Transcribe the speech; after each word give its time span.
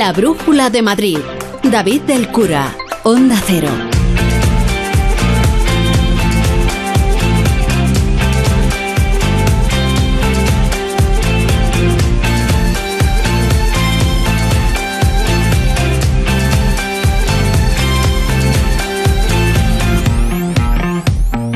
La 0.00 0.12
Brújula 0.14 0.70
de 0.70 0.80
Madrid. 0.80 1.18
David 1.62 2.00
del 2.04 2.28
Cura, 2.28 2.74
Onda 3.02 3.36
Cero. 3.44 3.68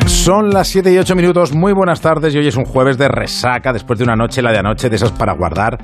Son 0.07 0.51
las 0.51 0.69
7 0.69 0.93
y 0.93 0.99
8 0.99 1.15
minutos, 1.17 1.55
muy 1.55 1.73
buenas 1.73 2.03
tardes 2.03 2.35
y 2.35 2.39
hoy 2.39 2.49
es 2.49 2.57
un 2.57 2.67
jueves 2.67 2.99
de 2.99 3.09
resaca 3.09 3.73
después 3.73 3.99
de 3.99 4.05
una 4.05 4.17
noche, 4.17 4.43
la 4.43 4.53
de 4.53 4.59
anoche, 4.59 4.91
de 4.91 4.97
esas 4.97 5.13
para 5.13 5.33
guardar 5.33 5.79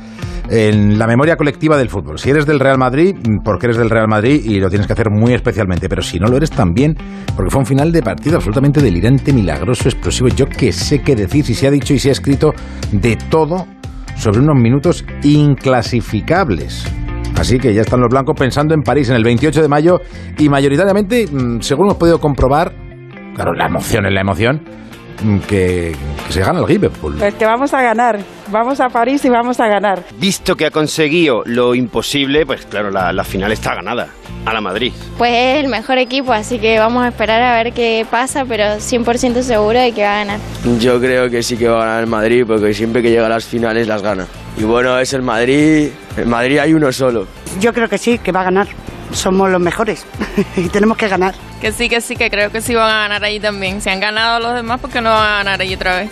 en 0.50 0.98
la 0.98 1.06
memoria 1.06 1.36
colectiva 1.36 1.77
del 1.77 1.88
fútbol. 1.88 2.18
Si 2.18 2.28
eres 2.28 2.45
del 2.45 2.58
Real 2.58 2.77
Madrid, 2.77 3.14
porque 3.45 3.66
eres 3.66 3.78
del 3.78 3.88
Real 3.88 4.08
Madrid 4.08 4.42
y 4.45 4.58
lo 4.58 4.68
tienes 4.68 4.86
que 4.86 4.92
hacer 4.95 5.08
muy 5.10 5.32
especialmente, 5.32 5.88
pero 5.88 6.02
si 6.02 6.18
no 6.18 6.27
lo 6.27 6.36
eres 6.36 6.50
también, 6.50 6.96
porque 7.36 7.50
fue 7.50 7.60
un 7.60 7.66
final 7.66 7.92
de 7.92 8.02
partido 8.02 8.36
absolutamente 8.36 8.82
delirante, 8.82 9.32
milagroso, 9.32 9.88
explosivo, 9.88 10.28
yo 10.28 10.46
que 10.46 10.72
sé 10.72 11.02
qué 11.02 11.14
decir, 11.14 11.44
si 11.44 11.55
se 11.55 11.68
ha 11.68 11.70
dicho 11.70 11.94
y 11.94 12.00
se 12.00 12.08
ha 12.08 12.12
escrito 12.12 12.52
de 12.91 13.16
todo 13.30 13.66
sobre 14.16 14.41
unos 14.41 14.60
minutos 14.60 15.05
inclasificables. 15.22 16.84
Así 17.38 17.58
que 17.58 17.72
ya 17.72 17.82
están 17.82 18.00
los 18.00 18.10
blancos 18.10 18.34
pensando 18.36 18.74
en 18.74 18.82
París 18.82 19.08
en 19.08 19.16
el 19.16 19.24
28 19.24 19.62
de 19.62 19.69
mayo 19.69 20.00
y 20.36 20.48
mayoritariamente, 20.48 21.27
mm, 21.27 21.60
según 21.60 21.86
hemos 21.86 21.96
podido 21.96 22.19
comprobar, 22.19 22.74
claro, 23.34 23.55
la 23.55 23.66
emoción 23.66 24.05
es 24.05 24.12
la 24.12 24.20
emoción, 24.20 24.56
mm, 24.56 24.89
que, 25.47 25.95
que 26.27 26.33
se 26.33 26.41
gana 26.41 26.60
el 26.60 26.66
Liverpool. 26.66 27.16
Pues 27.19 27.34
que 27.34 27.45
vamos 27.45 27.73
a 27.74 27.83
ganar. 27.83 28.20
Vamos 28.48 28.80
a 28.80 28.88
París 28.88 29.24
y 29.24 29.28
vamos 29.28 29.61
a 29.61 29.69
ganar. 29.69 30.02
Visto 30.19 30.56
que 30.56 30.67
ha 30.67 30.70
conseguido 30.70 31.42
lo 31.47 31.75
imposible, 31.75 32.44
pues 32.47 32.67
claro, 32.67 32.91
la, 32.91 33.12
la 33.12 33.25
final 33.25 33.53
está 33.53 33.75
ganada. 33.75 34.09
A 34.47 34.55
la 34.55 34.62
Madrid. 34.62 34.92
Pues 35.19 35.33
es 35.33 35.62
el 35.62 35.69
mejor 35.69 35.98
equipo, 35.98 36.33
así 36.33 36.59
que 36.59 36.78
vamos 36.78 37.05
a 37.05 37.09
esperar 37.09 37.42
a 37.42 37.62
ver 37.62 37.75
qué 37.75 38.06
pasa, 38.11 38.47
pero 38.47 38.64
100% 38.78 39.42
seguro 39.42 39.78
de 39.78 39.92
que 39.92 40.03
va 40.03 40.14
a 40.14 40.25
ganar. 40.25 40.41
Yo 40.78 40.98
creo 40.98 41.28
que 41.28 41.42
sí 41.42 41.59
que 41.59 41.69
va 41.69 41.83
a 41.83 41.84
ganar 41.87 42.00
el 42.00 42.06
Madrid, 42.06 42.44
porque 42.47 42.72
siempre 42.72 43.03
que 43.03 43.11
llega 43.11 43.27
a 43.27 43.28
las 43.28 43.44
finales 43.44 43.87
las 43.87 44.03
gana. 44.03 44.27
Y 44.56 44.64
bueno, 44.64 44.98
es 44.98 45.12
el 45.12 45.20
Madrid. 45.20 45.91
El 46.16 46.27
Madrid 46.27 46.59
hay 46.59 46.72
uno 46.72 46.91
solo. 46.91 47.27
Yo 47.61 47.75
creo 47.75 47.87
que 47.89 47.98
sí, 47.98 48.16
que 48.19 48.33
va 48.33 48.41
a 48.41 48.44
ganar. 48.44 48.69
Somos 49.12 49.50
los 49.50 49.61
mejores 49.61 50.06
y 50.56 50.69
tenemos 50.69 50.97
que 50.97 51.08
ganar. 51.08 51.34
Que 51.61 51.72
sí, 51.72 51.89
que 51.89 52.00
sí, 52.00 52.16
que 52.16 52.30
creo 52.30 52.50
que 52.50 52.61
sí 52.61 52.75
van 52.75 52.91
a 52.91 52.98
ganar 53.03 53.25
ahí 53.25 53.39
también. 53.39 53.80
Si 53.80 53.91
han 53.91 54.00
ganado 54.00 54.41
los 54.41 54.55
demás, 54.55 54.80
¿por 54.80 54.91
qué 54.91 55.00
no 55.00 55.11
van 55.11 55.27
a 55.27 55.36
ganar 55.39 55.61
ahí 55.61 55.75
otra 55.75 56.00
vez? 56.00 56.11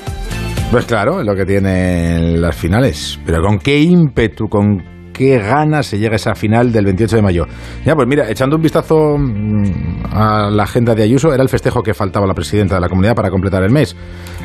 Pues 0.70 0.84
claro, 0.84 1.20
es 1.20 1.26
lo 1.26 1.34
que 1.34 1.46
tienen 1.46 2.41
las 2.42 2.54
finales. 2.54 3.19
Pero 3.24 3.41
con 3.41 3.58
qué 3.58 3.78
ímpetu, 3.80 4.48
con 4.48 4.82
qué 5.19 5.38
ganas 5.38 5.86
se 5.86 5.98
llega 5.98 6.12
a 6.12 6.16
esa 6.16 6.34
final 6.34 6.70
del 6.70 6.84
28 6.84 7.16
de 7.16 7.22
mayo. 7.22 7.46
Ya, 7.84 7.94
pues 7.94 8.06
mira, 8.06 8.30
echando 8.30 8.56
un 8.56 8.62
vistazo 8.62 9.16
mm, 9.19 10.04
a 10.12 10.50
la 10.50 10.62
agenda 10.62 10.94
de 10.94 11.02
Ayuso, 11.02 11.32
era 11.32 11.42
el 11.42 11.48
festejo 11.48 11.82
que 11.82 11.94
faltaba 11.94 12.24
a 12.24 12.28
la 12.28 12.34
presidenta 12.34 12.76
de 12.76 12.80
la 12.80 12.88
comunidad 12.88 13.14
para 13.14 13.30
completar 13.30 13.62
el 13.64 13.72
mes. 13.72 13.96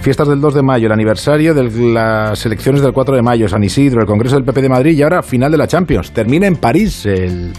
Fiestas 0.02 0.28
del 0.28 0.42
2 0.42 0.56
de 0.56 0.64
mayo, 0.64 0.88
el 0.88 0.94
aniversario 0.94 1.54
de 1.54 1.70
las 1.94 2.46
elecciones 2.46 2.81
del 2.81 2.92
4 2.92 3.16
de 3.16 3.22
mayo, 3.22 3.48
San 3.48 3.64
Isidro, 3.64 4.02
el 4.02 4.08
Congreso 4.08 4.36
del 4.36 4.46
PP 4.46 4.62
de 4.64 4.70
Madrid 4.70 4.98
y 4.98 5.04
ahora 5.04 5.22
final 5.22 5.52
de 5.52 5.58
la 5.58 5.68
Champions. 5.68 6.12
Termina 6.12 6.48
en 6.48 6.56
París 6.56 7.06
el, 7.06 7.52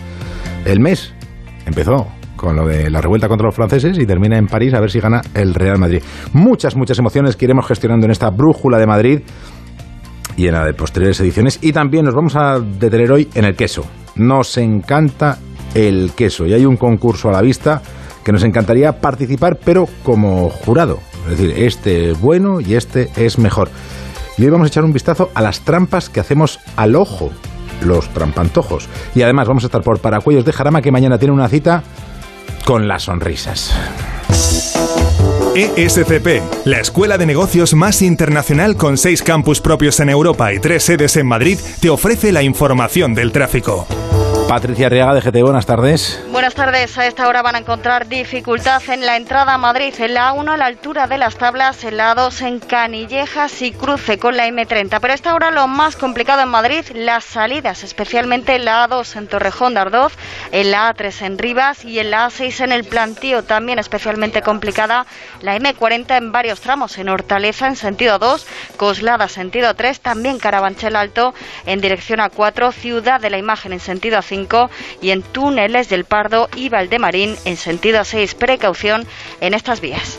el 0.65 0.81
mes. 0.81 1.13
Empezó 1.67 2.07
con 2.37 2.57
lo 2.57 2.67
de 2.67 2.91
la 2.91 3.01
revuelta 3.01 3.29
contra 3.29 3.47
los 3.47 3.55
franceses 3.55 3.99
y 3.99 4.07
termina 4.07 4.37
en 4.37 4.47
París 4.47 4.75
a 4.75 4.81
ver 4.81 4.91
si 4.91 5.01
gana 5.01 5.23
el 5.35 5.55
Real 5.55 5.79
Madrid. 5.79 6.03
Muchas, 6.33 6.77
muchas 6.77 6.99
emociones 6.99 7.37
que 7.37 7.47
iremos 7.47 7.67
gestionando 7.67 8.05
en 8.07 8.11
esta 8.11 8.31
brújula 8.31 8.79
de 8.79 8.87
Madrid 8.87 9.21
y 10.37 10.47
en 10.47 10.55
la 10.55 10.65
de 10.65 10.75
posteriores 10.75 11.21
ediciones. 11.21 11.59
Y 11.63 11.73
también 11.73 12.05
nos 12.05 12.15
vamos 12.15 12.37
a 12.37 12.59
detener 12.61 13.13
hoy 13.13 13.29
en 13.35 13.45
el 13.45 13.57
queso. 13.57 13.85
Nos 14.17 14.57
encanta 14.59 15.39
el 15.75 16.13
queso 16.17 16.47
y 16.47 16.53
hay 16.53 16.67
un 16.67 16.77
concurso 16.77 17.29
a 17.29 17.33
la 17.33 17.41
vista 17.41 17.83
que 18.25 18.33
nos 18.33 18.43
encantaría 18.43 19.01
participar, 19.01 19.59
pero 19.65 19.87
como 20.03 20.49
jurado. 20.51 20.99
Es 21.25 21.39
decir, 21.39 21.55
este 21.57 22.11
es 22.11 22.21
bueno 22.21 22.61
y 22.61 22.75
este 22.75 23.11
es 23.17 23.39
mejor. 23.39 23.71
Y 24.37 24.45
hoy 24.45 24.51
vamos 24.51 24.67
a 24.67 24.69
echar 24.69 24.85
un 24.85 24.93
vistazo 24.93 25.31
a 25.35 25.43
las 25.43 25.61
trampas 25.61 26.09
que 26.09 26.21
hacemos 26.21 26.59
al 26.77 26.97
ojo, 26.97 27.31
los 27.85 28.09
trampantojos. 28.11 28.89
Y 29.15 29.23
además 29.23 29.49
vamos 29.49 29.65
a 29.65 29.67
estar 29.67 29.83
por 29.83 29.99
Paracuellos 29.99 30.45
de 30.45 30.53
Jarama, 30.53 30.83
que 30.83 30.93
mañana 30.93 31.19
tiene 31.19 31.35
una 31.35 31.49
cita 31.49 31.83
con 32.65 32.89
las 32.89 33.05
sonrisas. 33.05 33.75
ESCP, 35.55 36.43
la 36.65 36.81
escuela 36.81 37.17
de 37.17 37.27
negocios 37.27 37.75
más 37.75 38.03
internacional 38.03 38.77
con 38.77 38.99
seis 38.99 39.23
campus 39.23 39.61
propios 39.61 40.01
en 40.01 40.09
Europa 40.09 40.53
y 40.53 40.59
tres 40.59 40.83
sedes 40.83 41.17
en 41.17 41.29
Madrid, 41.29 41.59
te 41.81 41.91
ofrece 41.91 42.33
la 42.33 42.43
información 42.43 43.15
del 43.15 43.31
tráfico. 43.31 43.87
Patricia 44.49 44.87
Arriaga 44.87 45.15
de 45.15 45.23
GT, 45.23 45.43
buenas 45.43 45.65
tardes. 45.65 46.23
Buenas 46.31 46.55
tardes. 46.55 46.99
A 46.99 47.07
esta 47.07 47.27
hora 47.29 47.41
van 47.41 47.55
a 47.55 47.59
encontrar 47.59 48.07
dificultad 48.09 48.83
en 48.91 49.07
la 49.07 49.17
entrada 49.17 49.55
a 49.55 49.59
Madrid, 49.59 49.95
en 49.99 50.13
la 50.13 50.33
A1 50.33 50.53
a 50.53 50.57
la 50.59 50.67
altura 50.67 51.07
de 51.07 51.17
las 51.17 51.37
tablas, 51.37 51.83
en 51.83 51.97
la 51.97 52.15
A2 52.15 52.47
en 52.47 52.61
Canillejas 52.61 53.63
y 53.63 53.73
cruce 53.73 54.19
con 54.19 54.37
la 54.37 54.47
M30. 54.47 54.99
Pero 55.01 55.15
esta 55.15 55.35
hora 55.35 55.51
lo 55.51 55.67
más 55.67 55.97
complicado 55.97 56.43
en 56.43 56.51
Madrid, 56.51 56.85
las 56.95 57.25
salidas, 57.25 57.85
especialmente 57.85 58.55
en 58.55 58.67
la 58.67 58.87
A2 58.87 59.17
en 59.17 59.29
Torrejón 59.29 59.75
de 59.75 59.81
Ardoz, 59.81 60.13
en 60.53 60.71
la 60.71 60.95
A3 60.95 61.23
en 61.23 61.39
Rivas 61.39 61.85
y 61.85 61.99
en 61.99 62.11
la 62.11 62.27
A6 62.29 62.65
en 62.65 62.73
el 62.73 62.85
Plantío, 62.85 63.45
también 63.45 63.79
especialmente 63.79 64.43
complicada 64.43 65.07
la 65.41 65.57
M40 65.57 66.19
en 66.19 66.33
varios 66.33 66.61
tramos, 66.61 66.99
en 66.99 67.09
Hortaleza 67.09 67.67
en 67.67 67.77
sentido 67.77 68.19
2, 68.19 68.47
Coslada 68.77 69.29
sentido 69.29 69.75
3, 69.75 70.01
también 70.01 70.39
Carabanchel 70.39 70.97
Alto 70.97 71.33
en 71.65 71.81
dirección 71.81 72.21
a 72.21 72.29
4, 72.29 72.73
Ciudad 72.73 73.21
de 73.21 73.31
la 73.31 73.39
Imagen 73.39 73.73
en 73.73 73.81
sentido 73.81 74.19
a 74.19 74.23
5 74.23 74.34
y 75.01 75.11
en 75.11 75.23
túneles 75.23 75.89
del 75.89 76.05
Pardo 76.05 76.49
y 76.57 76.69
Valdemarín 76.69 77.37
en 77.45 77.57
sentido 77.57 78.01
a 78.01 78.05
6. 78.05 78.35
Precaución 78.35 79.07
en 79.41 79.55
estas 79.55 79.81
vías. 79.81 80.19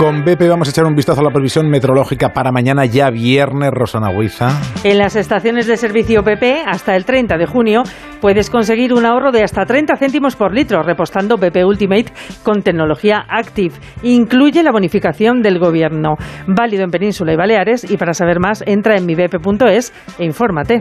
Con 0.00 0.24
BP 0.24 0.48
vamos 0.48 0.66
a 0.66 0.70
echar 0.70 0.86
un 0.86 0.94
vistazo 0.94 1.20
a 1.20 1.24
la 1.24 1.30
previsión 1.30 1.68
meteorológica 1.68 2.30
para 2.30 2.50
mañana, 2.50 2.86
ya 2.86 3.10
viernes, 3.10 3.68
Rosana 3.70 4.08
Huiza. 4.08 4.58
En 4.82 4.96
las 4.96 5.14
estaciones 5.14 5.66
de 5.66 5.76
servicio 5.76 6.22
PP, 6.22 6.62
hasta 6.66 6.96
el 6.96 7.04
30 7.04 7.36
de 7.36 7.44
junio, 7.44 7.82
puedes 8.18 8.48
conseguir 8.48 8.94
un 8.94 9.04
ahorro 9.04 9.30
de 9.30 9.42
hasta 9.42 9.66
30 9.66 9.94
céntimos 9.96 10.36
por 10.36 10.54
litro 10.54 10.82
repostando 10.82 11.36
BP 11.36 11.66
Ultimate 11.66 12.14
con 12.42 12.62
tecnología 12.62 13.26
Active. 13.28 13.74
Incluye 14.02 14.62
la 14.62 14.72
bonificación 14.72 15.42
del 15.42 15.58
gobierno. 15.58 16.14
Válido 16.46 16.82
en 16.82 16.90
Península 16.90 17.34
y 17.34 17.36
Baleares. 17.36 17.90
Y 17.90 17.98
para 17.98 18.14
saber 18.14 18.40
más, 18.40 18.64
entra 18.66 18.96
en 18.96 19.04
mibp.es 19.04 19.92
e 20.18 20.24
infórmate. 20.24 20.80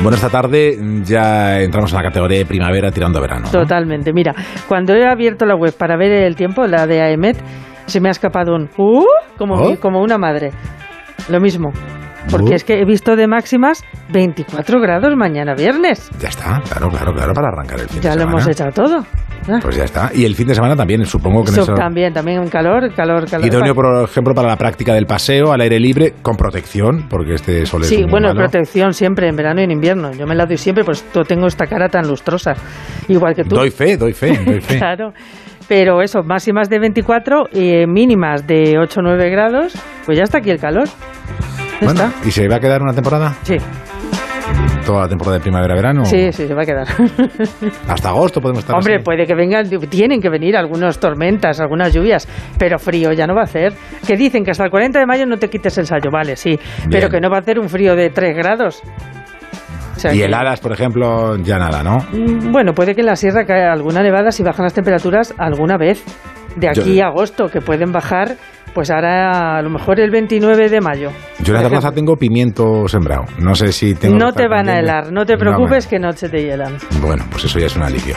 Bueno, 0.00 0.14
esta 0.14 0.30
tarde 0.30 0.78
ya 1.02 1.60
entramos 1.60 1.90
en 1.90 1.96
la 1.96 2.04
categoría 2.04 2.38
de 2.38 2.46
primavera 2.46 2.92
tirando 2.92 3.18
a 3.18 3.22
verano. 3.22 3.46
¿no? 3.46 3.50
Totalmente. 3.50 4.12
Mira, 4.12 4.34
cuando 4.68 4.94
he 4.94 5.04
abierto 5.04 5.46
la 5.46 5.56
web 5.56 5.76
para 5.76 5.96
ver 5.96 6.12
el 6.12 6.36
tiempo, 6.36 6.64
la 6.66 6.86
de 6.86 7.00
AEMET, 7.00 7.36
se 7.86 8.00
me 8.00 8.08
ha 8.08 8.12
escapado 8.12 8.54
un 8.54 8.68
¡uh! 8.76 9.04
como, 9.38 9.54
¿Oh? 9.54 9.76
como 9.80 10.00
una 10.00 10.18
madre. 10.18 10.50
Lo 11.28 11.40
mismo. 11.40 11.70
Porque 12.30 12.52
¿Oh? 12.52 12.54
es 12.54 12.62
que 12.64 12.80
he 12.80 12.84
visto 12.84 13.16
de 13.16 13.26
máximas 13.26 13.82
24 14.12 14.80
grados 14.80 15.12
mañana 15.16 15.54
viernes. 15.54 16.08
Ya 16.20 16.28
está, 16.28 16.60
claro, 16.68 16.88
claro, 16.88 17.12
claro, 17.12 17.32
para 17.34 17.48
arrancar 17.48 17.80
el 17.80 17.88
fin 17.88 18.00
Ya 18.00 18.10
de 18.10 18.16
lo 18.16 18.20
semana. 18.22 18.38
hemos 18.42 18.48
echado 18.48 18.70
todo. 18.70 19.04
Ah. 19.48 19.58
Pues 19.60 19.74
ya 19.76 19.82
está. 19.84 20.08
Y 20.14 20.24
el 20.24 20.36
fin 20.36 20.46
de 20.46 20.54
semana 20.54 20.76
también, 20.76 21.04
supongo 21.04 21.42
que 21.42 21.50
Eso 21.50 21.62
eso... 21.62 21.74
también, 21.74 22.12
también 22.12 22.38
un 22.38 22.46
calor, 22.48 22.94
calor, 22.94 23.28
calor. 23.28 23.44
Idóneo, 23.44 23.74
por 23.74 24.04
ejemplo, 24.04 24.34
para 24.36 24.46
la 24.46 24.56
práctica 24.56 24.94
del 24.94 25.06
paseo 25.06 25.52
al 25.52 25.60
aire 25.62 25.80
libre 25.80 26.14
con 26.22 26.36
protección, 26.36 27.08
porque 27.10 27.34
este 27.34 27.66
sol 27.66 27.82
es 27.82 27.88
Sí, 27.88 28.02
muy 28.02 28.10
bueno, 28.12 28.28
malo. 28.28 28.38
protección 28.38 28.94
siempre, 28.94 29.26
en 29.28 29.34
verano 29.34 29.60
y 29.60 29.64
en 29.64 29.72
invierno. 29.72 30.12
Yo 30.12 30.24
me 30.28 30.36
la 30.36 30.46
doy 30.46 30.58
siempre, 30.58 30.84
pues 30.84 31.02
tengo 31.26 31.48
esta 31.48 31.66
cara 31.66 31.88
tan 31.88 32.06
lustrosa. 32.06 32.52
Igual 33.08 33.34
que 33.34 33.42
tú. 33.42 33.56
Doy 33.56 33.70
fe, 33.72 33.96
doy 33.96 34.12
fe, 34.12 34.38
doy 34.46 34.60
fe. 34.60 34.78
claro. 34.78 35.12
Pero 35.74 36.02
eso, 36.02 36.22
máximas 36.22 36.68
de 36.68 36.78
24 36.78 37.44
y 37.50 37.86
mínimas 37.86 38.46
de 38.46 38.74
8 38.78 39.00
o 39.00 39.02
9 39.02 39.30
grados, 39.30 39.72
pues 40.04 40.18
ya 40.18 40.24
está 40.24 40.36
aquí 40.36 40.50
el 40.50 40.58
calor. 40.58 40.86
Ya 40.86 41.86
Bueno, 41.86 42.04
está. 42.04 42.28
¿Y 42.28 42.30
se 42.30 42.46
va 42.46 42.56
a 42.56 42.60
quedar 42.60 42.82
una 42.82 42.92
temporada? 42.92 43.34
Sí, 43.42 43.56
¿Toda 44.84 45.04
la 45.04 45.08
temporada 45.08 45.38
de 45.38 45.42
primavera-verano? 45.42 46.04
sí, 46.04 46.30
sí, 46.30 46.46
se 46.46 46.52
va 46.52 46.64
a 46.64 46.66
quedar. 46.66 46.86
Hasta 47.88 48.10
agosto 48.10 48.42
podemos 48.42 48.64
estar 48.64 48.76
Hombre, 48.76 48.96
así. 48.96 49.04
puede 49.04 49.24
que 49.26 49.34
vengan, 49.34 49.66
tienen 49.88 50.20
que 50.20 50.28
venir 50.28 50.58
algunas 50.58 51.00
tormentas, 51.00 51.58
algunas 51.58 51.94
lluvias, 51.94 52.28
pero 52.58 52.78
frío 52.78 53.10
ya 53.14 53.26
no 53.26 53.34
va 53.34 53.40
a 53.40 53.44
hacer. 53.44 53.72
Que 54.06 54.14
dicen 54.18 54.44
que 54.44 54.50
hasta 54.50 54.64
el 54.64 54.70
40 54.70 54.98
de 54.98 55.06
mayo 55.06 55.24
no 55.24 55.38
te 55.38 55.48
quites 55.48 55.78
el 55.78 55.86
sallo, 55.86 56.10
vale, 56.12 56.36
sí, 56.36 56.58
pero 56.90 57.08
que 57.08 57.18
no 57.18 57.30
va 57.30 57.38
a 57.38 57.40
hacer 57.40 57.58
un 57.58 57.70
frío 57.70 57.96
de 57.96 58.10
3 58.10 58.36
grados. 58.36 58.82
O 59.96 59.98
sea 59.98 60.14
Y 60.14 60.18
que- 60.18 60.24
heladas, 60.24 60.60
por 60.60 60.72
ejemplo, 60.72 61.36
ya 61.38 61.58
nada, 61.58 61.82
¿no? 61.82 61.98
Mm, 62.12 62.50
Bueno, 62.52 62.72
puede 62.72 62.94
que 62.94 63.00
en 63.02 63.06
la 63.06 63.16
sierra 63.16 63.44
caiga 63.44 63.72
alguna 63.72 64.02
nevada 64.02 64.30
si 64.32 64.42
bajan 64.42 64.64
las 64.64 64.74
temperaturas 64.74 65.34
alguna 65.38 65.76
vez. 65.76 66.02
De 66.56 66.68
aquí 66.68 66.96
Yo- 66.96 67.04
a 67.04 67.08
agosto, 67.08 67.48
que 67.48 67.60
pueden 67.60 67.92
bajar, 67.92 68.36
pues 68.74 68.90
ahora 68.90 69.56
a 69.58 69.62
lo 69.62 69.70
mejor 69.70 70.00
el 70.00 70.10
29 70.10 70.68
de 70.68 70.80
mayo. 70.80 71.10
Yo 71.42 71.54
en 71.54 71.62
la 71.62 71.68
terraza 71.68 71.92
tengo 71.92 72.16
pimiento 72.16 72.86
sembrado. 72.88 73.24
No 73.38 73.54
sé 73.54 73.72
si 73.72 73.94
tengo. 73.94 74.16
No 74.18 74.32
te 74.32 74.48
van 74.48 74.68
a 74.68 74.78
helar, 74.78 75.12
no 75.12 75.24
te 75.24 75.34
No, 75.34 75.38
preocupes 75.38 75.86
que 75.86 75.98
no 75.98 76.12
se 76.12 76.28
te 76.28 76.42
hielan. 76.42 76.76
Bueno, 77.00 77.24
pues 77.30 77.44
eso 77.44 77.58
ya 77.58 77.66
es 77.66 77.76
un 77.76 77.82
alivio. 77.84 78.16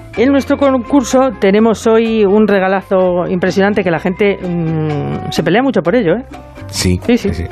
En 0.17 0.29
nuestro 0.29 0.57
concurso 0.57 1.31
tenemos 1.39 1.87
hoy 1.87 2.25
un 2.25 2.45
regalazo 2.45 3.27
impresionante 3.29 3.81
que 3.81 3.91
la 3.91 3.99
gente 3.99 4.37
mm, 4.41 5.31
se 5.31 5.41
pelea 5.41 5.63
mucho 5.63 5.81
por 5.81 5.95
ello, 5.95 6.15
¿eh? 6.15 6.25
sí. 6.67 6.99
Sí, 7.05 7.17
sí. 7.17 7.45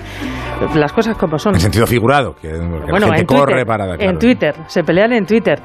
Las 0.76 0.92
cosas 0.92 1.18
como 1.18 1.38
son. 1.38 1.56
En 1.56 1.62
sentido 1.62 1.88
figurado, 1.88 2.34
que, 2.34 2.50
que 2.50 2.58
la 2.58 2.86
bueno, 2.90 3.08
gente 3.08 3.22
en 3.22 3.26
corre 3.26 3.66
para. 3.66 3.86
claro. 3.86 4.02
en 4.02 4.18
Twitter, 4.18 4.56
se 4.68 4.84
pelean 4.84 5.14
en 5.14 5.26
Twitter. 5.26 5.60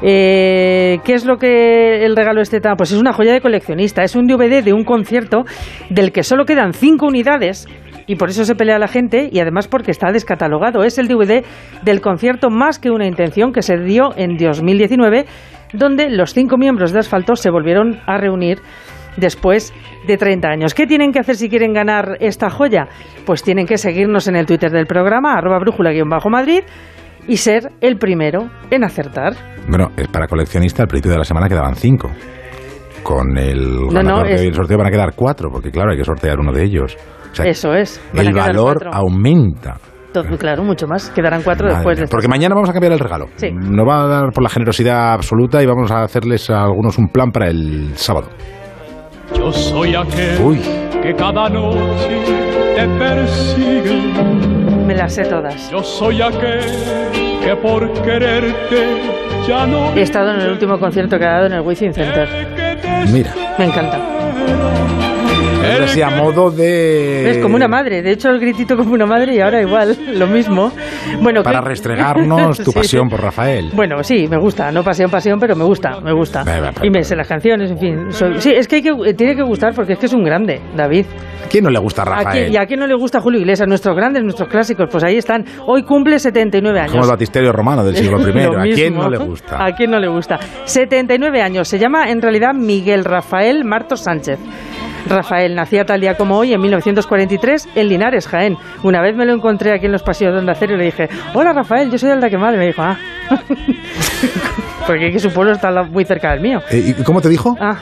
Eh, 0.00 0.98
¿Qué 1.04 1.12
es 1.12 1.26
lo 1.26 1.36
que 1.36 2.06
el 2.06 2.16
regalo 2.16 2.40
este 2.40 2.60
tan? 2.60 2.76
Pues 2.76 2.92
es 2.92 2.98
una 2.98 3.12
joya 3.12 3.34
de 3.34 3.42
coleccionista. 3.42 4.02
Es 4.02 4.16
un 4.16 4.26
DVD 4.26 4.62
de 4.64 4.72
un 4.72 4.84
concierto 4.84 5.44
del 5.90 6.12
que 6.12 6.22
solo 6.22 6.46
quedan 6.46 6.72
cinco 6.72 7.06
unidades 7.06 7.66
y 8.06 8.16
por 8.16 8.30
eso 8.30 8.44
se 8.44 8.54
pelea 8.54 8.78
la 8.78 8.88
gente 8.88 9.28
y 9.30 9.38
además 9.40 9.68
porque 9.68 9.90
está 9.90 10.10
descatalogado. 10.12 10.82
Es 10.82 10.98
el 10.98 11.08
DVD 11.08 11.44
del 11.82 12.00
concierto 12.00 12.48
Más 12.48 12.78
que 12.78 12.90
una 12.90 13.06
intención 13.06 13.52
que 13.52 13.60
se 13.60 13.76
dio 13.76 14.16
en 14.16 14.38
2019, 14.38 15.26
donde 15.72 16.10
los 16.10 16.32
cinco 16.34 16.56
miembros 16.56 16.92
de 16.92 17.00
Asfalto 17.00 17.36
se 17.36 17.50
volvieron 17.50 18.00
a 18.06 18.16
reunir 18.18 18.58
después 19.16 19.72
de 20.06 20.16
30 20.16 20.48
años. 20.48 20.74
¿Qué 20.74 20.86
tienen 20.86 21.12
que 21.12 21.18
hacer 21.18 21.36
si 21.36 21.48
quieren 21.48 21.72
ganar 21.72 22.16
esta 22.20 22.50
joya? 22.50 22.86
Pues 23.26 23.42
tienen 23.42 23.66
que 23.66 23.76
seguirnos 23.78 24.28
en 24.28 24.36
el 24.36 24.46
Twitter 24.46 24.70
del 24.70 24.86
programa, 24.86 25.34
arroba 25.34 25.58
brújula-madrid, 25.58 26.62
y 27.26 27.36
ser 27.36 27.70
el 27.80 27.98
primero 27.98 28.48
en 28.70 28.84
acertar. 28.84 29.34
Bueno, 29.68 29.88
es 29.96 30.08
para 30.08 30.26
coleccionista, 30.26 30.82
al 30.84 30.88
principio 30.88 31.12
de 31.12 31.18
la 31.18 31.24
semana 31.24 31.48
quedaban 31.48 31.74
cinco. 31.74 32.10
Con 33.02 33.36
el 33.36 33.80
No, 33.86 33.88
ganador 33.90 34.30
no, 34.30 34.36
que 34.36 34.48
es- 34.48 34.56
sorteo 34.56 34.78
van 34.78 34.86
a 34.86 34.90
quedar 34.90 35.12
cuatro, 35.14 35.50
porque 35.50 35.70
claro, 35.70 35.90
hay 35.90 35.96
que 35.98 36.04
sortear 36.04 36.38
uno 36.38 36.52
de 36.52 36.62
ellos. 36.64 36.96
O 37.30 37.34
sea, 37.34 37.44
Eso 37.46 37.74
es. 37.74 38.00
el 38.14 38.32
valor 38.32 38.88
aumenta. 38.92 39.76
Claro, 40.38 40.62
mucho 40.64 40.86
más. 40.86 41.10
Quedarán 41.10 41.42
cuatro 41.42 41.66
Madre 41.66 41.76
después 41.76 41.98
mía, 41.98 42.06
de 42.06 42.10
Porque 42.10 42.28
mañana 42.28 42.54
vamos 42.54 42.70
a 42.70 42.72
cambiar 42.72 42.92
el 42.92 42.98
regalo. 42.98 43.26
Sí. 43.36 43.50
Nos 43.52 43.86
va 43.86 44.04
a 44.04 44.06
dar 44.06 44.32
por 44.32 44.42
la 44.42 44.48
generosidad 44.48 45.12
absoluta 45.12 45.62
y 45.62 45.66
vamos 45.66 45.90
a 45.90 46.02
hacerles 46.02 46.48
a 46.50 46.62
algunos 46.64 46.98
un 46.98 47.08
plan 47.08 47.30
para 47.30 47.48
el 47.48 47.92
sábado. 47.96 48.28
Yo 49.36 49.52
soy 49.52 49.94
aquel 49.94 50.40
Uy. 50.42 50.60
que 51.02 51.14
cada 51.14 51.48
noche 51.48 52.22
te 52.74 52.88
persigue. 52.98 54.02
Me 54.86 54.94
las 54.94 55.12
sé 55.14 55.24
todas. 55.24 55.70
Yo 55.70 55.82
soy 55.82 56.22
aquel 56.22 56.60
que 57.44 57.54
por 57.56 57.92
quererte 58.02 58.86
ya 59.46 59.66
no 59.66 59.92
He 59.94 60.02
estado 60.02 60.32
en 60.32 60.40
el 60.40 60.50
último 60.52 60.78
concierto 60.78 61.18
que 61.18 61.24
ha 61.26 61.32
dado 61.32 61.46
en 61.46 61.52
el 61.52 61.60
Wizzing 61.60 61.92
Center. 61.92 62.28
Mira, 63.12 63.32
Me 63.58 63.66
encanta. 63.66 63.98
Es 65.62 65.80
así 65.90 66.02
a 66.02 66.10
modo 66.10 66.50
de... 66.50 67.30
Es 67.30 67.38
como 67.38 67.56
una 67.56 67.68
madre. 67.68 68.02
De 68.02 68.12
hecho, 68.12 68.30
el 68.30 68.40
gritito 68.40 68.76
como 68.76 68.92
una 68.94 69.06
madre 69.06 69.34
y 69.34 69.40
ahora 69.40 69.60
igual, 69.60 69.96
lo 70.14 70.26
mismo. 70.26 70.72
Bueno, 71.20 71.42
Para 71.42 71.60
¿qué- 71.60 71.68
restregarnos 71.68 72.58
tu 72.64 72.70
Sí. 72.72 72.78
pasión 72.78 73.08
por 73.08 73.20
Rafael. 73.22 73.70
Bueno, 73.74 74.02
sí, 74.02 74.26
me 74.28 74.38
gusta. 74.38 74.70
No 74.72 74.82
pasión, 74.84 75.10
pasión, 75.10 75.38
pero 75.40 75.56
me 75.56 75.64
gusta, 75.64 76.00
me 76.00 76.12
gusta. 76.12 76.44
Y 76.82 76.90
me 76.90 77.02
sé 77.02 77.16
las 77.16 77.26
canciones, 77.28 77.70
en 77.70 77.78
fin. 77.78 78.12
Soy- 78.12 78.40
sí, 78.40 78.50
es 78.52 78.68
que, 78.68 78.76
hay 78.76 78.82
que 78.82 78.90
eh, 79.06 79.14
tiene 79.14 79.34
que 79.36 79.42
gustar 79.42 79.74
porque 79.74 79.94
es 79.94 79.98
que 79.98 80.06
es 80.06 80.12
un 80.12 80.24
grande, 80.24 80.60
David. 80.76 81.06
¿A 81.44 81.48
quién 81.48 81.64
no 81.64 81.70
le 81.70 81.78
gusta 81.78 82.02
¿A 82.02 82.04
quién- 82.04 82.16
Rafael? 82.24 82.52
¿Y 82.52 82.56
a 82.56 82.66
quién 82.66 82.80
no 82.80 82.86
le 82.86 82.94
gusta 82.94 83.20
Julio 83.20 83.40
Iglesias? 83.40 83.68
Nuestros 83.68 83.96
grandes, 83.96 84.22
nuestros 84.22 84.48
clásicos, 84.48 84.88
pues 84.90 85.02
ahí 85.04 85.16
están. 85.16 85.44
Hoy 85.66 85.82
cumple 85.82 86.18
79 86.18 86.78
años. 86.80 86.92
Como 86.92 87.04
el 87.04 87.10
batisterio 87.10 87.52
romano 87.52 87.84
del 87.84 87.96
siglo 87.96 88.18
I. 88.28 88.70
¿A 88.70 88.74
quién 88.74 88.94
no 88.94 89.08
le 89.08 89.18
gusta? 89.18 89.64
¿A 89.64 89.72
quién 89.74 89.90
no 89.90 89.98
le 89.98 90.08
gusta? 90.08 90.38
79 90.64 91.40
años. 91.42 91.68
Se 91.68 91.78
llama 91.78 92.10
en 92.10 92.20
realidad 92.20 92.52
Miguel 92.54 93.04
Rafael 93.04 93.64
Marto 93.64 93.96
Sánchez. 93.96 94.38
Rafael 95.08 95.54
nacía 95.54 95.84
tal 95.84 96.00
día 96.00 96.16
como 96.16 96.36
hoy, 96.36 96.52
en 96.52 96.60
1943, 96.60 97.68
en 97.74 97.88
Linares, 97.88 98.28
Jaén. 98.28 98.56
Una 98.82 99.00
vez 99.00 99.16
me 99.16 99.24
lo 99.24 99.32
encontré 99.32 99.72
aquí 99.72 99.86
en 99.86 99.92
los 99.92 100.02
pasillos 100.02 100.34
de 100.34 100.40
Onda 100.40 100.54
Cero 100.54 100.74
y 100.74 100.78
le 100.78 100.84
dije, 100.84 101.08
hola 101.34 101.52
Rafael, 101.52 101.90
yo 101.90 101.98
soy 101.98 102.10
el 102.10 102.20
de 102.20 102.30
Quemal. 102.30 102.54
Y 102.54 102.58
me 102.58 102.66
dijo, 102.66 102.82
ah. 102.82 102.98
Porque 104.86 105.12
que 105.12 105.18
su 105.18 105.30
pueblo 105.30 105.52
está 105.52 105.70
muy 105.82 106.04
cerca 106.04 106.30
del 106.32 106.40
mío. 106.40 106.62
Eh, 106.70 106.94
¿Y 106.98 107.02
cómo 107.02 107.20
te 107.20 107.28
dijo? 107.28 107.56
Ah, 107.60 107.76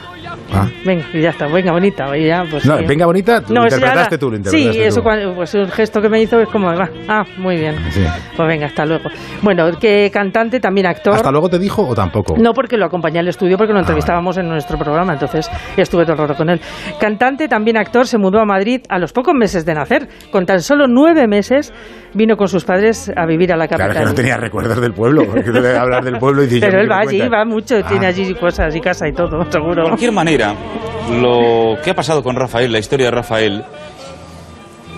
Ah. 0.53 0.67
venga, 0.85 1.05
y 1.13 1.21
ya 1.21 1.29
está, 1.31 1.47
venga 1.47 1.71
bonita. 1.71 2.15
Ya, 2.17 2.45
pues, 2.49 2.65
No, 2.65 2.77
sí. 2.77 2.85
venga 2.85 3.05
bonita, 3.05 3.41
tú 3.41 3.53
ya 3.53 3.61
interpretaste 3.63 4.15
era- 4.15 4.17
tú, 4.17 4.29
lo 4.31 4.37
interpretaste 4.37 4.73
Sí, 4.73 4.79
tú. 4.79 4.83
eso 4.85 5.03
cuando, 5.03 5.35
pues 5.35 5.53
un 5.55 5.69
gesto 5.69 6.01
que 6.01 6.09
me 6.09 6.21
hizo 6.21 6.39
es 6.39 6.47
como, 6.49 6.69
ah, 6.69 7.25
muy 7.37 7.57
bien. 7.57 7.75
Sí. 7.91 8.03
Pues 8.35 8.47
venga, 8.47 8.67
hasta 8.67 8.85
luego. 8.85 9.09
Bueno, 9.41 9.71
que 9.79 10.09
cantante, 10.13 10.59
también 10.59 10.87
actor. 10.87 11.13
¿Hasta 11.15 11.31
luego 11.31 11.49
te 11.49 11.59
dijo 11.59 11.85
o 11.87 11.93
tampoco? 11.95 12.35
No, 12.37 12.53
porque 12.53 12.77
lo 12.77 12.85
acompañé 12.85 13.19
al 13.19 13.27
estudio, 13.27 13.55
Ah, 13.55 13.57
porque 13.57 13.73
lo 13.73 13.79
entrevistábamos 13.79 14.37
en 14.37 14.47
nuestro 14.47 14.77
programa, 14.77 15.13
entonces 15.13 15.49
estuve 15.75 16.03
todo 16.03 16.13
el 16.13 16.19
rato 16.19 16.35
con 16.35 16.49
él. 16.49 16.61
Cantante, 16.99 17.47
también 17.47 17.77
actor, 17.77 18.07
se 18.07 18.17
mudó 18.17 18.39
a 18.39 18.45
Madrid 18.45 18.81
a 18.89 18.99
los 18.99 19.11
pocos 19.13 19.33
meses 19.33 19.65
de 19.65 19.73
nacer. 19.73 20.07
Con 20.31 20.45
tan 20.45 20.61
solo 20.61 20.87
nueve 20.87 21.27
meses 21.27 21.73
vino 22.13 22.37
con 22.37 22.47
sus 22.47 22.63
padres 22.63 23.11
a 23.15 23.25
vivir 23.25 23.51
a 23.53 23.57
la 23.57 23.67
Claro, 23.67 23.83
capital. 23.85 24.03
que 24.03 24.09
no 24.09 24.15
tenía 24.15 24.37
recuerdos 24.37 24.79
del 24.81 24.93
pueblo, 24.93 25.23
porque 25.25 25.49
hablar 25.77 26.03
del 26.03 26.17
pueblo 26.17 26.43
y 26.43 26.47
dices... 26.47 26.61
Pero 26.69 26.77
"Yo 26.77 26.83
él 26.83 26.91
va 26.91 26.99
allí, 26.99 27.17
cuenta". 27.19 27.37
va 27.37 27.45
mucho, 27.45 27.83
tiene 27.83 28.05
Ah. 28.05 28.09
allí 28.09 28.33
cosas 28.35 28.75
y 28.75 28.79
casa 28.81 29.07
y 29.07 29.13
todo, 29.13 29.43
seguro. 29.51 29.83
De 29.83 29.89
cualquier 29.89 30.11
manera, 30.11 30.36
lo 30.37 31.75
que 31.83 31.91
ha 31.91 31.95
pasado 31.95 32.23
con 32.23 32.35
Rafael, 32.35 32.71
la 32.71 32.79
historia 32.79 33.07
de 33.07 33.11
Rafael, 33.11 33.65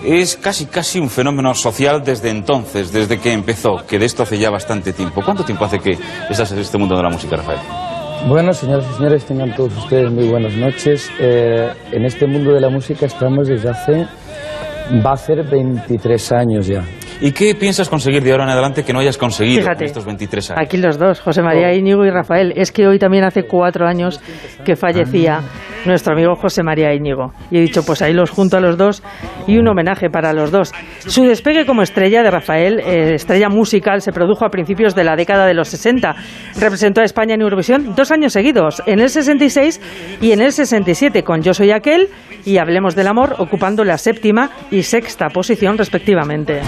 es 0.04 0.36
casi 0.36 0.66
casi 0.66 0.98
un 0.98 1.10
fenómeno 1.10 1.54
social 1.54 2.02
desde 2.02 2.30
entonces, 2.30 2.92
desde 2.92 3.18
que 3.18 3.32
empezó, 3.32 3.84
que 3.86 3.98
de 3.98 4.06
esto 4.06 4.22
hace 4.22 4.38
ya 4.38 4.50
bastante 4.50 4.92
tiempo. 4.92 5.22
¿Cuánto 5.24 5.44
tiempo 5.44 5.64
hace 5.64 5.78
que 5.78 5.98
estás 6.28 6.52
en 6.52 6.58
este 6.58 6.78
mundo 6.78 6.96
de 6.96 7.02
la 7.02 7.10
música, 7.10 7.36
Rafael? 7.36 7.60
Bueno, 8.28 8.52
señoras 8.52 8.86
y 8.90 8.96
señores, 8.96 9.24
tengan 9.24 9.54
todos 9.54 9.76
ustedes 9.76 10.10
muy 10.10 10.28
buenas 10.28 10.54
noches. 10.54 11.10
Eh, 11.18 11.72
en 11.92 12.04
este 12.04 12.26
mundo 12.26 12.52
de 12.52 12.60
la 12.60 12.68
música 12.68 13.06
estamos 13.06 13.48
desde 13.48 13.70
hace, 13.70 14.06
va 15.04 15.12
a 15.12 15.16
ser 15.16 15.42
23 15.48 16.32
años 16.32 16.66
ya. 16.66 16.84
¿Y 17.22 17.32
qué 17.32 17.54
piensas 17.54 17.88
conseguir 17.90 18.22
de 18.22 18.32
ahora 18.32 18.44
en 18.44 18.50
adelante 18.50 18.82
que 18.82 18.94
no 18.94 19.00
hayas 19.00 19.18
conseguido 19.18 19.60
Fíjate. 19.60 19.84
en 19.84 19.88
estos 19.88 20.06
23 20.06 20.50
años? 20.52 20.62
Aquí 20.64 20.78
los 20.78 20.98
dos, 20.98 21.20
José 21.20 21.42
María 21.42 21.74
Íñigo 21.74 22.04
y 22.06 22.10
Rafael. 22.10 22.54
Es 22.56 22.72
que 22.72 22.86
hoy 22.86 22.98
también 22.98 23.24
hace 23.24 23.42
cuatro 23.42 23.86
años 23.86 24.20
que 24.64 24.74
fallecía 24.74 25.40
nuestro 25.84 26.14
amigo 26.14 26.34
José 26.34 26.62
María 26.62 26.94
Íñigo. 26.94 27.32
Y 27.50 27.58
he 27.58 27.60
dicho, 27.60 27.84
pues 27.84 28.00
ahí 28.00 28.14
los 28.14 28.30
junto 28.30 28.56
a 28.56 28.60
los 28.60 28.78
dos 28.78 29.02
y 29.46 29.58
un 29.58 29.68
homenaje 29.68 30.08
para 30.08 30.32
los 30.32 30.50
dos. 30.50 30.72
Su 31.00 31.24
despegue 31.24 31.66
como 31.66 31.82
estrella 31.82 32.22
de 32.22 32.30
Rafael, 32.30 32.80
eh, 32.80 33.14
estrella 33.14 33.50
musical, 33.50 34.00
se 34.00 34.12
produjo 34.12 34.46
a 34.46 34.48
principios 34.48 34.94
de 34.94 35.04
la 35.04 35.14
década 35.14 35.46
de 35.46 35.52
los 35.52 35.68
60. 35.68 36.14
Representó 36.58 37.02
a 37.02 37.04
España 37.04 37.34
en 37.34 37.42
Eurovisión 37.42 37.94
dos 37.94 38.10
años 38.10 38.32
seguidos, 38.32 38.82
en 38.86 39.00
el 39.00 39.10
66 39.10 40.18
y 40.22 40.32
en 40.32 40.40
el 40.40 40.52
67, 40.52 41.22
con 41.22 41.42
Yo 41.42 41.52
Soy 41.52 41.70
Aquel 41.70 42.08
y 42.46 42.56
Hablemos 42.56 42.94
del 42.96 43.08
Amor, 43.08 43.34
ocupando 43.38 43.84
la 43.84 43.98
séptima 43.98 44.50
y 44.70 44.82
sexta 44.82 45.28
posición 45.28 45.76
respectivamente. 45.76 46.60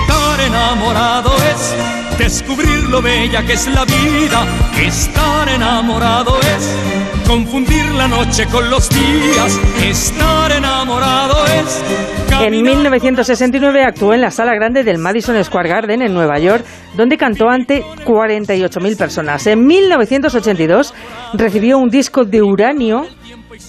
Estar 0.00 0.40
enamorado 0.40 1.30
es 1.36 1.74
descubrir 2.18 2.84
lo 2.90 3.00
bella 3.00 3.42
que 3.46 3.54
es 3.54 3.66
la 3.66 3.86
vida. 3.86 4.44
Estar 4.78 5.48
enamorado 5.48 6.38
es 6.40 7.26
confundir 7.26 7.86
la 7.92 8.06
noche 8.06 8.46
con 8.46 8.68
los 8.68 8.90
días. 8.90 9.58
Estar 9.82 10.52
enamorado 10.52 11.46
es 11.46 11.82
En 12.42 12.62
1969 12.62 13.84
actuó 13.84 14.12
en 14.12 14.20
la 14.20 14.30
sala 14.30 14.54
grande 14.54 14.84
del 14.84 14.98
Madison 14.98 15.42
Square 15.42 15.70
Garden 15.70 16.02
en 16.02 16.12
Nueva 16.12 16.38
York, 16.38 16.64
donde 16.94 17.16
cantó 17.16 17.48
ante 17.48 17.82
48.000 18.04 18.98
personas. 18.98 19.46
En 19.46 19.66
1982 19.66 20.92
recibió 21.32 21.78
un 21.78 21.88
disco 21.88 22.24
de 22.24 22.42
uranio 22.42 23.06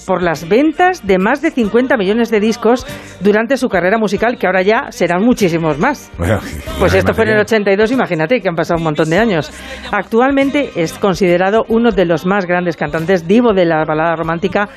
por 0.06 0.24
las 0.24 0.48
ventas 0.48 1.06
de 1.06 1.18
más 1.18 1.42
de 1.42 1.52
50 1.52 1.98
millones 1.98 2.30
de 2.30 2.40
discos 2.40 2.86
durante 3.20 3.58
su 3.58 3.70
carrera 3.70 3.98
musical, 3.98 4.38
que 4.38 4.48
ahora 4.48 4.62
ya 4.62 4.92
serán 4.92 5.24
muchísimos 5.24 5.78
más. 5.78 6.12
Bueno, 6.18 6.40
Pues 6.80 6.94
esto 6.94 7.14
fue 7.14 7.24
en 7.26 7.30
el 7.32 7.36
imagino. 7.38 7.42
82, 7.42 7.92
imagínate 7.92 8.42
que 8.42 8.50
han 8.50 8.56
pasado 8.56 8.78
un 8.78 8.84
montón 8.84 9.10
de 9.10 9.18
años. 9.18 9.52
Actualmente 9.92 10.72
es 10.76 10.94
considerado 10.94 11.66
uno 11.70 11.92
de 11.92 12.06
los 12.06 12.26
más 12.26 12.46
grandes 12.46 12.78
cantantes 12.78 13.28
divo 13.28 13.54
de 13.54 13.66
la 13.66 13.84
balada 13.86 14.16
romántica 14.16 14.70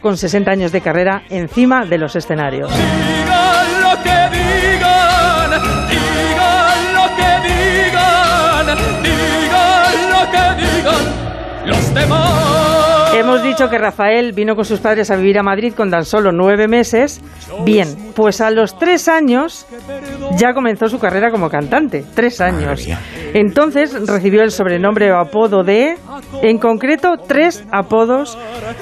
con 0.00 0.16
60 0.16 0.50
años 0.50 0.72
de 0.72 0.80
carrera 0.80 1.22
encima 1.28 1.84
de 1.84 1.98
los 1.98 2.14
escenarios. 2.16 2.70
Hemos 13.18 13.42
dicho 13.42 13.68
que 13.68 13.78
Rafael 13.78 14.32
vino 14.32 14.54
con 14.54 14.64
sus 14.64 14.80
padres 14.80 15.10
a 15.10 15.16
vivir 15.16 15.38
a 15.38 15.42
Madrid 15.42 15.72
con 15.74 15.90
tan 15.90 16.04
solo 16.04 16.32
nueve 16.32 16.68
meses. 16.68 17.20
Bien, 17.64 17.88
pues 18.14 18.40
a 18.40 18.50
los 18.50 18.78
tres 18.78 19.08
años 19.08 19.66
ya 20.36 20.54
comenzó 20.54 20.88
su 20.88 20.98
carrera 20.98 21.30
como 21.30 21.48
cantante. 21.48 22.04
Tres 22.14 22.40
años. 22.40 22.86
Entonces 23.34 23.94
recibió 24.06 24.42
el 24.42 24.50
sobrenombre 24.50 25.12
o 25.12 25.18
apodo 25.18 25.62
de, 25.62 25.96
en 26.42 26.58
concreto, 26.58 27.16
tres 27.26 27.64
apodos 27.70 28.38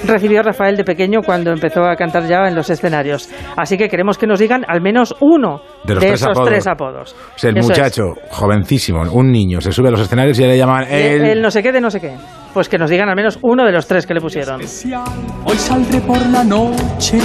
recibió 0.06 0.42
Rafael 0.42 0.76
de 0.76 0.84
pequeño 0.84 1.20
cuando 1.22 1.50
empezó 1.50 1.82
a 1.84 1.96
cantar 1.96 2.26
ya 2.26 2.46
en 2.48 2.54
los 2.54 2.70
escenarios. 2.70 3.28
Así 3.56 3.76
que 3.76 3.88
queremos 3.88 4.18
que 4.18 4.26
nos 4.26 4.38
digan 4.38 4.64
al 4.68 4.80
menos 4.80 5.14
uno 5.20 5.60
De 5.84 5.94
de, 5.94 5.94
los 5.94 6.00
tres 6.04 6.12
esos 6.14 6.28
apodos. 6.28 6.48
tres 6.48 6.66
apodos. 6.66 7.16
O 7.34 7.38
sea, 7.38 7.50
el 7.50 7.58
Eso 7.58 7.72
es. 7.72 7.78
muchacho, 7.78 8.02
jovencísimo, 8.30 9.02
un 9.12 9.30
niño, 9.30 9.60
se 9.60 9.72
sube 9.72 9.88
a 9.88 9.90
los 9.90 10.00
escenarios 10.00 10.38
y 10.38 10.42
ya 10.42 10.48
le 10.48 10.58
llaman 10.58 10.86
el... 10.90 11.24
el 11.24 11.42
no 11.42 11.50
sé 11.50 11.62
qué 11.62 11.72
de 11.72 11.80
no 11.80 11.90
sé 11.90 12.00
qué. 12.00 12.14
Pues 12.56 12.70
que 12.70 12.78
nos 12.78 12.88
digan 12.88 13.06
al 13.10 13.16
menos 13.16 13.38
uno 13.42 13.66
de 13.66 13.70
los 13.70 13.86
tres 13.86 14.06
que 14.06 14.14
le 14.14 14.20
pusieron. 14.22 14.62
Hoy 14.62 15.58
saldré 15.58 16.00
por 16.00 16.24
la 16.28 16.42
noche. 16.42 17.18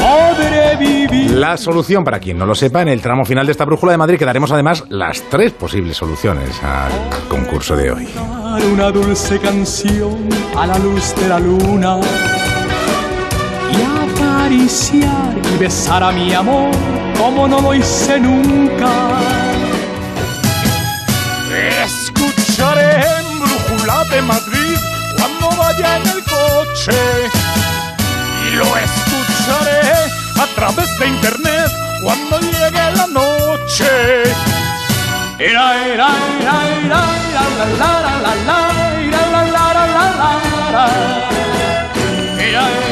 Podré 0.00 0.74
vivir. 0.74 1.30
La 1.30 1.56
solución, 1.56 2.02
para 2.02 2.18
quien 2.18 2.38
no 2.38 2.44
lo 2.44 2.56
sepa, 2.56 2.82
en 2.82 2.88
el 2.88 3.00
tramo 3.00 3.24
final 3.24 3.46
de 3.46 3.52
esta 3.52 3.64
brújula 3.64 3.92
de 3.92 3.98
Madrid 3.98 4.18
quedaremos 4.18 4.50
además 4.50 4.82
las 4.88 5.22
tres 5.30 5.52
posibles 5.52 5.96
soluciones 5.96 6.60
al 6.64 6.90
concurso 7.28 7.76
de 7.76 7.92
hoy. 7.92 8.08
una 8.72 8.90
dulce 8.90 9.38
canción 9.38 10.28
a 10.56 10.66
la 10.66 10.78
luz 10.80 11.14
de 11.14 11.28
la 11.28 11.38
luna 11.38 12.00
y 13.70 14.10
acariciar 14.10 15.36
y 15.54 15.58
besar 15.58 16.02
a 16.02 16.10
mi 16.10 16.34
amor 16.34 16.72
como 17.16 17.46
no 17.46 17.60
lo 17.60 17.72
hice 17.72 18.18
nunca. 18.18 18.90
Escucharé 21.84 23.21
de 24.12 24.22
Madrid 24.22 24.76
cuando 25.16 25.48
vaya 25.56 25.96
en 25.96 26.06
el 26.06 26.22
coche 26.24 26.92
y 28.46 28.56
lo 28.56 28.64
escucharé 28.76 29.80
a 30.38 30.46
través 30.54 30.98
de 30.98 31.06
internet 31.08 31.70
cuando 32.02 32.38
llegue 32.40 32.92
la 32.94 33.06
noche. 33.06 34.22
Era, 35.38 35.86
era, 35.86 36.08
era, 36.40 36.56
era, 36.78 36.92
la, 36.92 37.04
la, 37.80 38.00
la, 38.02 38.18
la, 38.24 38.34
la, 38.48 38.58
era, 39.00 39.26
la, 39.32 39.42
la, 39.44 39.72
la, 39.72 39.86
la, 39.86 40.32
la, 40.72 40.86
la. 42.52 42.91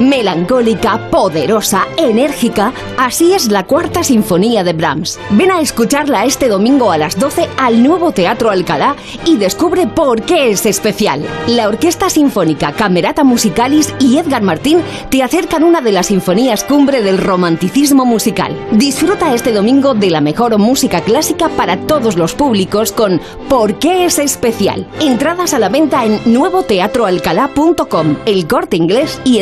Melancólica, 0.00 1.10
poderosa, 1.10 1.86
enérgica, 1.98 2.72
así 2.96 3.34
es 3.34 3.50
la 3.50 3.66
cuarta 3.66 4.02
sinfonía 4.02 4.64
de 4.64 4.72
Brahms. 4.72 5.20
Ven 5.28 5.50
a 5.50 5.60
escucharla 5.60 6.24
este 6.24 6.48
domingo 6.48 6.90
a 6.90 6.96
las 6.96 7.18
12 7.18 7.46
al 7.58 7.82
nuevo 7.82 8.10
Teatro 8.10 8.48
Alcalá 8.50 8.96
y 9.26 9.36
descubre 9.36 9.86
por 9.86 10.22
qué 10.22 10.52
es 10.52 10.64
especial. 10.64 11.22
La 11.46 11.68
Orquesta 11.68 12.08
Sinfónica, 12.08 12.72
Camerata 12.72 13.24
Musicalis 13.24 13.94
y 13.98 14.16
Edgar 14.16 14.40
Martín 14.40 14.80
te 15.10 15.22
acercan 15.22 15.64
una 15.64 15.82
de 15.82 15.92
las 15.92 16.06
sinfonías 16.06 16.64
cumbre 16.64 17.02
del 17.02 17.18
romanticismo 17.18 18.06
musical. 18.06 18.56
Disfruta 18.72 19.34
este 19.34 19.52
domingo 19.52 19.92
de 19.92 20.08
la 20.08 20.22
mejor 20.22 20.56
música 20.56 21.02
clásica 21.02 21.50
para 21.50 21.76
todos 21.76 22.16
los 22.16 22.34
públicos 22.34 22.90
con 22.92 23.20
¿Por 23.50 23.78
qué 23.78 24.06
es 24.06 24.18
especial? 24.18 24.86
Entradas 24.98 25.52
a 25.52 25.58
la 25.58 25.68
venta 25.68 26.06
en 26.06 26.20
nuevoteatroalcalá.com, 26.24 28.16
El 28.24 28.46
Corte 28.46 28.78
Inglés 28.78 29.20
y 29.24 29.38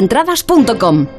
entradas.com. 0.48 1.17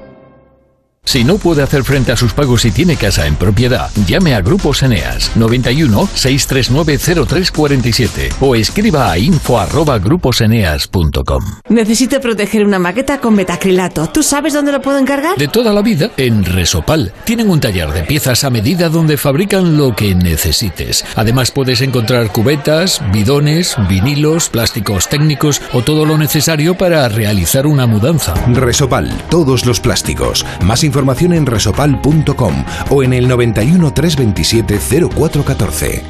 Si 1.10 1.24
no 1.24 1.40
puede 1.40 1.64
hacer 1.64 1.84
frente 1.84 2.12
a 2.12 2.16
sus 2.16 2.34
pagos 2.34 2.66
y 2.66 2.72
tiene 2.72 2.96
casa 2.96 3.26
en 3.26 3.36
propiedad, 3.36 3.90
llame 4.06 4.36
a 4.36 4.42
Grupos 4.42 4.84
Eneas 4.84 5.36
91 5.36 6.08
639 6.14 7.26
0347 7.26 8.30
o 8.40 8.54
escriba 8.54 9.10
a 9.10 9.18
info@gruposeneas.com. 9.18 11.44
Necesito 11.70 12.22
proteger 12.22 12.64
una 12.64 12.78
maqueta 12.78 13.20
con 13.20 13.34
metacrilato. 13.34 14.06
¿Tú 14.06 14.22
sabes 14.22 14.54
dónde 14.54 14.72
lo 14.72 14.84
puedo 14.84 15.00
encargar? 15.00 15.36
De 15.36 15.48
toda 15.48 15.74
la 15.74 15.82
vida, 15.82 16.12
en 16.16 16.46
Resopal. 16.46 17.12
Tienen 17.24 17.50
un 17.50 17.60
taller 17.60 17.92
de 17.92 18.04
piezas 18.04 18.44
a 18.44 18.52
medida 18.52 18.90
donde 18.90 19.18
fabrican 19.18 19.78
lo 19.78 19.96
que 19.96 20.14
necesites. 20.14 21.04
Además 21.16 21.50
puedes 21.50 21.82
encontrar 21.82 22.32
cubetas, 22.32 23.02
bidones, 23.12 23.76
vinilos, 23.90 24.50
plásticos 24.50 25.10
técnicos 25.10 25.60
o 25.74 25.82
todo 25.82 26.06
lo 26.06 26.20
necesario 26.20 26.78
para 26.78 27.10
realizar 27.10 27.66
una 27.66 27.88
mudanza. 27.88 28.36
Resopal, 28.54 29.12
todos 29.32 29.66
los 29.66 29.80
plásticos. 29.80 30.46
Más 30.62 30.84
información 30.84 30.99
en 31.00 31.46
resopal.com 31.46 32.66
o 32.90 33.04
en 33.04 33.14
el 33.14 33.28
91 33.28 33.94
327 33.94 34.80
0414. 35.10 36.04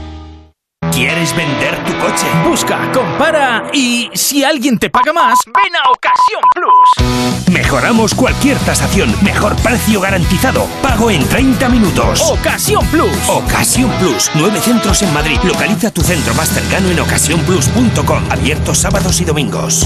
¿Quieres 0.92 1.36
vender 1.36 1.78
tu 1.86 1.92
coche? 2.00 2.26
Busca, 2.48 2.92
compara 2.92 3.70
y 3.72 4.10
si 4.14 4.44
alguien 4.44 4.80
te 4.80 4.90
paga 4.90 5.14
más, 5.14 5.38
ven 5.46 5.76
a 5.76 5.92
Ocasión 5.92 6.42
Plus. 6.54 7.54
Mejoramos 7.54 8.16
cualquier 8.16 8.58
tasación, 8.60 9.14
mejor 9.22 9.56
precio 9.58 10.02
garantizado, 10.02 10.66
pago 10.82 11.12
en 11.12 11.24
30 11.28 11.70
minutos. 11.70 12.22
Ocasión 12.32 12.86
Plus. 12.88 13.30
Ocasión 13.30 13.92
Plus, 14.00 14.32
nueve 14.36 14.60
centros 14.60 15.02
en 15.04 15.14
Madrid. 15.14 15.38
Localiza 15.44 15.92
tu 15.92 16.02
centro 16.02 16.34
más 16.34 16.50
cercano 16.50 16.90
en 16.90 17.00
ocasiónplus.com, 17.00 18.24
abiertos 18.32 18.80
sábados 18.80 19.22
y 19.22 19.26
domingos. 19.26 19.86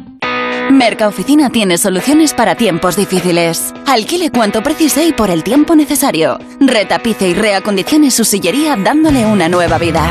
Mercaoficina 0.71 1.49
tiene 1.49 1.77
soluciones 1.77 2.33
para 2.33 2.55
tiempos 2.55 2.95
difíciles. 2.95 3.73
Alquile 3.85 4.31
cuanto 4.31 4.63
precise 4.63 5.05
y 5.05 5.11
por 5.11 5.29
el 5.29 5.43
tiempo 5.43 5.75
necesario. 5.75 6.39
Retapice 6.59 7.27
y 7.27 7.33
reacondicione 7.33 8.09
su 8.09 8.23
sillería 8.23 8.75
dándole 8.77 9.25
una 9.25 9.49
nueva 9.49 9.77
vida. 9.77 10.01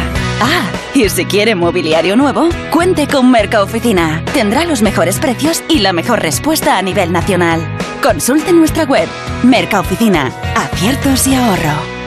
Ah, 0.40 0.70
y 0.94 1.08
si 1.08 1.24
quiere 1.24 1.54
mobiliario 1.54 2.14
nuevo, 2.16 2.48
cuente 2.70 3.06
con 3.06 3.30
Mercaoficina. 3.30 4.22
Tendrá 4.34 4.64
los 4.64 4.82
mejores 4.82 5.18
precios 5.18 5.62
y 5.68 5.78
la 5.78 5.92
mejor 5.92 6.20
respuesta 6.20 6.76
a 6.76 6.82
nivel 6.82 7.10
nacional. 7.10 7.66
Consulte 8.02 8.52
nuestra 8.52 8.84
web. 8.84 9.08
Mercaoficina. 9.42 10.30
Aciertos 10.54 11.26
y 11.26 11.34
ahorro. 11.34 12.00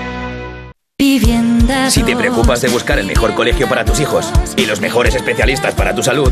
Si 1.89 2.03
te 2.03 2.15
preocupas 2.15 2.62
de 2.62 2.69
buscar 2.69 2.98
el 2.98 3.05
mejor 3.05 3.33
colegio 3.33 3.67
para 3.67 3.83
tus 3.83 4.00
hijos 4.00 4.31
y 4.55 4.65
los 4.65 4.79
mejores 4.79 5.15
especialistas 5.15 5.75
para 5.75 5.93
tu 5.93 6.01
salud, 6.01 6.31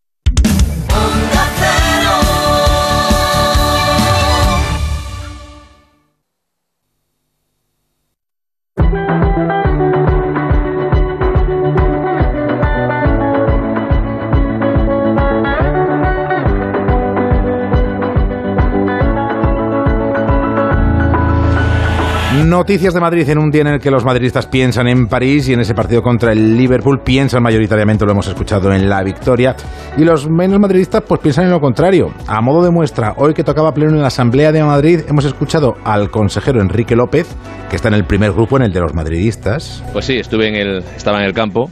Noticias 22.33 22.93
de 22.93 23.01
Madrid 23.01 23.29
en 23.29 23.37
un 23.39 23.51
día 23.51 23.61
en 23.61 23.67
el 23.67 23.79
que 23.81 23.91
los 23.91 24.05
madridistas 24.05 24.47
piensan 24.47 24.87
en 24.87 25.07
París 25.07 25.49
y 25.49 25.53
en 25.53 25.59
ese 25.59 25.75
partido 25.75 26.01
contra 26.01 26.31
el 26.31 26.55
Liverpool 26.55 27.01
piensan 27.03 27.43
mayoritariamente, 27.43 28.05
lo 28.05 28.13
hemos 28.13 28.25
escuchado, 28.27 28.71
en 28.71 28.87
la 28.87 29.03
victoria. 29.03 29.53
Y 29.97 30.05
los 30.05 30.29
menos 30.29 30.57
madridistas 30.57 31.03
pues 31.05 31.19
piensan 31.19 31.45
en 31.45 31.51
lo 31.51 31.59
contrario. 31.59 32.13
A 32.27 32.39
modo 32.39 32.63
de 32.63 32.71
muestra, 32.71 33.15
hoy 33.17 33.33
que 33.33 33.43
tocaba 33.43 33.73
pleno 33.73 33.91
en 33.91 34.01
la 34.01 34.07
Asamblea 34.07 34.53
de 34.53 34.63
Madrid, 34.63 35.01
hemos 35.09 35.25
escuchado 35.25 35.73
al 35.83 36.09
consejero 36.09 36.61
Enrique 36.61 36.95
López, 36.95 37.27
que 37.69 37.75
está 37.75 37.89
en 37.89 37.95
el 37.95 38.05
primer 38.05 38.31
grupo, 38.31 38.55
en 38.55 38.63
el 38.63 38.71
de 38.71 38.79
los 38.79 38.93
madridistas. 38.93 39.83
Pues 39.91 40.05
sí, 40.05 40.15
estuve 40.15 40.47
en 40.47 40.55
el, 40.55 40.77
estaba 40.95 41.19
en 41.19 41.25
el 41.25 41.33
campo. 41.33 41.69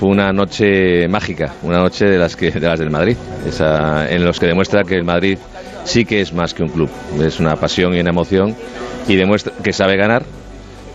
fue 0.00 0.08
una 0.08 0.32
noche 0.32 1.06
mágica, 1.06 1.52
una 1.62 1.78
noche 1.78 2.06
de 2.06 2.18
las 2.18 2.34
que 2.34 2.50
de 2.50 2.66
las 2.66 2.80
del 2.80 2.90
Madrid, 2.90 3.16
esa, 3.46 4.10
en 4.10 4.24
los 4.24 4.40
que 4.40 4.46
demuestra 4.46 4.82
que 4.82 4.96
el 4.96 5.04
Madrid 5.04 5.38
sí 5.84 6.04
que 6.04 6.20
es 6.20 6.32
más 6.32 6.54
que 6.54 6.62
un 6.62 6.68
club, 6.68 6.90
es 7.20 7.40
una 7.40 7.56
pasión 7.56 7.94
y 7.94 8.00
una 8.00 8.10
emoción 8.10 8.54
y 9.08 9.16
demuestra 9.16 9.52
que 9.62 9.72
sabe 9.72 9.96
ganar 9.96 10.24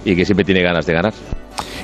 y 0.06 0.15
que 0.15 0.25
siempre 0.25 0.46
tiene 0.46 0.62
ganas 0.62 0.86
de 0.86 0.94
ganar. 0.94 1.13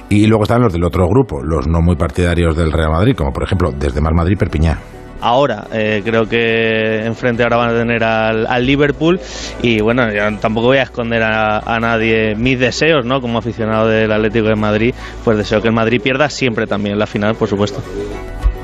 Y 0.10 0.28
luego 0.28 0.44
están 0.44 0.62
los 0.62 0.74
del 0.74 0.84
otro 0.84 1.08
grupo, 1.08 1.42
los 1.44 1.68
no 1.68 1.82
muy 1.82 1.96
partidarios 1.96 2.56
del 2.56 2.72
Real 2.72 2.92
Madrid, 2.92 3.16
como 3.16 3.32
por 3.32 3.44
ejemplo 3.44 3.72
desde 3.76 4.02
Mar 4.02 4.14
Madrid 4.14 4.38
Perpiñá. 4.38 4.80
Ahora, 5.26 5.68
eh, 5.72 6.02
creo 6.04 6.26
que 6.26 7.06
enfrente 7.06 7.44
ahora 7.44 7.56
van 7.56 7.70
a 7.70 7.80
tener 7.80 8.04
al, 8.04 8.46
al 8.46 8.66
Liverpool 8.66 9.22
y 9.62 9.80
bueno, 9.80 10.12
yo 10.12 10.38
tampoco 10.40 10.68
voy 10.68 10.80
a 10.80 10.84
esconder 10.84 11.24
a, 11.24 11.60
a 11.60 11.80
nadie 11.80 12.36
mis 12.36 12.60
deseos, 12.60 13.06
¿no? 13.06 13.22
Como 13.22 13.38
aficionado 13.38 13.88
del 13.88 14.12
Atlético 14.12 14.48
de 14.48 14.56
Madrid, 14.56 14.94
pues 15.24 15.38
deseo 15.38 15.62
que 15.62 15.70
el 15.70 15.74
Madrid 15.74 16.02
pierda 16.04 16.30
siempre 16.30 16.68
también 16.68 17.00
la 17.00 17.08
final, 17.08 17.36
por 17.36 17.48
supuesto. 17.48 17.82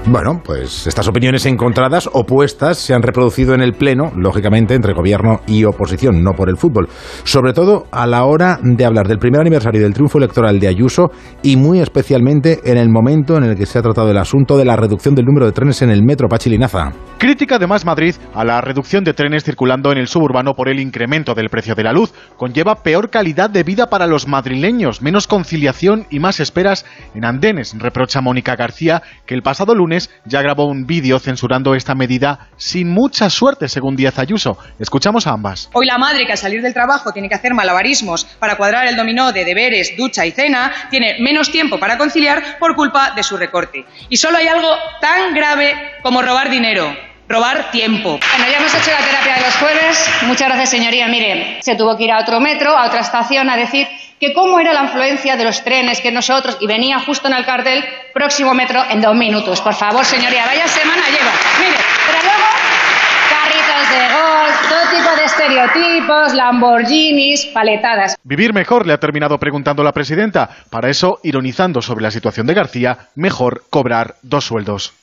Bueno, 0.06 0.41
pues 0.44 0.88
estas 0.88 1.08
opiniones 1.08 1.46
encontradas, 1.46 2.10
opuestas, 2.12 2.77
se 2.77 2.94
han 2.96 3.03
reproducido 3.03 3.53
en 3.53 3.62
el 3.62 3.74
Pleno, 3.74 4.12
lógicamente, 4.15 4.74
entre 4.74 4.94
gobierno 4.94 5.41
y 5.46 5.65
oposición, 5.65 6.24
no 6.24 6.32
por 6.32 6.50
el 6.50 6.58
fútbol. 6.58 6.88
Sobre 7.25 7.53
todo 7.53 7.86
a 7.91 8.08
la 8.08 8.24
hora 8.24 8.60
de 8.63 8.86
hablar 8.86 9.08
del 9.08 9.20
primer 9.20 9.41
aniversario 9.41 9.82
del 9.82 9.94
triunfo 9.94 10.18
electoral 10.18 10.60
de 10.60 10.68
Ayuso 10.68 11.12
y 11.44 11.58
muy 11.58 11.79
especialmente 11.79 12.60
en 12.63 12.77
el 12.77 12.89
momento 12.89 13.38
en 13.38 13.44
el 13.44 13.56
que 13.56 13.65
se 13.65 13.77
ha 13.77 13.84
tratado 13.84 14.10
el 14.10 14.18
asunto 14.18 14.58
de 14.58 14.65
la 14.65 14.77
reducción 14.77 15.13
del 15.13 15.25
número 15.25 15.46
de 15.46 15.51
trenes 15.51 15.82
en 15.84 15.91
el 15.91 16.01
metro 16.01 16.27
Pachilinaza. 16.27 16.91
Crítica 17.20 17.60
de 17.60 17.68
Más 17.68 17.86
Madrid 17.86 18.15
a 18.34 18.46
la 18.46 18.62
reducción 18.62 19.03
de 19.03 19.13
trenes 19.13 19.44
circulando 19.44 19.91
en 19.91 19.98
el 19.98 20.08
suburbano 20.08 20.56
por 20.56 20.70
el 20.70 20.79
incremento 20.79 21.36
del 21.36 21.50
precio 21.50 21.75
de 21.75 21.84
la 21.84 21.91
luz. 21.91 22.13
Conlleva 22.38 22.82
peor 22.82 23.10
calidad 23.10 23.50
de 23.50 23.63
vida 23.63 23.89
para 23.89 24.08
los 24.08 24.27
madrileños, 24.27 25.01
menos 25.01 25.27
conciliación 25.27 26.08
y 26.10 26.20
más 26.20 26.39
esperas 26.39 26.86
en 27.13 27.25
andenes, 27.25 27.75
reprocha 27.77 28.22
Mónica 28.22 28.56
García, 28.56 29.03
que 29.25 29.36
el 29.36 29.44
pasado 29.44 29.75
lunes 29.75 29.99
ya 30.25 30.41
grabó 30.41 30.65
un 30.65 30.86
vídeo 30.86 31.20
censurando 31.20 31.75
esta 31.75 31.96
medida 31.96 32.48
sin 32.58 32.89
mucha 32.89 33.29
suerte, 33.29 33.68
según 33.68 33.96
Díaz 33.96 34.20
Ayuso. 34.20 34.58
Escuchamos 34.79 35.27
a 35.27 35.32
ambas. 35.32 35.70
Hoy 35.74 35.86
la 35.86 35.98
madre 35.98 36.25
que 36.25 36.32
al 36.34 36.38
salir 36.38 36.62
del 36.62 36.74
trabajo 36.74 37.12
tiene 37.12 37.27
que 37.27 37.36
hacer 37.36 37.53
malabarismos 37.53 38.25
para 38.25 38.56
cuadrar 38.56 38.88
el 38.88 38.96
dominó 38.96 39.32
de 39.32 39.44
deberes, 39.44 39.98
ducha 39.98 40.25
y 40.25 40.32
cena, 40.32 40.72
tiene 40.89 41.18
menos 41.20 41.51
tiempo 41.51 41.79
para 41.79 41.98
conciliar 41.98 42.58
por 42.60 42.75
culpa 42.75 43.12
de 43.15 43.24
su 43.24 43.36
recorte. 43.36 43.86
Y 44.10 44.18
solo 44.18 44.38
hay 44.38 44.48
algo 44.48 44.70
tan 45.01 45.34
grave 45.34 45.74
como 46.03 46.22
robar 46.22 46.50
dinero. 46.50 46.96
Robar 47.27 47.70
tiempo. 47.70 48.20
Bueno, 48.38 48.51
ya 48.51 48.58
hemos 48.58 48.74
hecho 48.74 48.89
la 48.89 49.06
terapia 49.06 49.36
de 49.36 49.41
los 49.41 49.56
jueves. 49.58 50.10
Muchas 50.24 50.48
gracias, 50.48 50.72
señoría. 50.72 51.08
Mire, 51.08 51.60
se 51.62 51.75
tuvo 51.75 51.96
que 51.96 52.06
ir 52.06 52.12
a 52.12 52.20
otro 52.20 52.39
metro, 52.39 52.75
a 52.75 52.88
otra 52.88 53.01
estación, 53.01 53.51
a 53.51 53.56
decir 53.56 53.88
que 54.20 54.34
cómo 54.34 54.60
era 54.60 54.74
la 54.74 54.84
influencia 54.84 55.38
de 55.38 55.46
los 55.46 55.64
trenes 55.64 56.02
que 56.02 56.12
nosotros, 56.12 56.58
y 56.60 56.68
venía 56.68 57.00
justo 57.00 57.28
en 57.28 57.34
el 57.36 57.46
cartel, 57.46 57.84
próximo 58.14 58.54
metro 58.54 58.82
en 58.90 59.02
dos 59.02 59.16
minutos. 59.16 59.62
Por 59.62 59.74
favor, 59.74 60.04
señoría, 60.04 60.46
vaya 60.46 60.68
semana 60.68 61.02
lleva. 61.08 61.32
Mire, 61.60 61.78
pero 62.06 62.20
luego 62.24 62.50
carritos 63.30 63.90
de 63.90 64.04
golf, 64.14 64.70
todo 64.70 64.98
tipo 64.98 65.16
de 65.16 65.24
estereotipos, 65.24 66.34
Lamborghinis, 66.34 67.46
paletadas. 67.48 68.18
Vivir 68.24 68.54
mejor, 68.54 68.86
le 68.86 68.94
ha 68.94 68.98
terminado 68.98 69.38
preguntando 69.38 69.84
la 69.84 69.94
presidenta. 69.94 70.50
Para 70.70 70.90
eso, 70.90 71.20
ironizando 71.24 71.82
sobre 71.82 72.04
la 72.04 72.12
situación 72.12 72.46
de 72.46 72.54
García, 72.54 72.98
mejor 73.16 73.64
cobrar 73.70 74.16
dos 74.22 74.46
sueldos. 74.46 74.94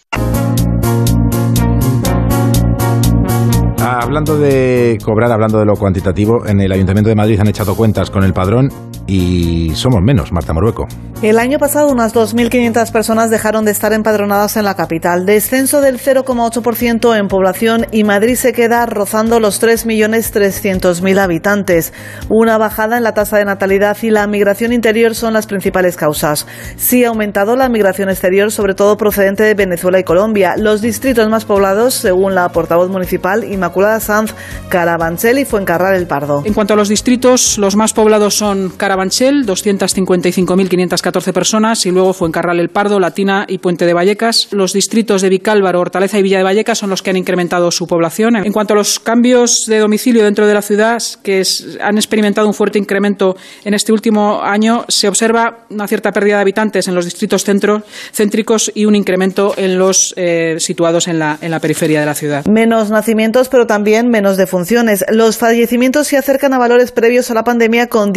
Ah, 3.79 4.01
Hablando 4.03 4.37
de 4.37 4.99
cobrar, 5.05 5.31
hablando 5.31 5.59
de 5.59 5.65
lo 5.65 5.75
cuantitativo, 5.75 6.47
en 6.47 6.61
el 6.61 6.73
Ayuntamiento 6.73 7.09
de 7.09 7.15
Madrid 7.15 7.39
han 7.41 7.49
echado 7.49 7.77
cuentas 7.77 8.11
con 8.11 8.25
el 8.25 8.33
padrón 8.33 8.69
y 9.07 9.75
somos 9.75 10.01
menos, 10.03 10.33
Marta 10.33 10.53
Morueco. 10.53 10.87
El 11.23 11.39
año 11.39 11.59
pasado 11.59 11.89
unas 11.89 12.15
2.500 12.15 12.93
personas 12.93 13.31
dejaron 13.31 13.65
de 13.65 13.71
estar 13.71 13.95
empadronadas 13.95 14.59
en 14.59 14.65
la 14.65 14.75
capital, 14.75 15.25
descenso 15.25 15.81
del 15.81 15.99
0,8% 15.99 17.19
en 17.19 17.29
población 17.29 17.87
y 17.91 18.05
Madrid 18.05 18.35
se 18.35 18.53
queda 18.53 18.85
rozando 18.85 19.41
los 19.41 19.63
3.300.000 19.63 21.19
habitantes. 21.19 21.95
Una 22.29 22.59
bajada 22.59 22.99
en 22.99 23.03
la 23.03 23.15
tasa 23.15 23.39
de 23.39 23.47
natalidad 23.47 23.97
y 24.03 24.11
la 24.11 24.27
migración 24.27 24.75
interior 24.75 25.15
son 25.15 25.33
las 25.33 25.47
principales 25.47 25.97
causas. 25.97 26.47
Sí 26.77 27.03
ha 27.03 27.09
aumentado 27.09 27.57
la 27.57 27.71
migración 27.71 28.11
exterior, 28.11 28.53
sobre 28.53 28.75
todo 28.75 28.99
procedente 28.99 29.43
de 29.43 29.55
Venezuela 29.55 29.99
y 29.99 30.05
Colombia. 30.05 30.57
Los 30.59 30.83
distritos 30.83 31.31
más 31.31 31.47
poblados, 31.47 31.95
según 31.95 32.35
la 32.35 32.51
portavoz 32.51 32.91
municipal 32.91 33.43
Inmaculada 33.43 34.01
Sanz, 34.01 34.35
Carabanchel 34.69 35.39
y 35.39 35.47
Fuencarral 35.47 35.97
el 35.97 36.07
Pardo. 36.07 36.43
En 36.45 36.53
cuanto 36.53 36.75
a 36.75 36.77
los 36.77 36.91
distritos, 36.91 37.57
los 37.57 37.75
más 37.75 37.95
poblados 37.95 38.35
son 38.35 38.69
Carabanchel, 38.77 38.96
255.514 38.97 41.33
personas, 41.33 41.87
y 41.87 41.91
luego 41.91 42.13
Fuencarral 42.13 42.61
el 42.61 42.69
Pardo, 42.69 43.01
Latina 43.01 43.45
y 43.49 43.59
Puente 43.59 43.87
de 43.87 43.95
Vallecas. 43.95 44.49
Los 44.53 44.73
distritos 44.73 45.23
de 45.23 45.29
Vicálvaro, 45.29 45.81
Hortaleza 45.81 46.19
y 46.19 46.23
Villa 46.23 46.39
de 46.39 46.45
Vallecas 46.45 46.79
son 46.79 46.91
los 46.91 47.03
que 47.03 47.11
han 47.11 47.17
incrementado 47.17 47.71
su 47.71 47.87
población. 47.87 48.37
En 48.37 48.53
cuanto 48.53 48.75
a 48.75 48.77
los 48.77 49.01
cambios 49.01 49.65
de 49.67 49.79
domicilio 49.79 50.25
dentro 50.25 50.47
de 50.47 50.55
la 50.55 50.63
ciudad, 50.63 51.03
que 51.23 51.43
han 51.81 51.97
experimentado 51.97 52.47
un 52.47 52.55
fuerte 52.55 52.79
incremento 52.79 53.37
en 53.65 53.75
este 53.75 53.93
último 53.93 54.41
año, 54.43 54.85
se 54.89 55.09
observa 55.09 55.67
una 55.71 55.87
cierta 55.87 56.13
pérdida 56.13 56.37
de 56.37 56.43
habitantes 56.43 56.89
en 56.89 56.95
los 56.95 57.05
distritos 57.05 57.45
centro- 57.45 57.83
céntricos 58.13 58.71
y 58.75 58.85
un 58.87 58.97
incremento 58.97 59.55
en 59.57 59.79
los 59.79 60.13
eh, 60.17 60.57
situados 60.59 61.09
en 61.09 61.19
la, 61.19 61.39
en 61.41 61.51
la 61.51 61.61
periferia 61.61 62.01
de 62.01 62.07
la 62.07 62.15
ciudad. 62.15 62.45
Menos 62.47 62.91
nacimientos, 62.91 63.49
pero 63.49 63.67
también 63.67 64.09
menos 64.09 64.37
defunciones. 64.37 65.05
Los 65.11 65.39
fallecimientos 65.39 66.09
se 66.09 66.17
acercan 66.17 66.53
a 66.53 66.59
valores 66.59 66.93
previos 66.93 67.31
a 67.31 67.35
la 67.35 67.45
pandemia 67.45 67.89
con 67.89 68.13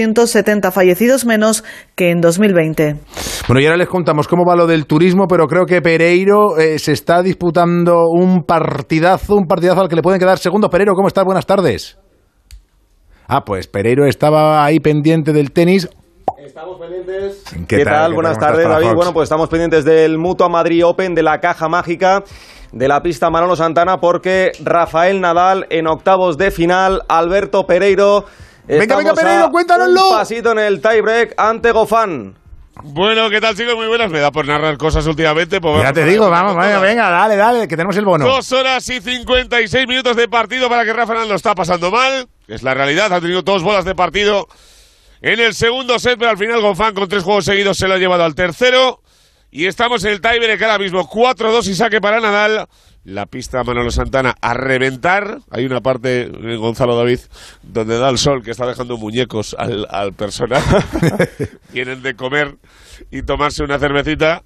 10.270 0.00 0.72
fallecidos 0.72 1.26
menos 1.26 1.64
que 1.94 2.10
en 2.10 2.20
2020. 2.20 2.96
Bueno, 3.46 3.60
y 3.60 3.66
ahora 3.66 3.76
les 3.76 3.88
contamos 3.88 4.28
cómo 4.28 4.44
va 4.44 4.56
lo 4.56 4.66
del 4.66 4.86
turismo, 4.86 5.26
pero 5.28 5.46
creo 5.46 5.66
que 5.66 5.82
Pereiro 5.82 6.58
eh, 6.58 6.78
se 6.78 6.92
está 6.92 7.22
disputando 7.22 8.08
un 8.08 8.44
partidazo, 8.44 9.34
un 9.34 9.46
partidazo 9.46 9.82
al 9.82 9.88
que 9.88 9.96
le 9.96 10.02
pueden 10.02 10.20
quedar 10.20 10.38
segundo. 10.38 10.68
Pereiro, 10.70 10.94
¿cómo 10.94 11.08
estás? 11.08 11.24
Buenas 11.24 11.46
tardes. 11.46 11.98
Ah, 13.28 13.44
pues 13.44 13.68
Pereiro 13.68 14.06
estaba 14.06 14.64
ahí 14.64 14.80
pendiente 14.80 15.32
del 15.32 15.52
tenis. 15.52 15.88
Estamos 16.44 16.80
pendientes. 16.80 17.44
¿Qué 17.68 17.76
¿Qué, 17.78 17.84
tal? 17.84 17.94
tal? 17.94 18.10
¿Qué 18.10 18.14
Buenas 18.14 18.38
tardes, 18.38 18.64
David. 18.64 18.72
Palafox? 18.74 18.96
Bueno, 18.96 19.12
pues 19.12 19.26
estamos 19.26 19.48
pendientes 19.48 19.84
del 19.84 20.18
Mutua 20.18 20.48
Madrid 20.48 20.84
Open, 20.84 21.14
de 21.14 21.22
la 21.22 21.38
caja 21.38 21.68
mágica, 21.68 22.24
de 22.72 22.88
la 22.88 23.02
pista 23.02 23.30
Manolo 23.30 23.56
Santana, 23.56 23.98
porque 23.98 24.52
Rafael 24.64 25.20
Nadal 25.20 25.66
en 25.70 25.86
octavos 25.86 26.38
de 26.38 26.50
final, 26.50 27.02
Alberto 27.08 27.64
Pereiro. 27.66 28.24
Venga, 28.78 28.82
estamos 28.82 29.04
venga, 29.04 29.14
Pereiro, 29.14 29.50
cuéntanoslo. 29.50 30.10
Un 30.10 30.16
pasito 30.16 30.52
en 30.52 30.58
el 30.60 30.80
tiebreak 30.80 31.34
ante 31.36 31.72
Gofán. 31.72 32.36
Bueno, 32.82 33.28
¿qué 33.28 33.40
tal, 33.40 33.56
chicos? 33.56 33.74
Muy 33.74 33.88
buenas. 33.88 34.10
Me 34.10 34.20
da 34.20 34.30
por 34.30 34.46
narrar 34.46 34.78
cosas 34.78 35.06
últimamente. 35.06 35.60
pues 35.60 35.74
Ya 35.74 35.80
vamos 35.82 35.94
te 35.94 36.04
digo, 36.04 36.30
vamos, 36.30 36.56
venga, 36.56 36.78
venga, 36.78 37.10
dale, 37.10 37.36
dale, 37.36 37.68
que 37.68 37.76
tenemos 37.76 37.96
el 37.96 38.04
bono. 38.04 38.24
Dos 38.24 38.52
horas 38.52 38.88
y 38.88 39.00
56 39.00 39.86
minutos 39.86 40.16
de 40.16 40.28
partido 40.28 40.68
para 40.68 40.84
que 40.84 40.92
Rafa 40.92 41.14
Nadal 41.14 41.28
lo 41.28 41.34
está 41.34 41.54
pasando 41.54 41.90
mal. 41.90 42.28
Es 42.46 42.62
la 42.62 42.72
realidad. 42.74 43.12
Ha 43.12 43.20
tenido 43.20 43.42
dos 43.42 43.62
bolas 43.62 43.84
de 43.84 43.94
partido 43.94 44.46
en 45.20 45.40
el 45.40 45.54
segundo 45.54 45.98
set, 45.98 46.16
pero 46.18 46.30
al 46.30 46.38
final 46.38 46.60
Gonfán 46.60 46.94
con 46.94 47.08
tres 47.08 47.24
juegos 47.24 47.44
seguidos 47.44 47.76
se 47.76 47.88
lo 47.88 47.94
ha 47.94 47.98
llevado 47.98 48.24
al 48.24 48.34
tercero. 48.34 49.02
Y 49.50 49.66
estamos 49.66 50.04
en 50.04 50.12
el 50.12 50.20
tiebreak 50.20 50.62
ahora 50.62 50.78
mismo. 50.78 51.08
4-2 51.10 51.66
y 51.66 51.74
saque 51.74 52.00
para 52.00 52.20
Nadal. 52.20 52.68
La 53.04 53.26
pista 53.26 53.64
Manolo 53.64 53.90
Santana 53.90 54.34
a 54.42 54.52
reventar. 54.52 55.38
Hay 55.50 55.64
una 55.64 55.80
parte 55.80 56.22
en 56.22 56.58
Gonzalo 56.58 56.96
David 56.96 57.20
donde 57.62 57.98
da 57.98 58.10
el 58.10 58.18
sol 58.18 58.42
que 58.42 58.50
está 58.50 58.66
dejando 58.66 58.98
muñecos 58.98 59.56
al, 59.58 59.86
al 59.90 60.12
personal. 60.12 60.62
Tienen 61.72 62.02
de 62.02 62.14
comer 62.14 62.56
y 63.10 63.22
tomarse 63.22 63.64
una 63.64 63.78
cervecita. 63.78 64.42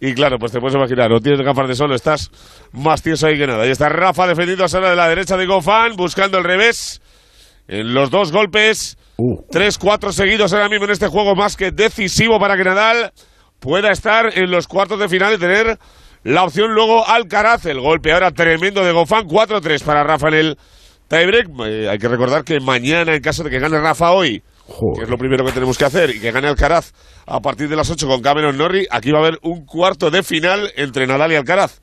Y 0.00 0.14
claro, 0.14 0.38
pues 0.38 0.52
te 0.52 0.60
puedes 0.60 0.76
imaginar, 0.76 1.10
no 1.10 1.20
tienes 1.20 1.44
gafas 1.44 1.66
de 1.66 1.74
sol, 1.74 1.92
estás 1.92 2.30
más 2.72 3.02
tieso 3.02 3.26
ahí 3.26 3.36
que 3.36 3.48
nada. 3.48 3.66
Y 3.66 3.70
está 3.70 3.88
Rafa 3.88 4.28
defendiendo 4.28 4.64
a 4.64 4.68
Sara 4.68 4.90
de 4.90 4.96
la 4.96 5.08
derecha 5.08 5.36
de 5.36 5.46
Gofán, 5.46 5.96
buscando 5.96 6.38
el 6.38 6.44
revés. 6.44 7.02
En 7.66 7.92
los 7.92 8.10
dos 8.10 8.30
golpes, 8.30 8.96
tres, 9.50 9.76
cuatro 9.76 10.12
seguidos 10.12 10.52
ahora 10.52 10.68
mismo 10.68 10.84
en 10.84 10.92
este 10.92 11.08
juego 11.08 11.34
más 11.34 11.56
que 11.56 11.72
decisivo 11.72 12.38
para 12.38 12.56
que 12.56 12.64
Nadal 12.64 13.12
pueda 13.58 13.90
estar 13.90 14.38
en 14.38 14.50
los 14.50 14.68
cuartos 14.68 15.00
de 15.00 15.08
final 15.08 15.34
y 15.34 15.38
tener 15.38 15.78
la 16.24 16.44
opción 16.44 16.72
luego 16.74 17.06
Alcaraz. 17.06 17.66
El 17.66 17.80
golpe 17.80 18.12
ahora 18.12 18.30
tremendo 18.30 18.84
de 18.84 18.92
Gofán, 18.92 19.26
4-3 19.26 19.82
para 19.82 20.04
Rafa 20.04 20.28
en 20.28 20.34
el 20.34 20.58
tiebreak. 21.08 21.48
Eh, 21.66 21.88
hay 21.88 21.98
que 21.98 22.08
recordar 22.08 22.44
que 22.44 22.60
mañana, 22.60 23.14
en 23.14 23.22
caso 23.22 23.42
de 23.44 23.50
que 23.50 23.58
gane 23.58 23.78
Rafa 23.80 24.12
hoy, 24.12 24.42
que 24.96 25.02
es 25.02 25.08
lo 25.08 25.16
primero 25.16 25.44
que 25.44 25.52
tenemos 25.52 25.78
que 25.78 25.84
hacer, 25.84 26.10
y 26.10 26.20
que 26.20 26.30
gane 26.30 26.48
Alcaraz 26.48 26.92
a 27.26 27.40
partir 27.40 27.68
de 27.68 27.76
las 27.76 27.90
8 27.90 28.06
con 28.06 28.22
Cameron 28.22 28.56
Norrie, 28.56 28.86
aquí 28.90 29.10
va 29.10 29.18
a 29.18 29.22
haber 29.22 29.38
un 29.42 29.64
cuarto 29.64 30.10
de 30.10 30.22
final 30.22 30.70
entre 30.76 31.06
Nadal 31.06 31.32
y 31.32 31.36
Alcaraz. 31.36 31.80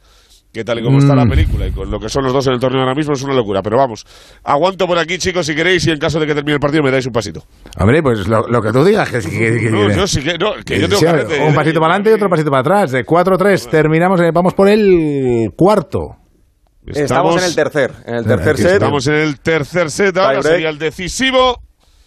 Que 0.55 0.63
tal 0.63 0.79
y 0.79 0.83
como 0.83 0.99
está 0.99 1.13
la 1.13 1.25
Mm. 1.25 1.29
película 1.29 1.67
y 1.67 1.71
con 1.71 1.91
lo 1.91 1.99
que 1.99 2.07
son 2.07 2.23
los 2.23 2.31
dos 2.31 2.47
en 2.47 2.53
el 2.53 2.59
torneo 2.61 2.79
ahora 2.79 2.95
mismo 2.95 3.11
es 3.11 3.21
una 3.23 3.33
locura. 3.33 3.61
Pero 3.61 3.75
vamos, 3.75 4.05
aguanto 4.41 4.87
por 4.87 4.97
aquí, 4.97 5.17
chicos, 5.17 5.45
si 5.45 5.53
queréis, 5.53 5.85
y 5.85 5.91
en 5.91 5.99
caso 5.99 6.17
de 6.17 6.25
que 6.25 6.33
termine 6.33 6.53
el 6.53 6.59
partido 6.61 6.81
me 6.81 6.91
dais 6.91 7.05
un 7.05 7.11
pasito. 7.11 7.43
Hombre, 7.77 8.01
pues 8.01 8.25
lo, 8.25 8.47
lo 8.47 8.61
que 8.61 8.71
tú 8.71 8.85
digas. 8.85 9.09
Que, 9.11 9.19
que- 9.19 9.59
que- 9.59 9.69
No, 9.69 9.93
yo 9.93 10.07
sí 10.07 10.23
que, 10.23 10.37
no, 10.37 10.53
que 10.65 10.79
yo 10.79 10.87
tengo 10.87 11.01
Sí, 11.01 11.05
un 11.45 11.53
pasito 11.53 11.81
para 11.81 11.95
adelante 11.95 12.11
y 12.11 12.13
otro 12.13 12.29
pasito 12.29 12.49
para 12.49 12.61
atrás. 12.61 12.91
De 12.91 13.03
4-3 13.05 13.67
terminamos, 13.69 14.21
eh, 14.21 14.31
vamos 14.33 14.53
por 14.53 14.69
el 14.69 15.49
cuarto. 15.57 16.15
Estamos, 16.87 17.35
en 17.41 17.49
el 17.49 17.55
tercer, 17.55 17.91
en 18.05 18.15
el 18.15 18.25
tercer 18.25 18.55
set. 18.57 18.71
Estamos 18.73 19.07
en 19.07 19.15
el 19.15 19.39
tercer 19.41 19.91
set, 19.91 20.15
ahora 20.17 20.41
sería 20.41 20.69
el 20.69 20.77
decisivo. 20.79 21.57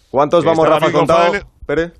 ¿Cuántos 0.09 0.43
vamos, 0.43 0.67
Rafa, 0.67 0.91
contado? 0.91 1.33
Pere. 1.67 1.91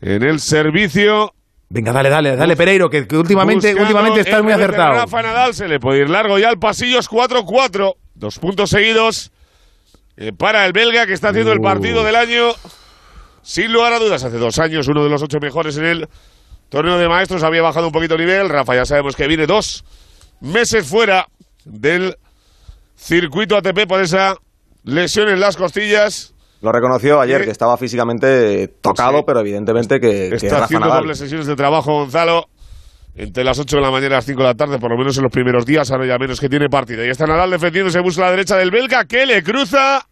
En 0.00 0.22
el 0.22 0.38
servicio. 0.38 1.32
Venga, 1.70 1.92
dale, 1.92 2.08
dale, 2.08 2.34
dale, 2.34 2.56
Pereiro, 2.56 2.88
que, 2.88 3.06
que 3.06 3.16
últimamente, 3.16 3.68
Buscando 3.68 3.82
últimamente 3.82 4.20
estás 4.20 4.42
muy 4.42 4.52
acertado. 4.52 4.94
Rafa 4.94 5.22
Nadal 5.22 5.54
se 5.54 5.68
le 5.68 5.78
puede 5.78 6.00
ir 6.00 6.08
largo 6.08 6.38
ya 6.38 6.48
al 6.48 6.58
pasillo, 6.58 6.98
es 6.98 7.10
4-4. 7.10 7.94
Dos 8.14 8.38
puntos 8.38 8.70
seguidos 8.70 9.30
eh, 10.16 10.32
para 10.32 10.64
el 10.64 10.72
belga 10.72 11.06
que 11.06 11.12
está 11.12 11.28
haciendo 11.28 11.52
el 11.52 11.60
partido 11.60 12.02
del 12.04 12.16
año. 12.16 12.52
Sin 13.42 13.72
lugar 13.72 13.92
a 13.92 13.98
dudas, 13.98 14.24
hace 14.24 14.38
dos 14.38 14.58
años 14.58 14.88
uno 14.88 15.04
de 15.04 15.10
los 15.10 15.22
ocho 15.22 15.38
mejores 15.40 15.76
en 15.76 15.84
el 15.84 16.08
torneo 16.70 16.98
de 16.98 17.08
maestros 17.08 17.42
había 17.42 17.62
bajado 17.62 17.86
un 17.86 17.92
poquito 17.92 18.14
el 18.14 18.20
nivel. 18.20 18.48
Rafa 18.48 18.74
ya 18.74 18.86
sabemos 18.86 19.14
que 19.14 19.26
viene 19.26 19.46
dos 19.46 19.84
meses 20.40 20.86
fuera 20.86 21.28
del 21.64 22.16
circuito 22.96 23.56
ATP 23.56 23.86
por 23.86 24.00
esa 24.00 24.36
lesión 24.84 25.28
en 25.28 25.38
las 25.38 25.56
costillas. 25.56 26.34
Lo 26.60 26.72
reconoció 26.72 27.20
ayer, 27.20 27.44
que 27.44 27.50
estaba 27.50 27.76
físicamente 27.76 28.68
tocado, 28.80 29.24
pero 29.24 29.40
evidentemente 29.40 30.00
que, 30.00 30.28
que 30.30 30.34
Está 30.36 30.48
Rafa 30.54 30.64
haciendo 30.64 30.86
Nadal. 30.86 31.02
dobles 31.02 31.18
sesiones 31.18 31.46
de 31.46 31.54
trabajo 31.54 31.92
Gonzalo 31.92 32.46
entre 33.14 33.44
las 33.44 33.58
8 33.58 33.76
de 33.76 33.82
la 33.82 33.90
mañana 33.90 34.06
y 34.06 34.16
las 34.16 34.24
5 34.24 34.40
de 34.40 34.46
la 34.48 34.54
tarde, 34.54 34.78
por 34.78 34.90
lo 34.90 34.96
menos 34.96 35.16
en 35.16 35.24
los 35.24 35.32
primeros 35.32 35.66
días, 35.66 35.90
ahora 35.90 36.06
ya 36.06 36.18
menos 36.18 36.40
que 36.40 36.48
tiene 36.48 36.68
partida. 36.68 37.04
Y 37.04 37.10
está 37.10 37.26
Nadal 37.26 37.50
defendiéndose, 37.50 38.00
busca 38.00 38.22
la 38.22 38.30
derecha 38.30 38.56
del 38.56 38.70
belga, 38.70 39.04
que 39.04 39.26
le 39.26 39.42
cruza 39.42 40.06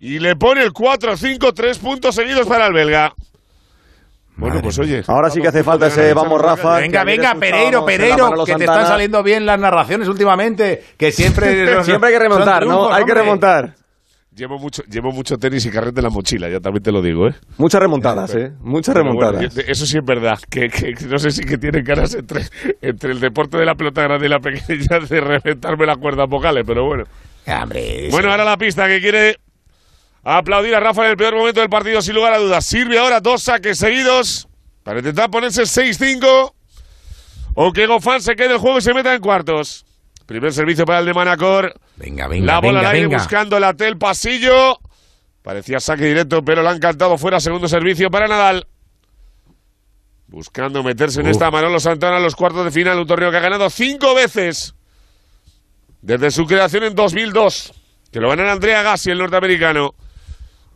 y 0.00 0.18
le 0.18 0.36
pone 0.36 0.62
el 0.62 0.72
4-5, 0.72 1.52
tres 1.54 1.78
puntos 1.78 2.14
seguidos 2.14 2.46
para 2.46 2.66
el 2.66 2.72
belga. 2.72 3.14
Bueno, 4.36 4.60
pues 4.62 4.78
oye. 4.78 5.02
Ahora 5.08 5.30
sí 5.30 5.40
que 5.40 5.48
hace 5.48 5.64
falta 5.64 5.88
ese 5.88 6.14
vamos, 6.14 6.40
Rafa. 6.40 6.76
que 6.76 6.82
Venga, 6.82 7.02
venga, 7.02 7.34
Pereiro, 7.34 7.84
Pereiro, 7.84 8.44
que 8.44 8.54
te 8.54 8.64
están 8.64 8.86
saliendo 8.86 9.22
bien 9.22 9.44
las 9.44 9.58
narraciones 9.58 10.06
últimamente, 10.06 10.84
que 10.96 11.10
siempre... 11.10 11.82
Siempre 11.84 12.08
hay 12.08 12.14
que 12.14 12.20
remontar, 12.20 12.64
¿no? 12.64 12.92
Hay 12.92 13.04
que 13.04 13.14
remontar. 13.14 13.74
Llevo 14.38 14.56
mucho, 14.58 14.82
llevo 14.84 15.10
mucho 15.10 15.36
tenis 15.36 15.66
y 15.66 15.70
carrete 15.70 15.98
en 15.98 16.04
la 16.04 16.10
mochila, 16.10 16.48
ya 16.48 16.60
también 16.60 16.82
te 16.82 16.92
lo 16.92 17.02
digo, 17.02 17.26
¿eh? 17.26 17.34
Muchas 17.56 17.80
remontadas, 17.80 18.32
¿eh? 18.36 18.52
Muchas 18.60 18.94
bueno, 18.94 19.10
remontadas. 19.20 19.52
yo- 19.54 19.62
eso 19.66 19.84
sí 19.84 19.98
es 19.98 20.04
verdad, 20.04 20.38
que, 20.48 20.68
no 21.08 21.18
sé 21.18 21.32
si 21.32 21.42
que 21.42 21.58
tienen 21.58 21.84
caras 21.84 22.14
entre, 22.14 22.42
entre 22.80 23.10
el 23.12 23.18
deporte 23.20 23.58
de 23.58 23.64
la 23.66 23.74
pelota 23.74 24.02
grande 24.02 24.26
y 24.26 24.28
la 24.28 24.38
pequeña 24.38 25.00
de 25.00 25.20
reventarme 25.20 25.86
la 25.86 25.96
cuerda 25.96 26.26
vocales, 26.26 26.62
pero 26.64 26.84
bueno. 26.84 27.04
Bueno, 28.12 28.30
ahora 28.30 28.44
la 28.44 28.56
pista 28.56 28.86
que 28.86 29.00
quiere 29.00 29.36
aplaudir 30.22 30.74
a 30.76 30.80
Rafa 30.80 31.04
en 31.06 31.10
el 31.10 31.16
peor 31.16 31.34
momento 31.34 31.60
del 31.60 31.70
partido, 31.70 32.00
sin 32.00 32.14
lugar 32.14 32.34
a 32.34 32.38
dudas. 32.38 32.64
Sirve 32.64 32.98
ahora 32.98 33.20
dos 33.20 33.42
saques 33.42 33.78
seguidos 33.78 34.46
para 34.84 34.98
intentar 35.00 35.30
ponerse 35.30 35.62
6-5 35.62 36.52
o 37.54 37.72
que 37.72 37.86
Gofán 37.86 38.20
se 38.20 38.36
quede 38.36 38.52
el 38.52 38.58
juego 38.58 38.78
y 38.78 38.82
se 38.82 38.94
meta 38.94 39.14
en 39.14 39.20
cuartos. 39.20 39.84
Primer 40.28 40.52
servicio 40.52 40.84
para 40.84 40.98
el 40.98 41.06
de 41.06 41.14
Manacor. 41.14 41.72
Venga, 41.96 42.28
venga, 42.28 42.44
La 42.44 42.58
bola 42.60 42.80
venga, 42.80 42.90
al 42.90 42.94
aire 42.96 43.06
venga. 43.06 43.16
buscando 43.18 43.58
la 43.58 43.72
tel 43.72 43.96
pasillo. 43.96 44.78
Parecía 45.40 45.80
saque 45.80 46.04
directo, 46.04 46.44
pero 46.44 46.62
le 46.62 46.68
han 46.68 46.78
cantado 46.80 47.16
fuera. 47.16 47.40
Segundo 47.40 47.66
servicio 47.66 48.10
para 48.10 48.28
Nadal. 48.28 48.66
Buscando 50.26 50.82
meterse 50.82 51.22
en 51.22 51.28
esta 51.28 51.50
Manolo 51.50 51.80
Santana 51.80 52.18
en 52.18 52.24
los 52.24 52.36
cuartos 52.36 52.62
de 52.66 52.70
final. 52.70 52.98
Un 52.98 53.06
torneo 53.06 53.30
que 53.30 53.38
ha 53.38 53.40
ganado 53.40 53.70
cinco 53.70 54.14
veces. 54.14 54.74
Desde 56.02 56.30
su 56.30 56.44
creación 56.44 56.84
en 56.84 56.94
2002. 56.94 57.72
Que 58.12 58.20
lo 58.20 58.28
gana 58.28 58.52
Andrea 58.52 58.82
Gassi, 58.82 59.10
el 59.10 59.16
norteamericano. 59.16 59.94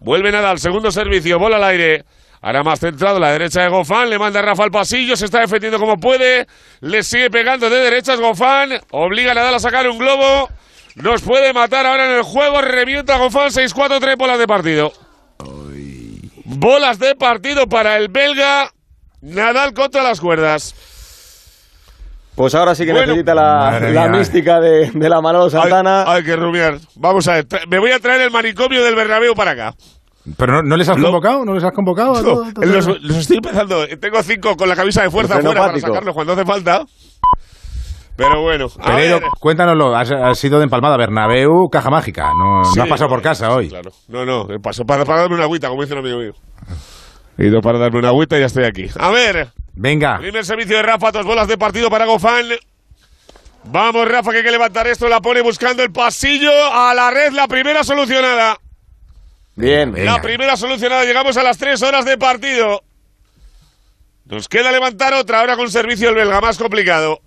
Vuelve 0.00 0.32
Nadal, 0.32 0.60
segundo 0.60 0.90
servicio, 0.90 1.38
bola 1.38 1.56
al 1.56 1.64
aire. 1.64 2.06
Ahora 2.44 2.64
más 2.64 2.80
centrado, 2.80 3.20
la 3.20 3.30
derecha 3.30 3.62
de 3.62 3.68
Gofán, 3.68 4.10
le 4.10 4.18
manda 4.18 4.40
a 4.40 4.42
Rafa 4.42 4.64
al 4.64 4.72
pasillo, 4.72 5.14
se 5.16 5.26
está 5.26 5.38
defendiendo 5.40 5.78
como 5.78 5.96
puede, 5.96 6.48
le 6.80 7.04
sigue 7.04 7.30
pegando 7.30 7.70
de 7.70 7.76
derechas 7.76 8.18
Gofán, 8.18 8.80
obliga 8.90 9.30
a 9.30 9.34
Nadal 9.34 9.54
a 9.54 9.58
sacar 9.60 9.88
un 9.88 9.96
globo, 9.96 10.48
nos 10.96 11.22
puede 11.22 11.52
matar 11.52 11.86
ahora 11.86 12.06
en 12.10 12.16
el 12.16 12.22
juego, 12.22 12.60
revienta 12.60 13.16
Gofán, 13.18 13.50
6-4, 13.50 14.00
tres 14.00 14.16
bolas 14.16 14.38
de 14.40 14.46
partido. 14.48 14.92
Bolas 16.44 16.98
de 16.98 17.14
partido 17.14 17.68
para 17.68 17.96
el 17.96 18.08
belga, 18.08 18.70
Nadal 19.20 19.72
contra 19.72 20.02
las 20.02 20.20
cuerdas. 20.20 20.74
Pues 22.34 22.54
ahora 22.56 22.74
sí 22.74 22.84
que 22.84 22.92
Bueno. 22.92 23.06
necesita 23.08 23.34
la, 23.34 24.08
mística 24.10 24.58
de, 24.58 24.90
de 24.90 25.08
la 25.08 25.20
Manolo 25.20 25.48
Santana. 25.48 26.02
Hay, 26.10 26.16
hay 26.18 26.24
que 26.24 26.34
rumiar. 26.34 26.78
Vamos 26.96 27.28
a 27.28 27.34
ver, 27.34 27.46
me 27.68 27.78
voy 27.78 27.92
a 27.92 28.00
traer 28.00 28.22
el 28.22 28.30
manicomio 28.30 28.82
del 28.82 28.96
Bernabéu 28.96 29.34
para 29.34 29.52
acá. 29.52 29.74
¿Pero 30.36 30.52
no, 30.52 30.62
no 30.62 30.76
les 30.76 30.88
has 30.88 30.96
Lo- 30.98 31.04
convocado? 31.06 31.44
¿No 31.44 31.54
les 31.54 31.64
has 31.64 31.72
convocado? 31.72 32.14
a 32.16 32.22
los, 32.66 32.86
los 33.02 33.16
estoy 33.16 33.38
empezando. 33.38 33.86
Tengo 33.98 34.22
cinco 34.22 34.56
con 34.56 34.68
la 34.68 34.76
camisa 34.76 35.02
de 35.02 35.10
fuerza 35.10 35.40
fuera 35.40 35.60
para 35.60 35.80
sacarlos 35.80 36.14
cuando 36.14 36.32
hace 36.34 36.44
falta. 36.44 36.84
Pero 38.14 38.42
bueno, 38.42 38.66
a 38.78 38.84
Pereiro, 38.90 39.20
ver. 39.20 39.30
cuéntanoslo, 39.40 39.96
has, 39.96 40.10
has 40.12 40.38
sido 40.38 40.58
de 40.58 40.64
empalmada, 40.64 40.98
Bernabéu, 40.98 41.68
caja 41.70 41.88
mágica, 41.90 42.30
no, 42.38 42.62
Sí, 42.66 42.76
no 42.76 42.82
has 42.82 42.88
pasado 42.90 43.08
por 43.08 43.22
casa 43.22 43.50
hoy. 43.54 43.68
Claro. 43.70 43.90
No, 44.08 44.24
no, 44.26 44.44
me 44.44 44.58
pasó 44.60 44.84
para, 44.84 45.04
para 45.06 45.20
darme 45.22 45.36
una 45.36 45.44
agüita, 45.44 45.68
como 45.68 45.80
dice 45.82 45.94
un 45.94 46.00
amigo 46.00 46.18
mío. 46.18 46.32
He 47.38 47.46
ido 47.46 47.60
para 47.62 47.78
darme 47.78 47.98
una 48.00 48.08
agüita 48.08 48.36
y 48.36 48.40
ya 48.40 48.46
estoy 48.46 48.64
aquí. 48.64 48.84
A 49.00 49.10
ver, 49.10 49.48
Venga, 49.72 50.18
primer 50.18 50.44
servicio 50.44 50.76
de 50.76 50.82
Rafa, 50.82 51.10
dos 51.10 51.24
bolas 51.24 51.48
de 51.48 51.56
partido 51.56 51.88
para 51.88 52.04
Gofán. 52.04 52.44
Vamos, 53.64 54.06
Rafa, 54.06 54.30
que 54.30 54.38
hay 54.38 54.44
que 54.44 54.50
levantar 54.50 54.86
esto. 54.86 55.08
La 55.08 55.20
pone 55.20 55.40
buscando 55.40 55.82
el 55.82 55.90
pasillo 55.90 56.50
a 56.72 56.92
la 56.94 57.10
red, 57.10 57.32
la 57.32 57.48
primera 57.48 57.82
solucionada. 57.82 58.58
Bien. 59.54 59.92
La 60.04 60.22
primera 60.22 60.56
solucionada, 60.56 61.04
llegamos 61.04 61.36
a 61.36 61.42
las 61.42 61.58
tres 61.58 61.82
horas 61.82 62.04
de 62.04 62.16
partido. 62.16 62.82
Nos 64.24 64.48
queda 64.48 64.72
levantar 64.72 65.12
otra, 65.14 65.40
ahora 65.40 65.56
con 65.56 65.70
servicio 65.70 66.08
el 66.08 66.14
belga, 66.14 66.40
más 66.40 66.56
complicado. 66.56 67.20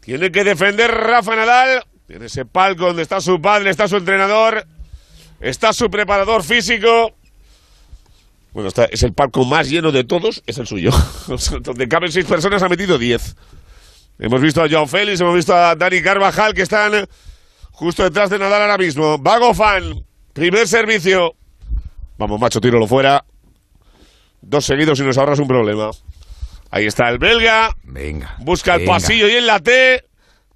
Tiene 0.00 0.30
que 0.30 0.44
defender 0.44 0.90
Rafa 0.90 1.34
Nadal. 1.36 1.84
Tiene 2.06 2.26
ese 2.26 2.44
palco 2.44 2.86
donde 2.86 3.02
está 3.02 3.20
su 3.20 3.40
padre, 3.40 3.70
está 3.70 3.86
su 3.86 3.96
entrenador, 3.96 4.66
está 5.40 5.72
su 5.72 5.88
preparador 5.90 6.42
físico. 6.42 7.14
Bueno, 8.52 8.68
está, 8.68 8.86
es 8.86 9.02
el 9.04 9.12
palco 9.12 9.44
más 9.44 9.70
lleno 9.70 9.92
de 9.92 10.02
todos, 10.02 10.42
es 10.46 10.58
el 10.58 10.66
suyo. 10.66 10.90
Donde 11.62 11.88
caben 11.88 12.10
seis 12.10 12.26
personas, 12.26 12.62
ha 12.64 12.68
metido 12.68 12.98
diez. 12.98 13.36
Hemos 14.18 14.40
visto 14.40 14.60
a 14.60 14.68
Joao 14.68 14.88
Félix, 14.88 15.20
hemos 15.20 15.36
visto 15.36 15.54
a 15.54 15.76
Dani 15.76 16.02
Carvajal, 16.02 16.52
que 16.52 16.62
están 16.62 17.06
justo 17.70 18.02
detrás 18.02 18.28
de 18.28 18.40
Nadal 18.40 18.62
ahora 18.62 18.78
mismo. 18.78 19.18
Vago 19.18 19.54
fan, 19.54 20.04
primer 20.32 20.68
servicio. 20.68 21.34
Vamos, 22.18 22.40
macho, 22.40 22.60
tíralo 22.60 22.86
fuera. 22.86 23.24
Dos 24.42 24.64
seguidos 24.64 24.98
y 25.00 25.02
nos 25.02 25.18
ahorras 25.18 25.38
un 25.38 25.48
problema. 25.48 25.90
Ahí 26.70 26.86
está 26.86 27.08
el 27.08 27.18
belga. 27.18 27.76
Venga. 27.82 28.36
Busca 28.38 28.76
el 28.76 28.84
pasillo 28.84 29.28
y 29.28 29.36
en 29.36 29.46
la 29.46 29.60
T. 29.60 30.04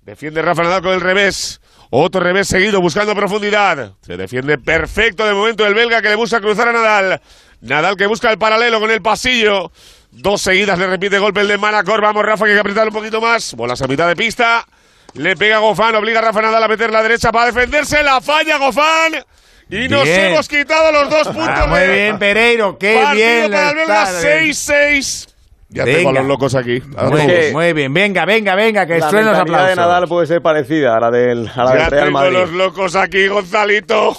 Defiende 0.02 0.42
Rafa 0.42 0.62
Nadal 0.62 0.82
con 0.82 0.92
el 0.92 1.00
revés. 1.00 1.60
Otro 1.90 2.20
revés 2.20 2.48
seguido 2.48 2.80
buscando 2.80 3.14
profundidad. 3.14 3.92
Se 4.00 4.16
defiende 4.16 4.58
perfecto 4.58 5.24
de 5.26 5.32
momento 5.32 5.66
el 5.66 5.74
belga 5.74 6.02
que 6.02 6.08
le 6.08 6.16
busca 6.16 6.40
cruzar 6.40 6.68
a 6.68 6.72
Nadal. 6.72 7.20
Nadal 7.60 7.96
que 7.96 8.06
busca 8.06 8.30
el 8.30 8.38
paralelo 8.38 8.80
con 8.80 8.90
el 8.90 9.00
pasillo. 9.00 9.72
Dos 10.10 10.42
seguidas 10.42 10.78
le 10.78 10.86
repite 10.86 11.18
golpe 11.18 11.40
el 11.40 11.48
de 11.48 11.58
Manacor. 11.58 12.00
Vamos, 12.00 12.24
Rafa, 12.24 12.44
que 12.44 12.50
hay 12.50 12.56
que 12.56 12.60
apretar 12.60 12.86
un 12.86 12.94
poquito 12.94 13.20
más. 13.20 13.54
Bolas 13.54 13.80
a 13.82 13.86
mitad 13.86 14.06
de 14.06 14.16
pista. 14.16 14.66
Le 15.14 15.36
pega 15.36 15.56
a 15.56 15.60
Gofán, 15.60 15.94
obliga 15.94 16.18
a 16.18 16.22
Rafa 16.22 16.42
Nadal 16.42 16.62
a 16.62 16.68
meter 16.68 16.90
la 16.90 17.02
derecha 17.02 17.32
para 17.32 17.46
defenderse. 17.46 18.02
La 18.02 18.20
falla 18.20 18.58
Gofán. 18.58 19.24
Y 19.70 19.88
nos 19.88 20.04
Bien. 20.04 20.20
hemos 20.32 20.48
quitado 20.48 20.92
los 20.92 21.10
dos 21.10 21.26
puntos. 21.28 21.48
Ah, 21.48 21.66
muy 21.68 21.80
de- 21.80 21.92
bien, 21.92 22.18
Pereiro, 22.18 22.78
qué 22.78 22.94
Partido 23.02 23.14
bien. 23.14 23.50
para 23.50 23.70
el 23.70 23.76
belga, 23.76 24.02
está. 24.04 24.20
6-6. 24.20 25.28
Ya 25.70 25.84
tengo 25.84 25.96
a 26.10 26.12
Venga. 26.12 26.20
los 26.20 26.28
locos 26.28 26.54
aquí. 26.54 26.80
Muy 27.10 27.26
bien, 27.26 27.52
muy 27.52 27.72
bien, 27.72 27.92
venga, 27.94 28.24
venga, 28.24 28.54
venga, 28.54 28.86
que 28.86 28.98
la 28.98 29.08
suenen 29.10 29.26
los 29.26 29.38
mentalidad 29.38 29.66
de 29.66 29.72
aplausos. 29.72 29.76
Nadal 29.92 30.08
puede 30.08 30.26
ser 30.26 30.42
parecida 30.42 30.96
a 30.96 31.00
la 31.00 31.10
del, 31.10 31.50
a 31.52 31.64
la 31.64 31.70
Ya 31.76 31.80
del 31.82 31.90
Real 31.90 32.04
tengo 32.06 32.18
Madrid. 32.18 32.32
los 32.36 32.50
locos 32.52 32.94
aquí, 32.94 33.26
Gonzalito. 33.26 34.16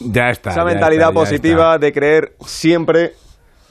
Ya 0.00 0.30
está. 0.30 0.50
Esa 0.50 0.60
ya 0.60 0.64
mentalidad 0.66 1.08
está, 1.08 1.14
ya 1.14 1.24
positiva 1.24 1.78
de 1.78 1.92
creer 1.92 2.32
siempre. 2.44 3.14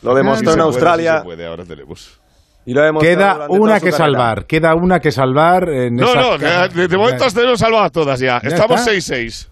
Lo 0.02 0.16
demostró 0.16 0.54
en 0.54 0.62
Australia. 0.62 1.20
Se 1.20 1.24
puede, 1.26 1.46
ahora 1.46 1.66
tenemos. 1.66 2.20
Y 2.66 2.74
lo 2.74 3.00
Queda 3.00 3.46
una 3.50 3.76
que 3.76 3.92
carrera. 3.92 3.98
salvar, 3.98 4.46
queda 4.46 4.76
una 4.76 5.00
que 5.00 5.12
salvar 5.12 5.70
en 5.70 5.96
No, 5.96 6.10
esa 6.10 6.22
no, 6.22 6.38
de, 6.70 6.88
de 6.88 6.98
momento 6.98 7.24
las 7.24 7.34
tenemos 7.34 7.60
salvadas 7.60 7.92
todas 7.92 8.20
ya. 8.20 8.42
Ya 8.42 8.50
Estamos 8.50 8.80
está. 8.86 8.92
6-6. 9.16 9.48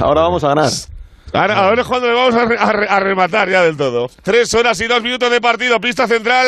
Ahora 0.00 0.22
vamos 0.22 0.42
a 0.44 0.48
ganar. 0.48 0.70
Ahora, 1.34 1.56
ahora 1.58 1.82
es 1.82 1.86
cuando 1.88 2.08
le 2.08 2.14
vamos 2.14 2.34
a, 2.34 2.44
re- 2.46 2.58
a 2.58 2.72
re- 2.72 2.88
a 2.88 3.00
rematar 3.00 3.48
ya 3.50 3.62
del 3.62 3.76
todo. 3.76 4.08
Tres 4.22 4.54
horas 4.54 4.80
y 4.80 4.86
dos 4.86 5.02
minutos 5.02 5.30
de 5.30 5.40
partido. 5.40 5.80
Pista 5.80 6.06
central 6.06 6.46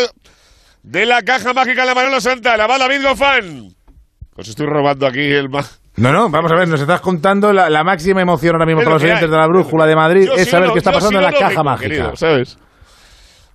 de 0.83 1.05
la 1.07 1.22
caja 1.22 1.53
mágica 1.53 1.83
en 1.83 1.88
la 1.88 1.94
Manolo 1.94 2.20
Santana. 2.20 2.66
Va 2.66 2.79
David 2.79 3.03
Gofán. 3.03 3.68
Os 4.37 4.49
estoy 4.49 4.66
robando 4.66 5.07
aquí 5.07 5.20
el... 5.20 5.49
No, 5.96 6.12
no, 6.12 6.29
vamos 6.29 6.53
a 6.53 6.57
ver, 6.57 6.68
nos 6.68 6.81
estás 6.81 7.01
contando 7.01 7.53
la, 7.55 7.70
la 7.70 7.83
máxima 7.83 8.20
emoción 8.20 8.55
ahora 8.55 8.66
mismo 8.66 8.81
para 8.83 8.90
lo 8.90 8.94
los 8.96 9.03
oyentes 9.03 9.31
de 9.31 9.37
la 9.37 9.46
brújula 9.46 9.87
de 9.87 9.96
Madrid, 9.96 10.27
Yo 10.27 10.35
es 10.35 10.51
saber 10.51 10.68
lo- 10.68 10.72
qué 10.75 10.79
está 10.81 10.92
pasando 10.92 11.18
en 11.18 11.25
la 11.25 11.33
caja 11.33 11.42
lógico, 11.44 11.64
mágica. 11.64 11.88
querido, 11.88 12.16
¿sabes? 12.16 12.59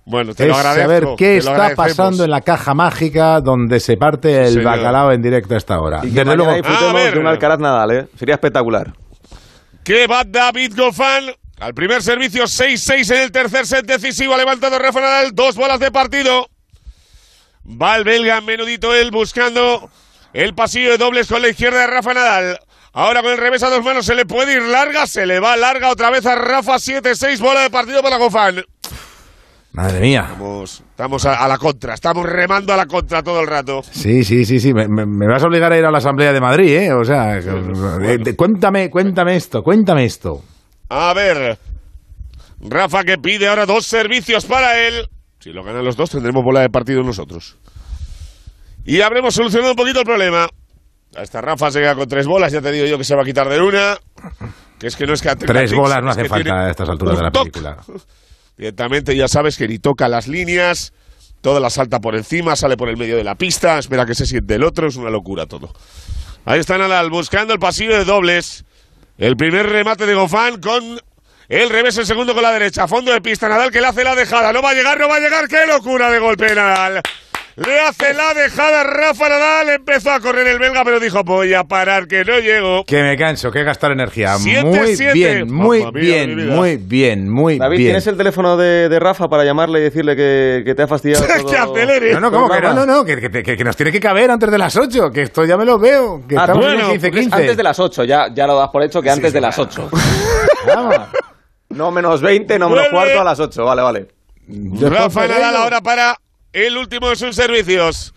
Bueno, 0.04 0.34
te 0.34 0.42
es 0.42 0.48
lo 0.48 0.56
agradezco. 0.56 0.88
saber 0.90 1.08
qué 1.16 1.36
está 1.36 1.74
pasando 1.76 2.24
en 2.24 2.30
la 2.32 2.40
caja 2.40 2.74
mágica 2.74 3.40
donde 3.40 3.78
se 3.78 3.96
parte 3.96 4.42
el 4.42 4.48
señor. 4.54 4.64
bacalao 4.64 5.12
en 5.12 5.22
directo 5.22 5.54
a 5.54 5.58
esta 5.58 5.78
hora. 5.78 6.00
Y 6.02 6.08
que 6.12 6.24
Desde 6.24 6.34
luego, 6.36 6.50
A 6.50 6.54
disfrutemos 6.56 6.94
ver. 6.94 7.14
de 7.14 7.20
un 7.20 7.26
Alcaraz 7.28 7.60
Nadal, 7.60 7.90
¿eh? 7.92 8.06
Sería 8.16 8.34
espectacular. 8.34 8.92
Que 9.84 10.06
va 10.06 10.24
David 10.24 10.74
Gofán 10.76 11.34
al 11.58 11.74
primer 11.74 12.02
servicio 12.02 12.44
6-6 12.44 13.14
en 13.14 13.20
el 13.22 13.32
tercer 13.32 13.66
set 13.66 13.84
decisivo. 13.84 14.34
Ha 14.34 14.38
levantado 14.38 14.78
Rafa 14.78 15.00
Nadal 15.00 15.34
dos 15.34 15.56
bolas 15.56 15.80
de 15.80 15.90
partido. 15.90 16.48
Va 17.64 17.96
el 17.96 18.04
belga 18.04 18.40
menudito 18.40 18.94
él 18.94 19.10
buscando 19.10 19.90
el 20.32 20.54
pasillo 20.54 20.90
de 20.90 20.98
dobles 20.98 21.28
con 21.28 21.42
la 21.42 21.48
izquierda 21.48 21.80
de 21.80 21.86
Rafa 21.86 22.14
Nadal. 22.14 22.60
Ahora 22.92 23.22
con 23.22 23.32
el 23.32 23.38
revés 23.38 23.62
a 23.62 23.70
dos 23.70 23.82
manos 23.82 24.06
se 24.06 24.14
le 24.14 24.26
puede 24.26 24.54
ir 24.54 24.62
larga, 24.62 25.06
se 25.06 25.24
le 25.24 25.40
va 25.40 25.56
larga 25.56 25.88
otra 25.88 26.10
vez 26.10 26.26
a 26.26 26.34
Rafa 26.34 26.74
7-6 26.74 27.38
bola 27.38 27.62
de 27.62 27.70
partido 27.70 28.02
para 28.02 28.18
Gofán. 28.18 28.64
Madre 29.72 30.00
mía. 30.00 30.26
Estamos, 30.32 30.82
estamos 30.90 31.24
a, 31.24 31.42
a 31.44 31.48
la 31.48 31.56
contra, 31.56 31.94
estamos 31.94 32.26
remando 32.26 32.74
a 32.74 32.76
la 32.76 32.86
contra 32.86 33.22
todo 33.22 33.40
el 33.40 33.46
rato. 33.46 33.82
Sí, 33.90 34.22
sí, 34.22 34.44
sí, 34.44 34.60
sí. 34.60 34.74
Me, 34.74 34.86
me- 34.86 35.06
me 35.06 35.26
vas 35.26 35.42
a 35.42 35.46
obligar 35.46 35.72
a 35.72 35.78
ir 35.78 35.84
a 35.84 35.90
la 35.90 35.98
Asamblea 35.98 36.32
de 36.32 36.40
Madrid, 36.42 36.76
¿eh? 36.76 36.92
O 36.92 37.04
sea, 37.04 37.38
eh, 37.38 38.18
de- 38.18 38.36
cuéntame, 38.36 38.90
cuéntame 38.90 39.36
esto, 39.36 39.62
cuéntame 39.62 40.04
esto. 40.04 40.42
A 40.90 41.14
ver. 41.14 41.58
Rafa 42.60 43.02
que 43.04 43.16
pide 43.16 43.48
ahora 43.48 43.64
dos 43.64 43.86
servicios 43.86 44.44
para 44.44 44.78
él. 44.86 45.08
Si 45.40 45.50
lo 45.52 45.64
ganan 45.64 45.84
los 45.84 45.96
dos, 45.96 46.10
tendremos 46.10 46.44
bola 46.44 46.60
de 46.60 46.68
partido 46.70 47.02
nosotros. 47.02 47.56
Y 48.84 49.00
habremos 49.00 49.34
solucionado 49.34 49.72
un 49.72 49.76
poquito 49.76 50.00
el 50.00 50.04
problema. 50.06 50.48
Esta 51.16 51.40
Rafa 51.40 51.70
se 51.70 51.80
queda 51.80 51.94
con 51.94 52.08
tres 52.08 52.26
bolas, 52.26 52.52
ya 52.52 52.60
te 52.60 52.70
digo 52.72 52.86
yo 52.86 52.98
que 52.98 53.04
se 53.04 53.16
va 53.16 53.22
a 53.22 53.24
quitar 53.24 53.48
de 53.48 53.60
una. 53.60 53.96
Que 54.78 54.86
es 54.88 54.96
que 54.96 55.06
no 55.06 55.14
es 55.14 55.22
que 55.22 55.34
Tres 55.36 55.72
bolas 55.74 56.02
no 56.02 56.10
hace 56.10 56.26
falta 56.26 56.66
a 56.66 56.70
estas 56.70 56.88
alturas 56.88 57.16
de 57.16 57.22
la 57.24 57.30
película. 57.30 57.76
Directamente 58.56 59.16
ya 59.16 59.28
sabes 59.28 59.56
que 59.56 59.66
ni 59.66 59.78
toca 59.78 60.08
las 60.08 60.28
líneas, 60.28 60.92
toda 61.40 61.60
la 61.60 61.70
salta 61.70 62.00
por 62.00 62.14
encima, 62.14 62.56
sale 62.56 62.76
por 62.76 62.88
el 62.88 62.96
medio 62.96 63.16
de 63.16 63.24
la 63.24 63.34
pista, 63.34 63.78
espera 63.78 64.06
que 64.06 64.14
se 64.14 64.26
siente 64.26 64.54
el 64.54 64.64
otro, 64.64 64.88
es 64.88 64.96
una 64.96 65.10
locura 65.10 65.46
todo. 65.46 65.72
Ahí 66.44 66.60
está 66.60 66.76
Nadal 66.76 67.10
buscando 67.10 67.54
el 67.54 67.60
pasillo 67.60 67.96
de 67.96 68.04
dobles. 68.04 68.64
El 69.18 69.36
primer 69.36 69.68
remate 69.68 70.06
de 70.06 70.14
Gofán 70.14 70.60
con 70.60 71.00
el 71.48 71.70
revés, 71.70 71.96
el 71.98 72.06
segundo 72.06 72.34
con 72.34 72.42
la 72.42 72.52
derecha. 72.52 72.88
Fondo 72.88 73.12
de 73.12 73.20
pista, 73.20 73.48
Nadal 73.48 73.70
que 73.70 73.80
le 73.80 73.86
hace 73.86 74.02
la 74.02 74.14
dejada. 74.14 74.52
No 74.52 74.62
va 74.62 74.70
a 74.70 74.74
llegar, 74.74 74.98
no 74.98 75.08
va 75.08 75.16
a 75.16 75.20
llegar. 75.20 75.46
¡Qué 75.48 75.66
locura 75.66 76.10
de 76.10 76.18
golpe 76.18 76.54
Nadal! 76.54 77.02
Le 77.56 77.80
hace 77.80 78.14
la 78.14 78.32
dejada 78.34 78.82
Rafa 78.82 79.28
Nadal. 79.28 79.68
Empezó 79.70 80.10
a 80.10 80.20
correr 80.20 80.46
el 80.46 80.58
belga, 80.58 80.84
pero 80.84 80.98
dijo, 80.98 81.22
voy 81.22 81.52
a 81.52 81.64
parar, 81.64 82.06
que 82.08 82.24
no 82.24 82.38
llego. 82.38 82.84
Que 82.84 83.02
me 83.02 83.16
canso, 83.16 83.50
que 83.50 83.62
gastar 83.62 83.92
energía. 83.92 84.36
Siete, 84.38 84.64
muy 84.64 84.96
siete. 84.96 85.12
bien, 85.12 85.52
muy 85.52 85.84
mi 85.92 86.00
bien, 86.00 86.48
muy 86.48 86.76
bien, 86.78 87.28
muy 87.28 87.58
David, 87.58 87.76
bien. 87.76 87.88
¿tienes 87.90 88.06
el 88.06 88.16
teléfono 88.16 88.56
de, 88.56 88.88
de 88.88 88.98
Rafa 88.98 89.28
para 89.28 89.44
llamarle 89.44 89.80
y 89.80 89.82
decirle 89.82 90.16
que, 90.16 90.62
que 90.64 90.74
te 90.74 90.82
ha 90.82 90.88
fastidiado 90.88 91.26
todo? 91.40 91.46
¡Que 91.50 91.56
acelere! 91.58 92.12
No, 92.14 92.20
no, 92.20 92.30
¿cómo 92.32 92.48
que 92.48 92.60
no? 92.60 92.72
No, 92.74 92.86
no, 92.86 93.04
que, 93.04 93.20
que- 93.20 93.42
que- 93.42 93.56
que 93.56 93.64
nos 93.64 93.76
tiene 93.76 93.92
que 93.92 94.00
caber 94.00 94.30
antes 94.30 94.50
de 94.50 94.58
las 94.58 94.74
8, 94.74 95.10
que 95.12 95.22
esto 95.22 95.44
ya 95.44 95.56
me 95.58 95.66
lo 95.66 95.78
veo. 95.78 96.22
Que 96.26 96.36
Ah, 96.36 96.40
estamos 96.42 96.64
bueno, 96.64 96.80
en 96.80 96.86
el 96.86 96.92
15, 96.92 97.10
pues 97.10 97.20
15. 97.22 97.36
antes 97.36 97.56
de 97.56 97.62
las 97.62 97.78
8, 97.78 98.04
ya, 98.04 98.26
ya 98.34 98.46
lo 98.46 98.56
das 98.58 98.70
por 98.70 98.82
hecho 98.82 99.02
que 99.02 99.10
antes 99.10 99.32
de 99.32 99.40
las 99.42 99.58
8. 99.58 99.90
no 101.70 101.90
menos 101.90 102.20
20, 102.22 102.58
no 102.58 102.68
menos 102.70 102.84
Vuelve. 102.90 102.96
cuarto 102.96 103.20
a 103.20 103.24
las 103.24 103.40
8, 103.40 103.64
vale, 103.64 103.82
vale. 103.82 104.06
Rafa 104.80 105.26
Nadal 105.28 105.56
ahora 105.56 105.80
para 105.80 106.16
el 106.52 106.76
último 106.76 107.08
de 107.08 107.16
sus 107.16 107.34
servicios. 107.34 108.12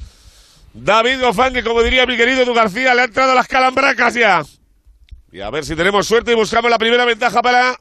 David 0.73 1.21
Gofán, 1.21 1.53
que 1.53 1.63
como 1.63 1.81
diría 1.81 2.05
mi 2.05 2.17
querido 2.17 2.41
Edu 2.41 2.53
García, 2.53 2.93
le 2.93 3.01
ha 3.01 3.05
entrado 3.05 3.33
las 3.33 3.47
calambracas 3.47 4.13
ya. 4.13 4.43
Y 5.31 5.41
a 5.41 5.49
ver 5.49 5.65
si 5.65 5.75
tenemos 5.75 6.07
suerte 6.07 6.31
y 6.31 6.35
buscamos 6.35 6.69
la 6.69 6.77
primera 6.77 7.05
ventaja 7.05 7.41
para 7.41 7.79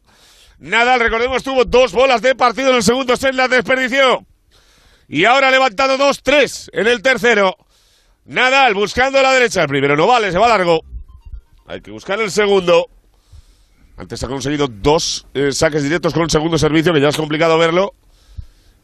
Nadal. 0.58 1.00
Recordemos, 1.00 1.42
tuvo 1.42 1.64
dos 1.64 1.92
bolas 1.92 2.22
de 2.22 2.34
partido 2.34 2.70
en 2.70 2.76
el 2.76 2.82
segundo 2.82 3.16
set, 3.16 3.34
las 3.34 3.50
desperdició. 3.50 4.24
Y 5.08 5.24
ahora 5.24 5.48
ha 5.48 5.50
levantado 5.50 5.98
dos, 5.98 6.22
tres 6.22 6.70
en 6.72 6.86
el 6.86 7.02
tercero. 7.02 7.56
Nadal 8.24 8.74
buscando 8.74 9.20
la 9.20 9.32
derecha. 9.32 9.62
El 9.62 9.68
primero 9.68 9.96
no 9.96 10.06
vale, 10.06 10.32
se 10.32 10.38
va 10.38 10.48
largo. 10.48 10.80
Hay 11.66 11.80
que 11.80 11.90
buscar 11.90 12.20
el 12.20 12.30
segundo. 12.30 12.88
Antes 13.96 14.22
ha 14.24 14.28
conseguido 14.28 14.66
dos 14.68 15.26
eh, 15.34 15.52
saques 15.52 15.82
directos 15.82 16.12
con 16.12 16.22
un 16.22 16.30
segundo 16.30 16.58
servicio, 16.58 16.92
que 16.92 17.00
ya 17.00 17.08
es 17.08 17.16
complicado 17.16 17.58
verlo. 17.58 17.94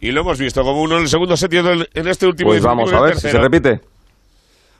Y 0.00 0.12
lo 0.12 0.22
hemos 0.22 0.38
visto 0.38 0.62
como 0.62 0.80
uno 0.80 0.96
en 0.96 1.02
el 1.02 1.08
segundo 1.08 1.36
set 1.36 1.52
y 1.52 1.58
otro 1.58 1.84
en 1.92 2.08
este 2.08 2.26
último. 2.26 2.50
Pues 2.50 2.62
vamos 2.62 2.92
a 2.92 3.00
ver 3.00 3.16
si 3.16 3.28
se 3.28 3.38
repite. 3.38 3.80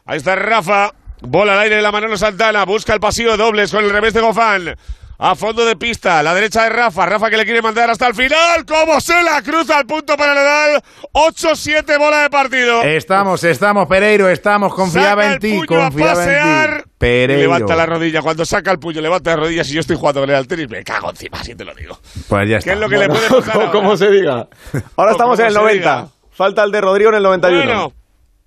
Ahí 0.07 0.17
está 0.17 0.35
Rafa. 0.35 0.95
Bola 1.23 1.53
al 1.53 1.61
aire 1.61 1.77
de 1.77 1.83
la 1.83 1.93
Manolo 1.93 2.17
Santana. 2.17 2.65
Busca 2.65 2.95
el 2.95 3.01
pasillo 3.01 3.33
de 3.33 3.37
dobles 3.37 3.71
con 3.71 3.85
el 3.85 3.91
revés 3.91 4.15
de 4.15 4.23
Gofán. 4.23 4.77
A 5.23 5.35
fondo 5.35 5.67
de 5.67 5.77
pista. 5.77 6.23
La 6.23 6.33
derecha 6.35 6.63
de 6.65 6.71
Rafa. 6.71 7.05
Rafa 7.05 7.29
que 7.29 7.37
le 7.37 7.45
quiere 7.45 7.61
mandar 7.61 7.91
hasta 7.91 8.07
el 8.07 8.15
final. 8.15 8.65
¿Cómo 8.65 8.99
se 9.03 9.23
la 9.23 9.43
cruza 9.43 9.77
al 9.77 9.85
punto 9.85 10.17
para 10.17 10.33
Nadal? 10.35 10.83
8-7 11.13 11.99
bola 11.99 12.23
de 12.23 12.31
partido. 12.31 12.81
Estamos, 12.83 13.45
estamos, 13.45 13.87
Pereiro, 13.87 14.31
estamos, 14.31 14.75
confiaba 14.75 15.23
Saca 15.23 15.27
en 15.27 15.33
el 15.33 15.39
ti, 15.39 15.61
a 15.63 15.67
confiaba 15.67 16.15
pasear. 16.15 16.71
en 16.71 16.83
ti. 16.85 16.91
Pereiro. 16.97 17.43
levanta 17.43 17.77
la 17.77 17.85
rodilla. 17.85 18.23
Cuando 18.23 18.47
saca 18.47 18.71
el 18.71 18.79
puño, 18.79 19.03
levanta 19.03 19.33
las 19.33 19.41
rodillas. 19.41 19.69
Y 19.69 19.75
yo 19.75 19.81
estoy 19.81 19.97
jugando 19.97 20.23
con 20.23 20.31
al 20.31 20.49
tenis, 20.49 20.71
me 20.71 20.83
cago 20.83 21.11
encima, 21.11 21.39
así 21.39 21.55
te 21.55 21.67
lo 21.67 21.75
digo. 21.75 21.99
Pues 22.27 22.49
ya 22.49 22.55
¿Qué 22.59 22.59
está. 22.61 22.73
es 22.73 22.79
lo 22.79 22.89
que 22.89 22.97
le 22.97 23.09
puede 23.11 23.29
pasar 23.29 23.57
ahora? 23.57 23.71
Como 23.73 23.97
se 23.99 24.11
diga. 24.11 24.49
Ahora 24.97 25.13
estamos 25.13 25.39
en 25.39 25.47
el 25.49 25.55
como 25.55 25.69
se 25.69 25.75
90. 25.75 25.97
diga. 25.97 26.09
Falta 26.33 26.65
el 26.65 26.73
de 26.73 26.81
Rodrigo 26.81 27.11
en 27.11 27.17
el 27.17 27.23
91. 27.25 27.65
Bueno, 27.67 27.93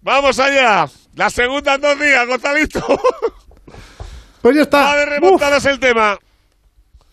vamos 0.02 0.40
allá. 0.40 0.88
La 1.14 1.30
segunda 1.30 1.76
en 1.76 1.82
dos 1.82 2.00
días, 2.00 2.26
Gonzalito. 2.26 3.00
Pues 4.42 4.56
ya 4.56 4.64
está. 4.64 4.82
Va 4.86 4.96
de 4.96 5.06
remontadas 5.06 5.64
el 5.68 5.80
tema. 5.80 6.18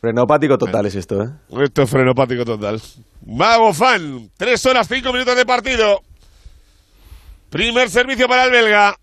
Frenopático 0.00 0.56
total 0.56 0.86
es 0.86 0.94
esto, 0.94 1.22
¿eh? 1.22 1.28
Esto 1.62 1.82
es 1.82 1.90
frenopático 1.90 2.44
total. 2.44 2.80
Mago 3.26 3.74
Fan, 3.74 4.30
tres 4.36 4.64
horas, 4.64 4.88
cinco 4.88 5.12
minutos 5.12 5.36
de 5.36 5.44
partido. 5.44 6.00
Primer 7.50 7.90
servicio 7.90 8.26
para 8.26 8.44
el 8.44 8.50
belga. 8.50 8.96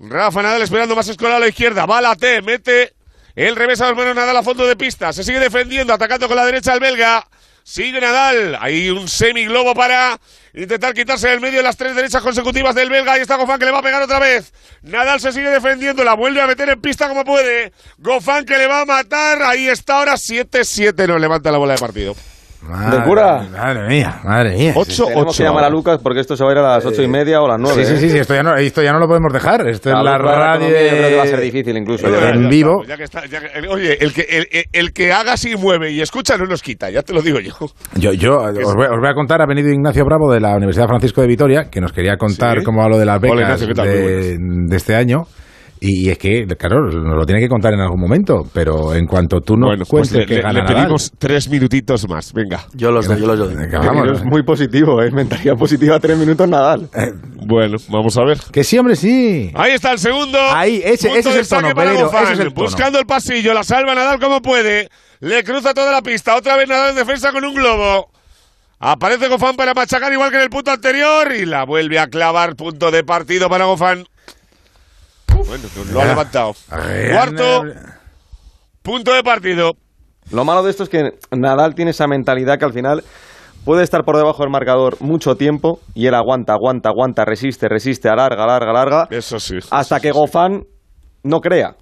Rafa 0.00 0.42
Nadal 0.42 0.62
esperando 0.62 0.96
más 0.96 1.08
escolar 1.08 1.36
a 1.36 1.40
la 1.40 1.48
izquierda. 1.48 1.86
Va 1.86 1.98
a 1.98 2.00
la 2.00 2.16
T, 2.16 2.42
mete 2.42 2.94
el 3.36 3.54
revés 3.54 3.80
a 3.80 3.88
los 3.88 3.96
manos 3.96 4.16
Nadal 4.16 4.36
a 4.36 4.42
fondo 4.42 4.66
de 4.66 4.74
pista. 4.74 5.12
Se 5.12 5.22
sigue 5.22 5.38
defendiendo, 5.38 5.92
atacando 5.92 6.26
con 6.26 6.36
la 6.36 6.44
derecha 6.44 6.74
el 6.74 6.80
belga. 6.80 7.24
Sigue 7.64 8.00
Nadal. 8.00 8.58
Hay 8.60 8.90
un 8.90 9.08
semiglobo 9.08 9.74
para 9.74 10.18
intentar 10.54 10.94
quitarse 10.94 11.28
del 11.28 11.40
medio 11.40 11.58
de 11.58 11.62
las 11.62 11.76
tres 11.76 11.94
derechas 11.94 12.22
consecutivas 12.22 12.74
del 12.74 12.90
belga. 12.90 13.12
Ahí 13.12 13.22
está 13.22 13.36
Gofán 13.36 13.58
que 13.58 13.64
le 13.64 13.70
va 13.70 13.78
a 13.78 13.82
pegar 13.82 14.02
otra 14.02 14.18
vez. 14.18 14.52
Nadal 14.82 15.20
se 15.20 15.32
sigue 15.32 15.50
defendiendo, 15.50 16.04
la 16.04 16.14
vuelve 16.14 16.40
a 16.40 16.46
meter 16.46 16.68
en 16.68 16.80
pista 16.80 17.08
como 17.08 17.24
puede. 17.24 17.72
Gofán 17.98 18.44
que 18.44 18.58
le 18.58 18.66
va 18.66 18.80
a 18.80 18.84
matar. 18.84 19.42
Ahí 19.42 19.68
está 19.68 19.98
ahora 19.98 20.14
7-7. 20.14 21.06
Nos 21.06 21.20
levanta 21.20 21.50
la 21.50 21.58
bola 21.58 21.74
de 21.74 21.80
partido. 21.80 22.16
Madre, 22.68 22.98
¿De 22.98 23.04
cura? 23.04 23.42
Madre 23.50 23.88
mía, 23.88 24.20
madre 24.22 24.56
mía. 24.56 24.72
8 24.76 25.04
Tenemos 25.06 25.36
que 25.36 25.42
llamar 25.42 25.64
a 25.64 25.68
Lucas 25.70 25.98
porque 26.02 26.20
esto 26.20 26.36
se 26.36 26.44
va 26.44 26.50
a 26.50 26.52
ir 26.52 26.58
a 26.58 26.62
las 26.62 26.86
ocho 26.86 27.02
y 27.02 27.08
media 27.08 27.40
o 27.42 27.46
a 27.46 27.48
las 27.48 27.58
nueve. 27.60 27.84
Sí, 27.84 27.92
sí, 27.94 27.98
sí, 28.00 28.06
¿eh? 28.06 28.10
sí, 28.10 28.18
esto 28.18 28.34
ya 28.34 28.42
no, 28.44 28.54
esto 28.54 28.82
ya 28.82 28.92
no 28.92 29.00
lo 29.00 29.08
podemos 29.08 29.32
dejar. 29.32 29.68
Esto 29.68 29.90
es 29.90 29.96
la 30.02 30.16
radio. 30.16 30.68
economía 30.68 30.82
Yo 30.92 30.96
creo 30.96 31.08
que 31.10 31.16
va 31.16 31.22
a 31.24 31.26
ser 31.26 31.40
difícil 31.40 31.76
incluso. 31.76 32.08
Ya, 32.08 32.28
en 32.30 32.42
ya 32.44 32.48
vivo. 32.48 32.84
ya 32.86 32.96
que 32.96 33.02
está, 33.02 33.26
ya 33.26 33.40
que- 33.40 33.68
oye, 33.68 33.98
el 34.00 34.12
que, 34.12 34.66
el, 34.72 34.92
que 34.92 35.12
haga 35.12 35.32
así 35.32 35.56
mueve 35.56 35.90
y 35.90 36.00
escucha 36.00 36.36
no 36.36 36.44
nos 36.46 36.62
quita, 36.62 36.88
ya 36.88 37.02
te 37.02 37.12
lo 37.12 37.20
digo 37.20 37.40
yo. 37.40 37.52
Yo, 37.96 38.12
yo 38.12 38.36
os, 38.38 38.74
voy, 38.74 38.86
os 38.86 38.98
voy 39.00 39.08
a 39.10 39.14
contar, 39.14 39.42
ha 39.42 39.46
venido 39.46 39.68
Ignacio 39.68 40.04
Bravo 40.04 40.32
de 40.32 40.40
la 40.40 40.54
Universidad 40.56 40.86
Francisco 40.86 41.20
de 41.20 41.26
Vitoria, 41.26 41.68
que 41.70 41.80
nos 41.80 41.92
quería 41.92 42.16
contar 42.16 42.58
Sí. 42.58 42.64
cómo 42.64 42.82
va 42.82 42.88
lo 42.88 42.98
de 42.98 43.04
las 43.06 43.20
becas 43.20 43.32
Hola, 43.36 43.42
Ignacio, 43.42 43.66
¿qué 43.66 43.74
tal? 43.74 43.86
Muy 43.88 43.96
de, 43.96 44.36
de 44.68 44.76
este 44.76 44.94
año. 44.94 45.22
Y, 45.84 46.10
es 46.10 46.16
que, 46.18 46.46
claro, 46.56 46.82
nos 46.92 47.16
lo 47.16 47.26
tiene 47.26 47.40
que 47.40 47.48
contar 47.48 47.74
en 47.74 47.80
algún 47.80 48.00
momento, 48.00 48.44
pero 48.54 48.94
en 48.94 49.04
cuanto 49.06 49.40
tú 49.40 49.56
nos 49.56 49.70
bueno, 49.70 49.84
pues 49.84 50.08
cuentes 50.08 50.18
le, 50.18 50.26
que 50.26 50.40
gana 50.40 50.52
le 50.52 50.60
Nadal, 50.62 50.76
pedimos 50.76 51.10
tres 51.18 51.48
minutitos 51.48 52.08
más, 52.08 52.32
venga. 52.32 52.60
Yo 52.74 52.92
los 52.92 53.08
doy, 53.08 53.20
yo 53.20 53.26
los 53.26 53.38
doy. 53.38 53.54
venga, 53.56 53.80
vamos. 53.80 54.20
Es 54.20 54.24
muy 54.24 54.44
positivo, 54.44 55.02
¿eh? 55.02 55.10
Mentalidad 55.10 55.56
positiva, 55.56 55.98
tres 55.98 56.16
minutos 56.16 56.48
Nadal. 56.48 56.88
Bueno, 57.44 57.78
vamos 57.88 58.16
a 58.16 58.24
ver. 58.24 58.38
Que 58.52 58.62
sí, 58.62 58.78
hombre, 58.78 58.94
sí. 58.94 59.50
Ahí 59.54 59.72
está 59.72 59.90
el 59.90 59.98
segundo. 59.98 60.38
Ahí, 60.40 60.80
ese- 60.84 61.08
es 61.18 61.26
el 61.26 61.48
tono, 61.48 61.62
saque 61.62 61.74
para 61.74 61.88
Pereiro, 61.88 62.06
Gofán. 62.06 62.24
ese 62.24 62.32
es 62.34 62.38
el 62.38 62.54
tono. 62.54 62.66
Buscando 62.66 62.98
el 63.00 63.06
pasillo, 63.06 63.52
la 63.52 63.64
salva 63.64 63.92
Nadal 63.96 64.20
como 64.20 64.40
puede. 64.40 64.88
Le 65.18 65.42
cruza 65.42 65.74
toda 65.74 65.90
la 65.90 66.02
pista. 66.02 66.36
Otra 66.36 66.56
vez 66.56 66.68
Nadal 66.68 66.90
en 66.90 66.96
defensa 66.96 67.32
con 67.32 67.44
un 67.44 67.54
globo. 67.54 68.08
Aparece 68.78 69.26
Gofán 69.28 69.56
para 69.56 69.74
machacar 69.74 70.12
igual 70.12 70.30
que 70.30 70.36
en 70.36 70.42
el 70.42 70.50
punto 70.50 70.70
anterior 70.70 71.32
y 71.32 71.44
la 71.44 71.64
vuelve 71.64 71.98
a 71.98 72.06
clavar. 72.06 72.54
Punto 72.54 72.90
de 72.92 73.02
partido 73.02 73.48
para 73.48 73.64
Gofán. 73.64 74.04
Bueno, 75.34 75.64
lo 75.92 76.00
ha 76.00 76.04
Ya. 76.04 76.08
levantado. 76.10 76.52
Cuarto 76.68 77.62
punto 78.82 79.12
de 79.14 79.22
partido. 79.22 79.72
Lo 80.30 80.44
malo 80.44 80.62
de 80.62 80.70
esto 80.70 80.82
es 80.84 80.88
que 80.88 81.10
Nadal 81.30 81.74
tiene 81.74 81.90
esa 81.92 82.06
mentalidad 82.06 82.58
que 82.58 82.64
al 82.64 82.72
final 82.72 83.02
puede 83.64 83.82
estar 83.84 84.02
por 84.04 84.16
debajo 84.16 84.42
del 84.42 84.50
marcador 84.50 84.96
mucho 85.00 85.36
tiempo 85.36 85.80
y 85.94 86.06
él 86.06 86.14
aguanta, 86.14 86.52
aguanta, 86.52 86.88
aguanta, 86.90 87.24
resiste, 87.24 87.68
resiste, 87.68 88.08
alarga, 88.08 88.44
alarga, 88.44 88.70
alarga, 88.70 89.06
Eso 89.10 89.38
sí. 89.38 89.58
hasta 89.70 90.00
que 90.00 90.10
Gofán 90.10 90.62
no 91.24 91.40
crea. 91.40 91.74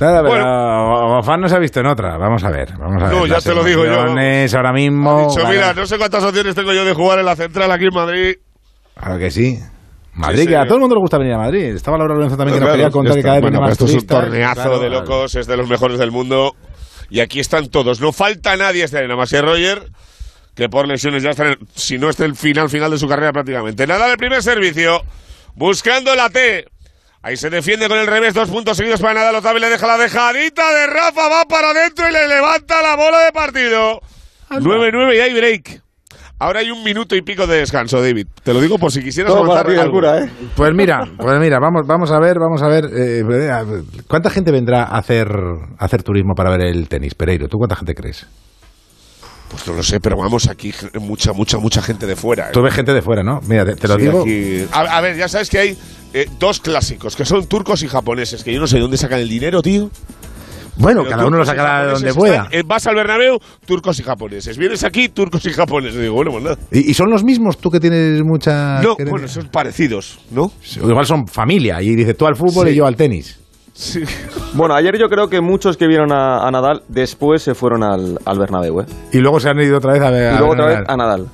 Nada, 0.00 0.22
pero 0.22 0.30
Bueno. 0.42 1.16
Gofán 1.16 1.40
no 1.40 1.48
se 1.48 1.54
ha 1.56 1.58
visto 1.58 1.80
en 1.80 1.86
otra. 1.86 2.16
Vamos 2.18 2.42
a 2.44 2.50
ver, 2.50 2.72
vamos 2.78 3.02
a 3.02 3.06
ver. 3.08 3.14
No, 3.16 3.26
ya 3.26 3.34
Las 3.34 3.44
te 3.44 3.54
lo 3.54 3.62
digo 3.62 3.84
yo. 3.84 4.00
ahora 4.00 4.72
mismo. 4.72 5.28
Dicho, 5.28 5.42
vale. 5.44 5.56
mira, 5.56 5.74
no 5.74 5.86
sé 5.86 5.98
cuántas 5.98 6.24
opciones 6.24 6.54
tengo 6.54 6.72
yo 6.72 6.84
de 6.84 6.92
jugar 6.94 7.18
en 7.20 7.26
la 7.26 7.36
central 7.36 7.70
aquí 7.70 7.84
en 7.84 7.94
Madrid. 7.94 8.34
Claro 8.94 9.18
que 9.18 9.30
sí. 9.30 9.58
Madrid, 10.14 10.40
Sí, 10.42 10.46
que 10.48 10.56
a 10.56 10.64
todo 10.64 10.74
el 10.74 10.80
mundo 10.80 10.94
le 10.96 11.00
gusta 11.00 11.18
venir 11.18 11.32
a 11.34 11.38
Madrid. 11.38 11.74
Estaba 11.74 11.96
Laura 11.98 12.14
Lorenzo 12.14 12.36
también 12.36 12.56
que 12.56 12.60
nos 12.60 12.66
Claro, 12.68 12.76
quería 12.76 12.90
contar 12.90 13.16
que 13.16 13.22
cada 13.22 13.34
vez 13.36 13.42
Bueno, 13.42 13.60
más 13.60 13.72
esto 13.72 13.84
es 13.86 13.94
un 13.94 14.06
torneazo 14.06 14.54
Claro, 14.54 14.78
de 14.78 14.90
locos, 14.90 15.34
es 15.34 15.46
de 15.46 15.56
los 15.56 15.68
mejores 15.68 15.98
del 15.98 16.10
mundo. 16.10 16.54
Y 17.10 17.20
aquí 17.20 17.40
están 17.40 17.68
todos. 17.68 18.00
No 18.00 18.12
falta 18.12 18.56
nadie 18.56 18.84
este 18.84 18.98
año, 18.98 19.16
más 19.16 19.30
que 19.30 19.40
Roger, 19.40 19.82
que 20.54 20.68
por 20.68 20.86
lesiones 20.86 21.22
ya 21.22 21.30
está, 21.30 21.44
en 21.44 21.50
el- 21.52 21.58
si 21.74 21.98
no 21.98 22.10
está 22.10 22.24
el 22.24 22.34
final, 22.36 22.68
final 22.68 22.90
de 22.90 22.98
su 22.98 23.08
carrera 23.08 23.32
prácticamente. 23.32 23.86
Nada 23.86 24.10
el 24.10 24.16
primer 24.18 24.42
servicio, 24.42 25.00
buscando 25.54 26.14
la 26.14 26.28
T. 26.30 26.66
Ahí 27.22 27.36
se 27.36 27.50
defiende 27.50 27.88
con 27.88 27.98
el 27.98 28.06
revés, 28.06 28.34
dos 28.34 28.48
puntos 28.50 28.76
seguidos 28.76 29.00
para 29.00 29.14
Nadal. 29.14 29.36
Otra 29.36 29.52
vez 29.52 29.62
le 29.62 29.70
deja 29.70 29.86
la 29.86 29.96
dejadita 29.96 30.74
de 30.74 30.86
Rafa, 30.88 31.28
va 31.28 31.44
para 31.44 31.70
adentro 31.70 32.08
y 32.08 32.12
le 32.12 32.26
levanta 32.28 32.82
la 32.82 32.96
bola 32.96 33.20
de 33.20 33.32
partido. 33.32 34.00
9-9 34.50 35.16
y 35.16 35.20
hay 35.20 35.32
break. 35.34 35.81
Ahora 36.42 36.58
hay 36.58 36.72
un 36.72 36.82
minuto 36.82 37.14
y 37.14 37.22
pico 37.22 37.46
de 37.46 37.58
descanso, 37.58 38.02
David. 38.02 38.26
Te 38.42 38.52
lo 38.52 38.60
digo 38.60 38.76
por 38.76 38.90
si 38.90 39.00
quisieras 39.00 39.32
Todo 39.32 39.46
para 39.46 39.60
algo. 39.60 39.92
cura, 39.92 40.24
¿eh? 40.24 40.30
Pues 40.56 40.74
mira, 40.74 41.08
pues 41.16 41.38
mira, 41.38 41.60
vamos, 41.60 41.86
vamos 41.86 42.10
a 42.10 42.18
ver, 42.18 42.40
vamos 42.40 42.60
a 42.62 42.66
ver. 42.66 42.86
eh, 42.92 43.22
¿Cuánta 44.08 44.28
gente 44.28 44.50
vendrá 44.50 44.82
a 44.82 44.98
hacer, 44.98 45.28
a 45.30 45.84
hacer 45.84 46.02
turismo 46.02 46.34
para 46.34 46.50
ver 46.50 46.62
el 46.62 46.88
tenis, 46.88 47.14
Pereiro? 47.14 47.46
¿Tú 47.46 47.58
cuánta 47.58 47.76
gente 47.76 47.94
crees? 47.94 48.26
Pues 49.52 49.68
no 49.68 49.74
lo 49.74 49.84
sé, 49.84 50.00
pero 50.00 50.16
vamos, 50.16 50.48
aquí 50.48 50.74
mucha, 51.00 51.32
mucha, 51.32 51.58
mucha 51.58 51.80
gente 51.80 52.06
de 52.06 52.16
fuera. 52.16 52.48
¿eh? 52.48 52.52
Tú 52.52 52.60
ves 52.60 52.74
gente 52.74 52.92
de 52.92 53.02
fuera, 53.02 53.22
¿no? 53.22 53.38
Mira, 53.46 53.64
te, 53.76 53.86
lo 53.86 53.96
digo. 53.96 54.24
A, 54.72 55.00
ver, 55.00 55.16
ya 55.16 55.28
sabes 55.28 55.48
que 55.48 55.58
hay 55.60 55.78
eh, 56.12 56.26
dos 56.40 56.58
clásicos, 56.58 57.14
que 57.14 57.24
son 57.24 57.46
turcos 57.46 57.84
y 57.84 57.86
japoneses, 57.86 58.42
que 58.42 58.52
yo 58.52 58.58
no 58.58 58.66
sé 58.66 58.78
de 58.78 58.82
dónde 58.82 58.96
sacan 58.96 59.20
el 59.20 59.28
dinero, 59.28 59.62
tío. 59.62 59.90
Bueno, 60.76 61.04
cada 61.04 61.26
uno 61.26 61.38
lo 61.38 61.44
sacará 61.44 61.86
de 61.86 61.92
donde 61.92 62.14
pueda. 62.14 62.48
Vas 62.66 62.86
al 62.86 62.94
Bernabéu, 62.94 63.38
turcos 63.66 63.98
y 64.00 64.02
japoneses. 64.02 64.56
Vienes 64.56 64.84
aquí, 64.84 65.08
turcos 65.08 65.44
y 65.46 65.50
japoneses. 65.50 66.00
Digo, 66.00 66.14
bueno, 66.14 66.30
pues 66.32 66.44
nada. 66.44 66.56
¿Y, 66.70 66.94
son 66.94 67.10
los 67.10 67.24
mismos 67.24 67.58
tú 67.58 67.70
que 67.70 67.80
tienes 67.80 68.22
mucha... 68.22 68.80
No, 68.80 68.96
bueno, 69.08 69.28
son 69.28 69.48
parecidos, 69.48 70.18
¿no? 70.30 70.50
Igual 70.76 71.06
son 71.06 71.26
familia. 71.26 71.82
Y 71.82 71.94
dices 71.94 72.16
tú 72.16 72.26
al 72.26 72.36
fútbol 72.36 72.68
y 72.68 72.74
yo 72.74 72.86
al 72.86 72.96
tenis. 72.96 73.38
Sí. 73.72 74.02
Bueno, 74.54 74.74
ayer 74.74 74.98
yo 74.98 75.08
creo 75.08 75.28
que 75.28 75.40
muchos 75.40 75.78
que 75.78 75.86
vieron 75.86 76.12
a, 76.12 76.50
Nadal 76.50 76.82
después 76.88 77.42
se 77.42 77.54
fueron 77.54 77.82
al, 77.82 78.18
al 78.26 78.38
Bernabéu, 78.38 78.82
¿eh? 78.82 78.86
Y 79.12 79.18
luego 79.18 79.40
se 79.40 79.48
han 79.48 79.58
ido 79.60 79.78
otra 79.78 79.94
vez 79.94 80.02
a 80.02 80.10
ver. 80.10 80.34
Y 80.34 80.36
luego 80.36 80.52
otra 80.52 80.66
vez 80.66 80.78
a 80.86 80.94
Nadal. 80.94 81.26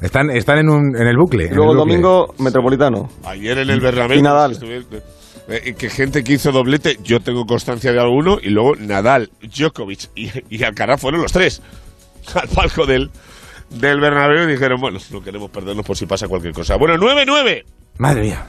Están, 0.00 0.30
están 0.30 0.58
en, 0.58 0.68
un, 0.68 0.96
en 0.96 1.08
el 1.08 1.16
bucle. 1.16 1.46
Y 1.46 1.54
luego 1.54 1.72
el, 1.72 1.78
domingo 1.78 2.34
Metropolitano. 2.38 3.08
Ayer 3.24 3.58
en 3.58 3.70
el 3.70 3.80
Bernabéu. 3.80 4.16
Y 4.16 4.22
Nadal. 4.22 4.56
Eh, 5.48 5.74
que 5.76 5.90
gente 5.90 6.22
que 6.22 6.34
hizo 6.34 6.52
doblete, 6.52 6.98
yo 7.02 7.20
tengo 7.20 7.46
constancia 7.46 7.92
de 7.92 8.00
alguno, 8.00 8.38
y 8.40 8.50
luego 8.50 8.76
Nadal, 8.76 9.30
Djokovic 9.42 10.10
y, 10.14 10.30
y 10.48 10.62
Alcaraz 10.62 11.00
fueron 11.00 11.20
los 11.20 11.32
tres 11.32 11.60
al 12.34 12.48
palco 12.48 12.86
del, 12.86 13.10
del 13.70 14.00
Bernabéu 14.00 14.44
y 14.48 14.52
dijeron, 14.52 14.80
bueno, 14.80 14.98
no 15.10 15.22
queremos 15.22 15.50
perdernos 15.50 15.84
por 15.84 15.96
si 15.96 16.06
pasa 16.06 16.28
cualquier 16.28 16.54
cosa. 16.54 16.76
Bueno, 16.76 16.96
9-9. 16.96 17.64
Madre 17.98 18.22
mía. 18.22 18.46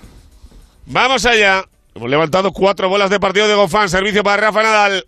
Vamos 0.85 1.25
allá. 1.25 1.65
Hemos 1.95 2.09
levantado 2.09 2.51
cuatro 2.51 2.89
bolas 2.89 3.09
de 3.09 3.19
partido 3.19 3.47
de 3.47 3.55
Gofán. 3.55 3.89
Servicio 3.89 4.23
para 4.23 4.47
Rafa 4.47 4.63
Nadal. 4.63 5.05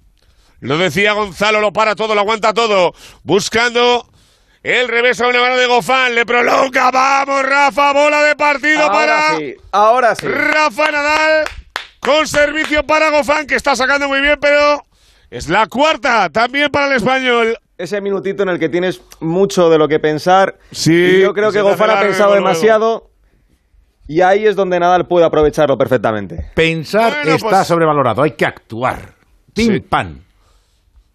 Lo 0.59 0.77
decía 0.77 1.13
Gonzalo, 1.13 1.59
lo 1.59 1.73
para 1.73 1.95
todo, 1.95 2.15
lo 2.15 2.21
aguanta 2.21 2.53
todo. 2.53 2.93
Buscando 3.23 4.07
el 4.63 4.87
revés 4.87 5.19
a 5.21 5.27
una 5.27 5.41
mano 5.41 5.57
de 5.57 5.67
Gofán. 5.67 6.15
Le 6.15 6.25
prolonga. 6.25 6.91
Vamos, 6.91 7.43
Rafa. 7.43 7.93
Bola 7.93 8.23
de 8.23 8.35
partido 8.35 8.81
ahora 8.83 8.93
para. 8.93 9.37
Sí, 9.37 9.55
ahora 9.71 10.15
sí. 10.15 10.27
Rafa 10.27 10.91
Nadal. 10.91 11.45
Con 12.05 12.27
servicio 12.27 12.85
para 12.85 13.09
Gofán, 13.09 13.47
que 13.47 13.55
está 13.55 13.75
sacando 13.75 14.07
muy 14.07 14.21
bien, 14.21 14.37
pero 14.39 14.85
es 15.31 15.49
la 15.49 15.65
cuarta 15.65 16.29
también 16.29 16.69
para 16.69 16.87
el 16.87 16.93
español. 16.93 17.57
Ese 17.77 17.99
minutito 17.99 18.43
en 18.43 18.49
el 18.49 18.59
que 18.59 18.69
tienes 18.69 19.01
mucho 19.19 19.69
de 19.69 19.77
lo 19.77 19.87
que 19.87 19.99
pensar. 19.99 20.57
Sí. 20.71 21.19
yo 21.19 21.33
creo 21.33 21.51
que 21.51 21.61
Gofán 21.61 21.89
ha 21.89 21.99
pensado 21.99 22.35
demasiado. 22.35 23.09
Y 24.07 24.21
ahí 24.21 24.45
es 24.45 24.55
donde 24.55 24.79
Nadal 24.79 25.07
puede 25.07 25.25
aprovecharlo 25.25 25.77
perfectamente. 25.77 26.51
Pensar 26.53 27.27
está 27.27 27.49
pues- 27.49 27.67
sobrevalorado, 27.67 28.21
hay 28.21 28.31
que 28.31 28.45
actuar. 28.45 29.13
Pim 29.53 29.81
pam. 29.81 30.19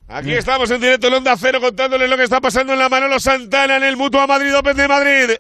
Aquí 0.08 0.32
estamos 0.32 0.68
en 0.72 0.80
directo 0.80 1.06
en 1.06 1.14
Onda 1.14 1.36
Cero 1.38 1.60
contándoles 1.60 2.10
lo 2.10 2.16
que 2.16 2.24
está 2.24 2.40
pasando 2.40 2.72
en 2.72 2.80
la 2.80 2.88
Manolo 2.88 3.20
Santana 3.20 3.76
en 3.76 3.84
el 3.84 3.96
Mutua 3.96 4.26
Madrid 4.26 4.56
Open 4.56 4.76
de 4.76 4.88
Madrid. 4.88 5.36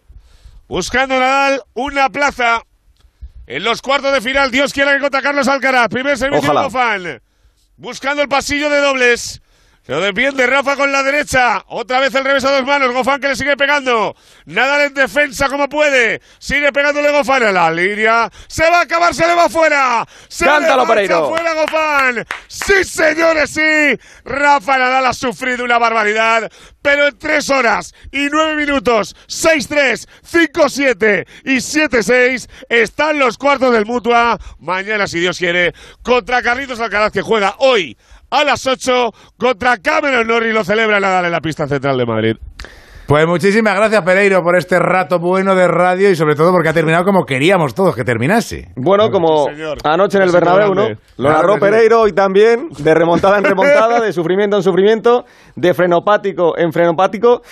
Buscando 0.68 1.18
Nadal 1.18 1.60
una 1.74 2.08
plaza 2.08 2.62
en 3.50 3.64
los 3.64 3.82
cuartos 3.82 4.12
de 4.12 4.20
final. 4.20 4.52
Dios 4.52 4.72
quiera 4.72 4.94
que 4.94 5.00
contra 5.00 5.20
Carlos 5.20 5.48
Alcaraz. 5.48 5.88
Primer 5.88 6.16
servicio 6.16 6.54
de 6.54 6.70
fan. 6.70 7.20
Buscando 7.76 8.22
el 8.22 8.28
pasillo 8.28 8.70
de 8.70 8.78
dobles. 8.80 9.42
Lo 9.90 10.00
defiende 10.00 10.46
Rafa 10.46 10.76
con 10.76 10.92
la 10.92 11.02
derecha. 11.02 11.64
Otra 11.66 11.98
vez 11.98 12.14
el 12.14 12.24
revés 12.24 12.44
a 12.44 12.52
dos 12.52 12.64
manos. 12.64 12.92
Gofán 12.92 13.20
que 13.20 13.26
le 13.26 13.34
sigue 13.34 13.56
pegando. 13.56 14.14
Nadal 14.44 14.82
en 14.82 14.94
defensa 14.94 15.48
como 15.48 15.68
puede. 15.68 16.22
Sigue 16.38 16.70
pegándole 16.72 17.10
Gofán 17.10 17.42
a 17.42 17.50
la 17.50 17.72
línea. 17.72 18.30
Se 18.46 18.70
va 18.70 18.78
a 18.78 18.82
acabar, 18.82 19.12
se 19.12 19.26
le 19.26 19.34
va 19.34 19.48
fuera. 19.48 20.06
Se 20.28 20.44
Cántalo, 20.44 20.94
le 20.94 21.08
va 21.08 21.28
fuera 21.28 21.54
Gofán. 21.54 22.24
Sí, 22.46 22.84
señores, 22.84 23.50
sí. 23.50 23.98
Rafa 24.24 24.78
Nadal 24.78 25.06
ha 25.06 25.12
sufrido 25.12 25.64
una 25.64 25.78
barbaridad. 25.78 26.48
Pero 26.80 27.08
en 27.08 27.18
tres 27.18 27.50
horas 27.50 27.92
y 28.12 28.28
nueve 28.30 28.54
minutos, 28.54 29.16
6-3, 29.26 30.06
5-7 30.24 31.26
y 31.44 31.56
7-6 31.56 32.48
están 32.68 33.18
los 33.18 33.36
cuartos 33.36 33.72
del 33.72 33.86
Mutua. 33.86 34.38
Mañana, 34.60 35.08
si 35.08 35.18
Dios 35.18 35.36
quiere, 35.36 35.74
contra 36.04 36.42
Carlitos 36.42 36.78
Alcaraz 36.78 37.12
que 37.12 37.22
juega 37.22 37.56
hoy 37.58 37.98
a 38.30 38.44
las 38.44 38.66
8 38.66 39.10
contra 39.36 39.76
Cameron 39.78 40.26
Norrie. 40.26 40.52
Lo 40.52 40.64
celebra 40.64 41.00
Nadal 41.00 41.26
en 41.26 41.32
la 41.32 41.40
pista 41.40 41.66
central 41.66 41.98
de 41.98 42.06
Madrid. 42.06 42.36
Pues 43.10 43.26
muchísimas 43.26 43.74
gracias, 43.74 44.02
Pereiro, 44.02 44.40
por 44.40 44.56
este 44.56 44.78
rato 44.78 45.18
bueno 45.18 45.56
de 45.56 45.66
radio 45.66 46.10
y 46.10 46.14
sobre 46.14 46.36
todo 46.36 46.52
porque 46.52 46.68
ha 46.68 46.72
terminado 46.72 47.04
como 47.04 47.24
queríamos 47.24 47.74
todos 47.74 47.96
que 47.96 48.04
terminase. 48.04 48.68
Bueno, 48.76 49.10
como 49.10 49.48
anoche 49.82 50.18
en 50.18 50.22
el 50.22 50.30
Bernabéu, 50.30 50.74
¿no? 50.74 50.86
Lo 51.16 51.32
narró 51.32 51.58
Pereiro 51.58 52.02
hoy 52.02 52.12
también, 52.12 52.68
de 52.78 52.94
remontada 52.94 53.38
en 53.38 53.44
remontada, 53.46 53.98
de 54.00 54.12
sufrimiento 54.12 54.58
en 54.58 54.62
sufrimiento, 54.62 55.24
de 55.56 55.74
frenopático 55.74 56.56
en 56.56 56.70
frenopático. 56.70 57.42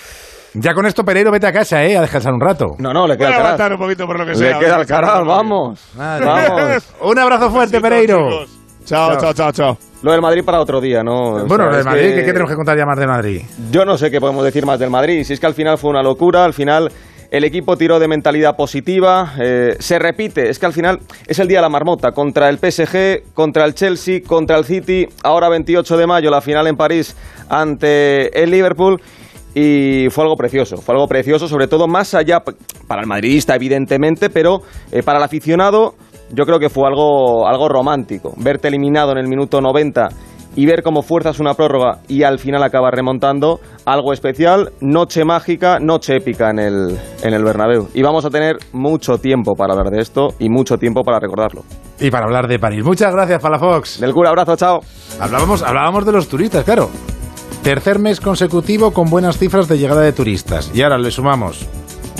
Ya 0.53 0.73
con 0.73 0.85
esto, 0.85 1.03
Pereiro, 1.03 1.29
vete 1.29 1.47
a 1.47 1.51
casa, 1.51 1.83
¿eh? 1.83 1.97
A 1.97 2.01
descansar 2.01 2.31
un 2.31 2.39
rato. 2.39 2.67
No, 2.77 2.93
no, 2.93 3.05
le 3.05 3.17
queda 3.17 3.57
un 3.69 3.77
poquito 3.77 4.05
por 4.07 4.17
lo 4.17 4.25
que 4.25 4.35
sea. 4.35 4.57
Le 4.57 4.65
queda 4.65 5.21
vamos. 5.25 5.91
Vamos. 5.93 6.95
un 7.01 7.19
abrazo 7.19 7.51
fuerte, 7.51 7.81
Pereiro. 7.81 8.45
Chao, 8.89 9.19
chao, 9.19 9.33
chao, 9.35 9.51
chao. 9.51 9.77
Lo 10.01 10.11
del 10.13 10.21
Madrid 10.21 10.43
para 10.43 10.59
otro 10.59 10.81
día, 10.81 11.03
¿no? 11.03 11.45
Bueno, 11.45 11.69
lo 11.69 11.75
del 11.75 11.85
Madrid, 11.85 12.15
¿qué 12.15 12.31
tenemos 12.31 12.49
que 12.49 12.55
contar 12.55 12.75
ya 12.75 12.87
más 12.87 12.97
de 12.97 13.05
Madrid? 13.05 13.41
Yo 13.69 13.85
no 13.85 13.95
sé 13.99 14.09
qué 14.09 14.19
podemos 14.19 14.43
decir 14.43 14.65
más 14.65 14.79
del 14.79 14.89
Madrid. 14.89 15.23
Si 15.23 15.33
es 15.33 15.39
que 15.39 15.45
al 15.45 15.53
final 15.53 15.77
fue 15.77 15.91
una 15.91 16.01
locura, 16.01 16.43
al 16.43 16.53
final 16.53 16.91
el 17.29 17.43
equipo 17.43 17.77
tiró 17.77 17.99
de 17.99 18.07
mentalidad 18.07 18.55
positiva, 18.55 19.33
eh, 19.39 19.75
se 19.77 19.99
repite, 19.99 20.49
es 20.49 20.57
que 20.57 20.65
al 20.65 20.73
final 20.73 21.01
es 21.27 21.37
el 21.37 21.47
día 21.47 21.59
de 21.59 21.61
la 21.61 21.69
marmota, 21.69 22.13
contra 22.13 22.49
el 22.49 22.57
PSG, 22.57 23.31
contra 23.35 23.63
el 23.65 23.75
Chelsea, 23.75 24.21
contra 24.25 24.57
el 24.57 24.65
City, 24.65 25.05
ahora 25.23 25.49
28 25.49 25.95
de 25.95 26.07
mayo 26.07 26.31
la 26.31 26.41
final 26.41 26.65
en 26.65 26.75
París 26.75 27.15
ante 27.47 28.41
el 28.41 28.49
Liverpool 28.49 28.99
y 29.53 30.07
fue 30.09 30.23
algo 30.23 30.35
precioso, 30.35 30.77
fue 30.77 30.95
algo 30.95 31.07
precioso, 31.07 31.47
sobre 31.47 31.67
todo 31.67 31.87
más 31.87 32.15
allá 32.15 32.39
para 32.87 33.01
el 33.01 33.07
madridista 33.07 33.53
evidentemente, 33.53 34.31
pero 34.31 34.61
eh, 34.91 35.03
para 35.03 35.19
el 35.19 35.23
aficionado 35.23 35.93
yo 36.31 36.45
creo 36.45 36.59
que 36.59 36.69
fue 36.69 36.87
algo, 36.87 37.47
algo 37.47 37.67
romántico. 37.69 38.33
Verte 38.37 38.67
eliminado 38.67 39.11
en 39.11 39.17
el 39.17 39.27
minuto 39.27 39.61
90 39.61 40.09
y 40.55 40.65
ver 40.65 40.83
cómo 40.83 41.01
fuerzas 41.01 41.39
una 41.39 41.53
prórroga 41.53 41.99
y 42.07 42.23
al 42.23 42.39
final 42.39 42.63
acabas 42.63 42.93
remontando, 42.93 43.59
algo 43.85 44.13
especial, 44.13 44.71
noche 44.81 45.23
mágica, 45.23 45.79
noche 45.79 46.17
épica 46.17 46.49
en 46.49 46.59
el, 46.59 46.99
en 47.23 47.33
el 47.33 47.43
Bernabéu. 47.43 47.87
Y 47.93 48.01
vamos 48.01 48.25
a 48.25 48.29
tener 48.29 48.57
mucho 48.73 49.17
tiempo 49.17 49.55
para 49.55 49.73
hablar 49.73 49.91
de 49.91 50.01
esto 50.01 50.29
y 50.39 50.49
mucho 50.49 50.77
tiempo 50.77 51.03
para 51.03 51.19
recordarlo. 51.19 51.63
Y 51.99 52.09
para 52.11 52.25
hablar 52.25 52.47
de 52.47 52.59
París. 52.59 52.83
Muchas 52.83 53.13
gracias, 53.13 53.41
Palafox. 53.41 53.99
Del 53.99 54.13
cura, 54.13 54.29
abrazo, 54.29 54.55
chao. 54.55 54.79
Hablábamos, 55.19 55.63
hablábamos 55.63 56.05
de 56.05 56.11
los 56.11 56.27
turistas, 56.27 56.63
claro. 56.63 56.89
Tercer 57.63 57.99
mes 57.99 58.21
consecutivo 58.21 58.91
con 58.91 59.09
buenas 59.09 59.37
cifras 59.37 59.67
de 59.67 59.77
llegada 59.77 60.01
de 60.01 60.13
turistas. 60.13 60.71
Y 60.73 60.81
ahora 60.81 60.97
le 60.97 61.11
sumamos 61.11 61.67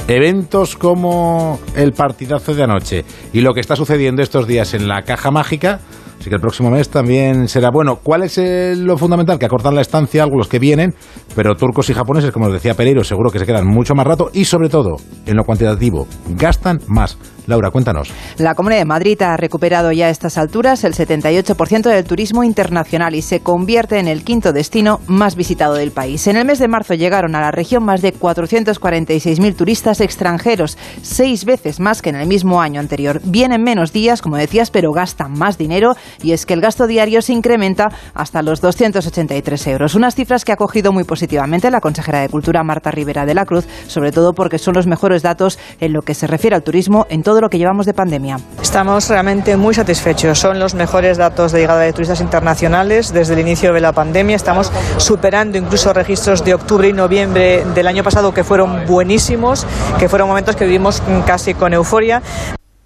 eventos 0.09 0.75
como 0.75 1.59
el 1.75 1.93
partidazo 1.93 2.55
de 2.55 2.63
anoche 2.63 3.05
y 3.31 3.41
lo 3.41 3.53
que 3.53 3.61
está 3.61 3.75
sucediendo 3.75 4.21
estos 4.21 4.47
días 4.47 4.73
en 4.73 4.87
la 4.87 5.03
caja 5.03 5.31
mágica, 5.31 5.79
Así 6.19 6.29
que 6.29 6.35
el 6.35 6.41
próximo 6.41 6.69
mes 6.69 6.89
también 6.89 7.47
será 7.47 7.69
bueno. 7.71 7.99
¿Cuál 8.03 8.23
es 8.23 8.37
lo 8.77 8.97
fundamental? 8.97 9.39
Que 9.39 9.45
acortan 9.45 9.73
la 9.73 9.79
estancia 9.79 10.21
algunos 10.21 10.49
que 10.49 10.59
vienen, 10.59 10.93
pero 11.33 11.55
turcos 11.55 11.89
y 11.89 11.93
japoneses, 11.93 12.31
como 12.31 12.51
decía 12.51 12.73
Pereiro, 12.73 13.05
seguro 13.05 13.31
que 13.31 13.39
se 13.39 13.45
quedan 13.45 13.65
mucho 13.65 13.95
más 13.95 14.05
rato 14.05 14.29
y 14.33 14.43
sobre 14.43 14.67
todo, 14.67 14.97
en 15.25 15.37
lo 15.37 15.45
cuantitativo, 15.45 16.07
gastan 16.35 16.79
más. 16.87 17.17
Laura, 17.49 17.71
cuéntanos. 17.71 18.13
La 18.37 18.53
Comunidad 18.53 18.81
de 18.81 18.85
Madrid 18.85 19.19
ha 19.23 19.35
recuperado 19.35 19.91
ya 19.91 20.05
a 20.05 20.09
estas 20.11 20.37
alturas 20.37 20.83
el 20.83 20.93
78% 20.93 21.89
del 21.89 22.03
turismo 22.05 22.43
internacional 22.43 23.15
y 23.15 23.23
se 23.23 23.39
convierte 23.39 23.97
en 23.97 24.07
el 24.07 24.23
quinto 24.23 24.53
destino 24.53 24.99
más 25.07 25.35
visitado 25.35 25.73
del 25.73 25.89
país. 25.89 26.27
En 26.27 26.37
el 26.37 26.45
mes 26.45 26.59
de 26.59 26.67
marzo 26.67 26.93
llegaron 26.93 27.35
a 27.35 27.41
la 27.41 27.49
región 27.49 27.83
más 27.83 28.03
de 28.03 28.13
446.000 28.13 29.55
turistas 29.55 29.99
extranjeros, 29.99 30.77
seis 31.01 31.43
veces 31.43 31.79
más 31.79 32.03
que 32.03 32.11
en 32.11 32.17
el 32.17 32.27
mismo 32.27 32.61
año 32.61 32.79
anterior. 32.79 33.19
Vienen 33.23 33.63
menos 33.63 33.91
días, 33.93 34.21
como 34.21 34.37
decías, 34.37 34.69
pero 34.69 34.91
gastan 34.91 35.33
más 35.33 35.57
dinero 35.57 35.95
y 36.21 36.33
es 36.33 36.45
que 36.45 36.53
el 36.53 36.61
gasto 36.61 36.85
diario 36.85 37.23
se 37.23 37.33
incrementa 37.33 37.89
hasta 38.13 38.43
los 38.43 38.61
283 38.61 39.67
euros. 39.67 39.95
Unas 39.95 40.13
cifras 40.13 40.45
que 40.45 40.51
ha 40.51 40.55
cogido 40.55 40.91
muy 40.93 41.03
positivamente 41.03 41.71
la 41.71 41.81
consejera 41.81 42.19
de 42.19 42.29
Cultura 42.29 42.63
Marta 42.63 42.91
Rivera 42.91 43.25
de 43.25 43.33
la 43.33 43.45
Cruz, 43.45 43.67
sobre 43.87 44.11
todo 44.11 44.33
porque 44.33 44.59
son 44.59 44.75
los 44.75 44.85
mejores 44.85 45.23
datos 45.23 45.57
en 45.79 45.93
lo 45.93 46.03
que 46.03 46.13
se 46.13 46.27
refiere 46.27 46.55
al 46.55 46.61
turismo 46.61 47.07
en 47.09 47.23
todo 47.23 47.38
lo 47.41 47.49
que 47.49 47.57
llevamos 47.57 47.85
de 47.85 47.93
pandemia. 47.93 48.37
Estamos 48.61 49.09
realmente 49.09 49.57
muy 49.57 49.73
satisfechos. 49.73 50.39
Son 50.39 50.59
los 50.59 50.75
mejores 50.75 51.17
datos 51.17 51.51
de 51.51 51.59
llegada 51.59 51.81
de 51.81 51.93
turistas 51.93 52.21
internacionales 52.21 53.13
desde 53.13 53.33
el 53.33 53.39
inicio 53.39 53.73
de 53.73 53.81
la 53.81 53.93
pandemia. 53.93 54.35
Estamos 54.35 54.71
superando 54.97 55.57
incluso 55.57 55.93
registros 55.93 56.43
de 56.43 56.53
octubre 56.53 56.87
y 56.87 56.93
noviembre 56.93 57.65
del 57.73 57.87
año 57.87 58.03
pasado 58.03 58.33
que 58.33 58.43
fueron 58.43 58.85
buenísimos, 58.85 59.65
que 59.97 60.09
fueron 60.09 60.27
momentos 60.27 60.55
que 60.55 60.65
vivimos 60.65 61.01
casi 61.25 61.53
con 61.53 61.73
euforia. 61.73 62.21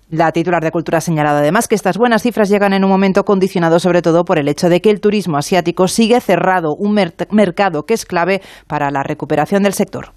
La 0.09 0.31
titular 0.31 0.63
de 0.63 0.71
Cultura 0.71 0.99
ha 0.99 1.01
señalado 1.01 1.39
además 1.39 1.67
que 1.67 1.73
estas 1.73 1.97
buenas 1.97 2.21
cifras 2.21 2.47
llegan 2.47 2.73
en 2.73 2.83
un 2.83 2.89
momento 2.91 3.25
condicionado 3.25 3.79
sobre 3.79 4.03
todo 4.03 4.25
por 4.25 4.37
el 4.37 4.47
hecho 4.47 4.69
de 4.69 4.79
que 4.79 4.91
el 4.91 5.01
turismo 5.01 5.37
asiático 5.37 5.87
sigue 5.87 6.21
cerrado, 6.21 6.75
un 6.75 6.93
mercado 7.31 7.87
que 7.87 7.95
es 7.95 8.05
clave 8.05 8.41
para 8.67 8.91
la 8.91 9.01
recuperación 9.01 9.63
del 9.63 9.73
sector. 9.73 10.13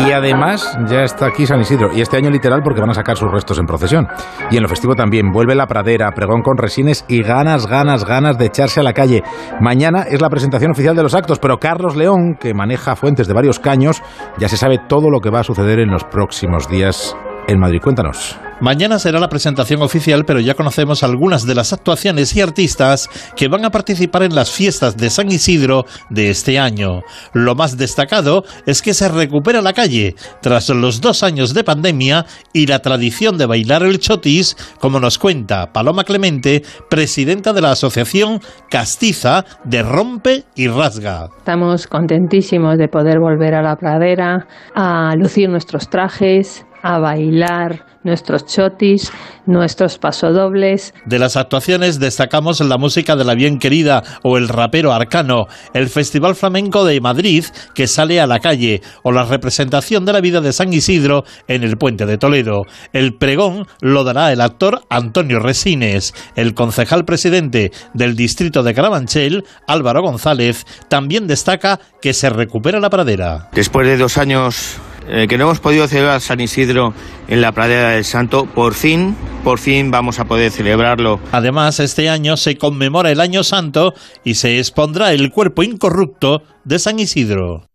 Y 0.00 0.12
además 0.12 0.78
ya 0.86 1.02
está 1.02 1.26
aquí 1.26 1.46
San 1.46 1.60
Isidro. 1.60 1.90
Y 1.94 2.00
este 2.00 2.16
año 2.16 2.30
literal 2.30 2.60
porque 2.62 2.80
van 2.80 2.90
a 2.90 2.94
sacar 2.94 3.16
sus 3.16 3.30
restos 3.30 3.58
en 3.58 3.66
procesión. 3.66 4.08
Y 4.50 4.56
en 4.56 4.62
lo 4.62 4.68
festivo 4.68 4.94
también. 4.94 5.30
Vuelve 5.30 5.54
la 5.54 5.66
pradera, 5.66 6.10
pregón 6.12 6.42
con 6.42 6.56
resines 6.56 7.04
y 7.08 7.22
ganas, 7.22 7.66
ganas, 7.66 8.04
ganas 8.04 8.38
de 8.38 8.46
echarse 8.46 8.80
a 8.80 8.82
la 8.82 8.92
calle. 8.92 9.22
Mañana 9.60 10.02
es 10.02 10.20
la 10.20 10.30
presentación 10.30 10.72
oficial 10.72 10.96
de 10.96 11.02
los 11.02 11.14
actos, 11.14 11.38
pero 11.38 11.58
Carlos 11.58 11.96
León, 11.96 12.36
que 12.40 12.54
maneja 12.54 12.96
fuentes 12.96 13.28
de 13.28 13.34
varios 13.34 13.58
caños, 13.58 14.02
ya 14.38 14.48
se 14.48 14.56
sabe 14.56 14.78
todo 14.88 15.10
lo 15.10 15.20
que 15.20 15.30
va 15.30 15.40
a 15.40 15.44
suceder 15.44 15.78
en 15.78 15.90
los 15.90 16.04
próximos 16.04 16.68
días 16.68 17.16
en 17.48 17.58
Madrid. 17.58 17.80
Cuéntanos. 17.82 18.36
Mañana 18.62 19.00
será 19.00 19.18
la 19.18 19.28
presentación 19.28 19.82
oficial, 19.82 20.24
pero 20.24 20.38
ya 20.38 20.54
conocemos 20.54 21.02
algunas 21.02 21.44
de 21.44 21.56
las 21.56 21.72
actuaciones 21.72 22.36
y 22.36 22.40
artistas 22.40 23.08
que 23.34 23.48
van 23.48 23.64
a 23.64 23.70
participar 23.70 24.22
en 24.22 24.36
las 24.36 24.52
fiestas 24.52 24.96
de 24.96 25.10
San 25.10 25.32
Isidro 25.32 25.84
de 26.10 26.30
este 26.30 26.60
año. 26.60 27.00
Lo 27.32 27.56
más 27.56 27.76
destacado 27.76 28.44
es 28.64 28.80
que 28.80 28.94
se 28.94 29.08
recupera 29.08 29.62
la 29.62 29.72
calle 29.72 30.14
tras 30.40 30.68
los 30.68 31.00
dos 31.00 31.24
años 31.24 31.54
de 31.54 31.64
pandemia 31.64 32.24
y 32.52 32.66
la 32.66 32.78
tradición 32.78 33.36
de 33.36 33.46
bailar 33.46 33.82
el 33.82 33.98
chotis, 33.98 34.56
como 34.78 35.00
nos 35.00 35.18
cuenta 35.18 35.72
Paloma 35.72 36.04
Clemente, 36.04 36.62
presidenta 36.88 37.52
de 37.52 37.62
la 37.62 37.72
asociación 37.72 38.40
Castiza 38.70 39.44
de 39.64 39.82
Rompe 39.82 40.44
y 40.54 40.68
Rasga. 40.68 41.30
Estamos 41.38 41.88
contentísimos 41.88 42.78
de 42.78 42.86
poder 42.86 43.18
volver 43.18 43.56
a 43.56 43.62
la 43.62 43.74
pradera, 43.74 44.46
a 44.72 45.16
lucir 45.16 45.48
nuestros 45.48 45.88
trajes, 45.90 46.64
a 46.82 46.98
bailar 46.98 47.86
nuestros 48.04 48.46
chotis, 48.46 49.12
nuestros 49.46 49.98
pasodobles. 49.98 50.92
De 51.06 51.18
las 51.18 51.36
actuaciones 51.36 52.00
destacamos 52.00 52.60
la 52.60 52.78
música 52.78 53.16
de 53.16 53.24
la 53.24 53.34
bien 53.34 53.58
querida 53.58 54.02
o 54.22 54.38
el 54.38 54.48
rapero 54.48 54.92
arcano, 54.92 55.46
el 55.72 55.88
Festival 55.88 56.34
Flamenco 56.34 56.84
de 56.84 57.00
Madrid 57.00 57.44
que 57.74 57.86
sale 57.86 58.20
a 58.20 58.26
la 58.26 58.40
calle 58.40 58.82
o 59.02 59.12
la 59.12 59.24
representación 59.24 60.04
de 60.04 60.12
la 60.12 60.20
vida 60.20 60.40
de 60.40 60.52
San 60.52 60.72
Isidro 60.72 61.24
en 61.48 61.62
el 61.62 61.76
Puente 61.76 62.06
de 62.06 62.18
Toledo. 62.18 62.62
El 62.92 63.14
pregón 63.14 63.66
lo 63.80 64.04
dará 64.04 64.32
el 64.32 64.40
actor 64.40 64.82
Antonio 64.90 65.38
Resines. 65.38 66.14
El 66.34 66.54
concejal 66.54 67.04
presidente 67.04 67.70
del 67.94 68.16
distrito 68.16 68.62
de 68.62 68.74
Carabanchel, 68.74 69.44
Álvaro 69.66 70.02
González, 70.02 70.66
también 70.88 71.26
destaca 71.26 71.80
que 72.00 72.12
se 72.12 72.30
recupera 72.30 72.80
la 72.80 72.90
pradera. 72.90 73.48
Después 73.52 73.86
de 73.86 73.96
dos 73.96 74.18
años 74.18 74.80
eh, 75.08 75.26
que 75.28 75.38
no 75.38 75.44
hemos 75.44 75.60
podido 75.60 75.86
celebrar 75.88 76.20
San 76.20 76.40
Isidro 76.40 76.94
en 77.28 77.40
la 77.40 77.52
pradera 77.52 77.90
del 77.90 78.04
Santo, 78.04 78.46
por 78.46 78.74
fin, 78.74 79.16
por 79.44 79.58
fin 79.58 79.90
vamos 79.90 80.18
a 80.18 80.24
poder 80.24 80.50
celebrarlo. 80.50 81.20
Además, 81.32 81.80
este 81.80 82.08
año 82.08 82.36
se 82.36 82.56
conmemora 82.56 83.10
el 83.10 83.20
Año 83.20 83.42
Santo 83.42 83.94
y 84.24 84.34
se 84.34 84.58
expondrá 84.58 85.12
el 85.12 85.30
cuerpo 85.30 85.62
incorrupto 85.62 86.42
de 86.64 86.78
San 86.78 86.98
Isidro. 86.98 87.66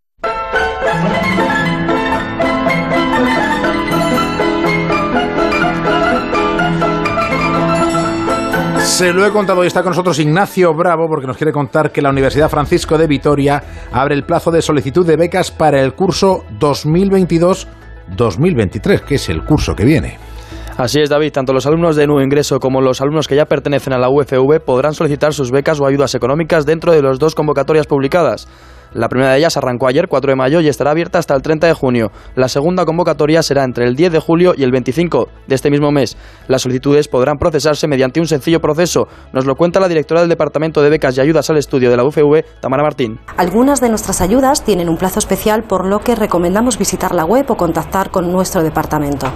Se 8.97 9.13
lo 9.13 9.23
he 9.23 9.31
contado 9.31 9.63
y 9.63 9.67
está 9.67 9.83
con 9.83 9.91
nosotros 9.91 10.17
Ignacio 10.17 10.73
Bravo 10.73 11.07
porque 11.07 11.27
nos 11.27 11.37
quiere 11.37 11.53
contar 11.53 11.91
que 11.91 12.01
la 12.01 12.09
Universidad 12.09 12.49
Francisco 12.49 12.97
de 12.97 13.05
Vitoria 13.05 13.61
abre 13.91 14.15
el 14.15 14.23
plazo 14.23 14.49
de 14.49 14.63
solicitud 14.63 15.05
de 15.05 15.15
becas 15.15 15.51
para 15.51 15.83
el 15.83 15.93
curso 15.93 16.43
2022-2023, 16.59 19.01
que 19.01 19.13
es 19.13 19.29
el 19.29 19.43
curso 19.43 19.75
que 19.75 19.85
viene. 19.85 20.17
Así 20.77 20.99
es, 20.99 21.11
David. 21.11 21.31
Tanto 21.31 21.53
los 21.53 21.67
alumnos 21.67 21.95
de 21.95 22.07
nuevo 22.07 22.23
ingreso 22.23 22.59
como 22.59 22.81
los 22.81 22.99
alumnos 22.99 23.27
que 23.27 23.35
ya 23.35 23.45
pertenecen 23.45 23.93
a 23.93 23.99
la 23.99 24.09
UFV 24.09 24.61
podrán 24.65 24.95
solicitar 24.95 25.31
sus 25.31 25.51
becas 25.51 25.79
o 25.79 25.85
ayudas 25.85 26.15
económicas 26.15 26.65
dentro 26.65 26.91
de 26.91 27.03
las 27.03 27.19
dos 27.19 27.35
convocatorias 27.35 27.85
publicadas. 27.85 28.47
La 28.93 29.09
primera 29.09 29.31
de 29.31 29.39
ellas 29.39 29.57
arrancó 29.57 29.88
ayer, 29.88 30.07
4 30.07 30.31
de 30.31 30.35
mayo, 30.35 30.61
y 30.61 30.67
estará 30.67 30.91
abierta 30.91 31.19
hasta 31.19 31.35
el 31.35 31.41
30 31.41 31.67
de 31.67 31.73
junio. 31.73 32.11
La 32.35 32.47
segunda 32.47 32.85
convocatoria 32.85 33.43
será 33.43 33.63
entre 33.63 33.85
el 33.85 33.95
10 33.95 34.11
de 34.13 34.19
julio 34.19 34.53
y 34.55 34.63
el 34.63 34.71
25 34.71 35.29
de 35.47 35.55
este 35.55 35.69
mismo 35.69 35.91
mes. 35.91 36.17
Las 36.47 36.61
solicitudes 36.61 37.07
podrán 37.07 37.38
procesarse 37.38 37.88
mediante 37.88 38.19
un 38.19 38.27
sencillo 38.27 38.59
proceso. 38.59 39.07
Nos 39.33 39.45
lo 39.45 39.55
cuenta 39.55 39.79
la 39.79 39.88
directora 39.88 40.21
del 40.21 40.29
Departamento 40.29 40.81
de 40.81 40.89
Becas 40.89 41.17
y 41.17 41.21
Ayudas 41.21 41.49
al 41.49 41.57
Estudio 41.57 41.89
de 41.89 41.97
la 41.97 42.03
UFV, 42.03 42.43
Tamara 42.61 42.83
Martín. 42.83 43.19
Algunas 43.38 43.81
de 43.81 43.89
nuestras 43.89 44.21
ayudas 44.21 44.63
tienen 44.63 44.89
un 44.89 44.97
plazo 44.97 45.19
especial, 45.19 45.63
por 45.63 45.85
lo 45.85 45.99
que 45.99 46.15
recomendamos 46.15 46.77
visitar 46.77 47.13
la 47.13 47.25
web 47.25 47.45
o 47.49 47.57
contactar 47.57 48.11
con 48.11 48.31
nuestro 48.31 48.63
departamento. 48.63 49.27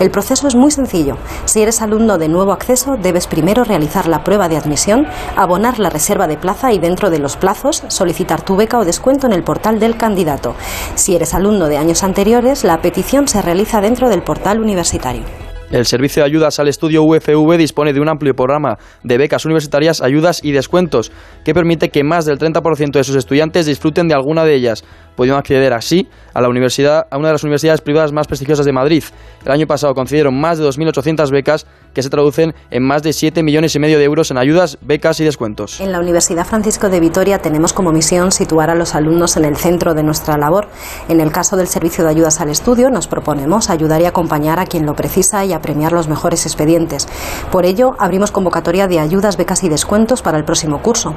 El 0.00 0.10
proceso 0.10 0.48
es 0.48 0.54
muy 0.54 0.70
sencillo. 0.70 1.16
Si 1.44 1.62
eres 1.62 1.82
alumno 1.82 2.18
de 2.18 2.28
nuevo 2.28 2.52
acceso, 2.52 2.96
debes 3.00 3.26
primero 3.26 3.64
realizar 3.64 4.08
la 4.08 4.24
prueba 4.24 4.48
de 4.48 4.56
admisión, 4.56 5.06
abonar 5.36 5.78
la 5.78 5.90
reserva 5.90 6.26
de 6.26 6.36
plaza 6.36 6.72
y 6.72 6.78
dentro 6.78 7.10
de 7.10 7.18
los 7.18 7.36
plazos 7.36 7.84
solicitar 7.88 8.42
tu 8.42 8.56
beca 8.56 8.78
o 8.78 8.84
descuento 8.96 9.26
en 9.26 9.34
el 9.34 9.42
portal 9.42 9.78
del 9.78 9.98
candidato. 9.98 10.54
Si 10.94 11.14
eres 11.14 11.34
alumno 11.34 11.68
de 11.68 11.76
años 11.76 12.02
anteriores, 12.02 12.64
la 12.64 12.80
petición 12.80 13.28
se 13.28 13.42
realiza 13.42 13.82
dentro 13.82 14.08
del 14.08 14.22
portal 14.22 14.58
universitario. 14.58 15.22
El 15.70 15.84
Servicio 15.84 16.22
de 16.22 16.26
Ayudas 16.26 16.60
al 16.60 16.68
Estudio 16.68 17.02
UFV 17.02 17.56
dispone 17.56 17.92
de 17.92 18.00
un 18.00 18.08
amplio 18.08 18.34
programa 18.34 18.78
de 19.02 19.18
becas 19.18 19.44
universitarias, 19.44 20.00
ayudas 20.00 20.44
y 20.44 20.52
descuentos 20.52 21.10
que 21.44 21.54
permite 21.54 21.88
que 21.88 22.04
más 22.04 22.24
del 22.24 22.38
30% 22.38 22.92
de 22.92 23.02
sus 23.02 23.16
estudiantes 23.16 23.66
disfruten 23.66 24.06
de 24.06 24.14
alguna 24.14 24.44
de 24.44 24.54
ellas, 24.54 24.84
pudiendo 25.16 25.38
acceder 25.38 25.72
así 25.72 26.08
a, 26.34 26.40
la 26.40 26.48
universidad, 26.48 27.06
a 27.10 27.18
una 27.18 27.28
de 27.28 27.34
las 27.34 27.42
universidades 27.42 27.80
privadas 27.80 28.12
más 28.12 28.28
prestigiosas 28.28 28.64
de 28.64 28.72
Madrid. 28.72 29.02
El 29.44 29.50
año 29.50 29.66
pasado 29.66 29.94
concedieron 29.94 30.38
más 30.38 30.58
de 30.58 30.64
2.800 30.64 31.30
becas 31.32 31.66
que 31.92 32.02
se 32.02 32.10
traducen 32.10 32.54
en 32.70 32.84
más 32.84 33.02
de 33.02 33.12
7 33.12 33.42
millones 33.42 33.74
y 33.74 33.80
medio 33.80 33.98
de 33.98 34.04
euros 34.04 34.30
en 34.30 34.38
ayudas, 34.38 34.78
becas 34.82 35.18
y 35.18 35.24
descuentos. 35.24 35.80
En 35.80 35.90
la 35.90 35.98
Universidad 35.98 36.46
Francisco 36.46 36.88
de 36.90 37.00
Vitoria 37.00 37.38
tenemos 37.38 37.72
como 37.72 37.90
misión 37.90 38.30
situar 38.30 38.70
a 38.70 38.74
los 38.76 38.94
alumnos 38.94 39.36
en 39.36 39.44
el 39.44 39.56
centro 39.56 39.94
de 39.94 40.04
nuestra 40.04 40.36
labor. 40.36 40.68
En 41.08 41.20
el 41.20 41.32
caso 41.32 41.56
del 41.56 41.66
Servicio 41.66 42.04
de 42.04 42.10
Ayudas 42.10 42.40
al 42.40 42.50
Estudio 42.50 42.90
nos 42.90 43.08
proponemos 43.08 43.68
ayudar 43.70 44.00
y 44.02 44.04
acompañar 44.04 44.60
a 44.60 44.66
quien 44.66 44.86
lo 44.86 44.94
precisa 44.94 45.44
y 45.44 45.55
a 45.56 45.60
premiar 45.60 45.92
los 45.92 46.08
mejores 46.08 46.46
expedientes. 46.46 47.08
Por 47.50 47.66
ello, 47.66 47.94
abrimos 47.98 48.30
convocatoria 48.30 48.86
de 48.86 49.00
ayudas, 49.00 49.36
becas 49.36 49.64
y 49.64 49.68
descuentos 49.68 50.22
para 50.22 50.38
el 50.38 50.44
próximo 50.44 50.80
curso. 50.80 51.14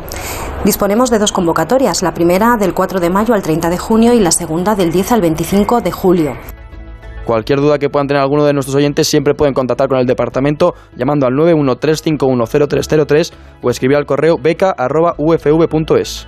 Disponemos 0.65 1.09
de 1.09 1.19
dos 1.19 1.31
convocatorias, 1.31 2.01
la 2.01 2.13
primera 2.13 2.57
del 2.57 2.73
4 2.73 2.99
de 2.99 3.09
mayo 3.09 3.33
al 3.33 3.43
30 3.43 3.69
de 3.69 3.77
junio 3.77 4.13
y 4.13 4.19
la 4.19 4.31
segunda 4.31 4.75
del 4.75 4.91
10 4.91 5.11
al 5.11 5.21
25 5.21 5.81
de 5.81 5.91
julio. 5.91 6.33
Cualquier 7.29 7.61
duda 7.61 7.77
que 7.77 7.89
puedan 7.89 8.07
tener 8.07 8.23
alguno 8.23 8.43
de 8.43 8.53
nuestros 8.53 8.75
oyentes 8.75 9.07
siempre 9.07 9.35
pueden 9.35 9.53
contactar 9.53 9.87
con 9.87 9.99
el 9.99 10.07
departamento 10.07 10.73
llamando 10.95 11.27
al 11.27 11.33
913510303 11.33 13.33
o 13.61 13.69
escribir 13.69 13.97
al 13.97 14.07
correo 14.07 14.39
beca.ufv.es. 14.41 16.27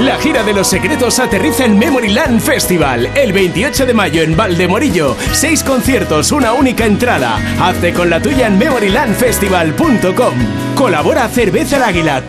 La 0.00 0.18
gira 0.18 0.42
de 0.42 0.52
los 0.52 0.66
secretos 0.66 1.20
aterriza 1.20 1.64
en 1.64 1.78
Memoryland 1.78 2.40
Festival 2.40 3.08
el 3.14 3.32
28 3.32 3.86
de 3.86 3.94
mayo 3.94 4.22
en 4.22 4.36
Valdemorillo. 4.36 5.14
Seis 5.32 5.62
conciertos, 5.62 6.32
una 6.32 6.54
única 6.54 6.86
entrada. 6.86 7.36
Hazte 7.60 7.92
con 7.92 8.10
la 8.10 8.20
tuya 8.20 8.48
en 8.48 8.58
memorylandfestival.com. 8.58 10.34
Colabora 10.74 11.28
Cerveza 11.28 11.76
el 11.76 11.84
Águila. 11.84 12.24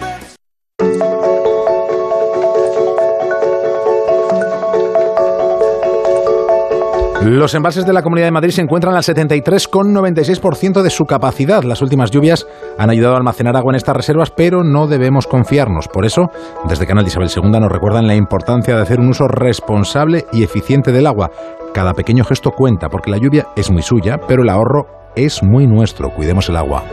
Los 7.26 7.55
embalses 7.55 7.86
de 7.86 7.93
la 7.93 8.03
Comunidad 8.03 8.28
de 8.28 8.32
Madrid 8.32 8.51
se 8.51 8.61
encuentran 8.61 8.95
al 8.95 9.03
73,96% 9.03 10.82
de 10.82 10.89
su 10.89 11.05
capacidad. 11.05 11.63
Las 11.63 11.82
últimas 11.82 12.11
lluvias 12.11 12.45
han 12.78 12.89
ayudado 12.89 13.13
a 13.13 13.17
almacenar 13.17 13.55
agua 13.55 13.71
en 13.71 13.78
estas 13.78 13.95
reservas, 13.95 14.30
pero 14.30 14.61
no 14.65 14.88
debemos 14.88 15.26
confiarnos. 15.26 15.88
Por 15.88 16.05
eso, 16.05 16.24
desde 16.67 16.86
Canal 16.86 17.07
Isabel 17.07 17.30
II 17.34 17.49
nos 17.49 17.71
recuerdan 17.71 18.07
la 18.07 18.15
importancia 18.15 18.76
de 18.76 18.82
hacer 18.82 18.99
un 18.99 19.07
uso 19.07 19.30
responsable 19.30 20.26
y 20.34 20.43
eficiente 20.43 20.91
del 20.91 21.07
agua. 21.07 21.32
Cada 21.74 21.93
pequeño 21.93 22.26
gesto 22.26 22.51
cuenta, 22.51 22.89
porque 22.89 23.11
la 23.11 23.17
lluvia 23.17 23.47
es 23.55 23.71
muy 23.71 23.84
suya, 23.84 24.17
pero 24.28 24.43
el 24.43 24.49
ahorro 24.49 24.88
es 25.15 25.41
muy 25.41 25.65
nuestro. 25.65 26.09
Cuidemos 26.09 26.49
el 26.49 26.57
agua. 26.57 26.84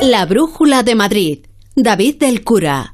La 0.00 0.24
Brújula 0.24 0.82
de 0.82 0.94
Madrid, 0.94 1.46
David 1.76 2.18
del 2.18 2.44
Cura. 2.44 2.93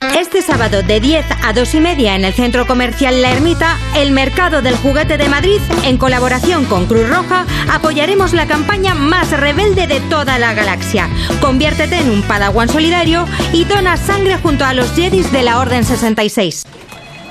Este 0.00 0.42
sábado 0.42 0.82
de 0.82 1.00
10 1.00 1.24
a 1.44 1.52
2 1.52 1.74
y 1.74 1.80
media 1.80 2.14
en 2.14 2.24
el 2.24 2.32
Centro 2.32 2.66
Comercial 2.66 3.20
La 3.20 3.32
Ermita, 3.32 3.76
el 3.96 4.12
Mercado 4.12 4.62
del 4.62 4.76
Juguete 4.76 5.18
de 5.18 5.28
Madrid, 5.28 5.60
en 5.82 5.98
colaboración 5.98 6.66
con 6.66 6.86
Cruz 6.86 7.08
Roja, 7.08 7.46
apoyaremos 7.72 8.32
la 8.32 8.46
campaña 8.46 8.94
más 8.94 9.32
rebelde 9.32 9.88
de 9.88 10.00
toda 10.02 10.38
la 10.38 10.54
galaxia. 10.54 11.08
Conviértete 11.40 11.98
en 11.98 12.10
un 12.10 12.22
Padawan 12.22 12.68
solidario 12.68 13.26
y 13.52 13.64
dona 13.64 13.96
sangre 13.96 14.38
junto 14.38 14.64
a 14.64 14.72
los 14.72 14.92
Jedis 14.92 15.32
de 15.32 15.42
la 15.42 15.58
Orden 15.58 15.84
66. 15.84 16.64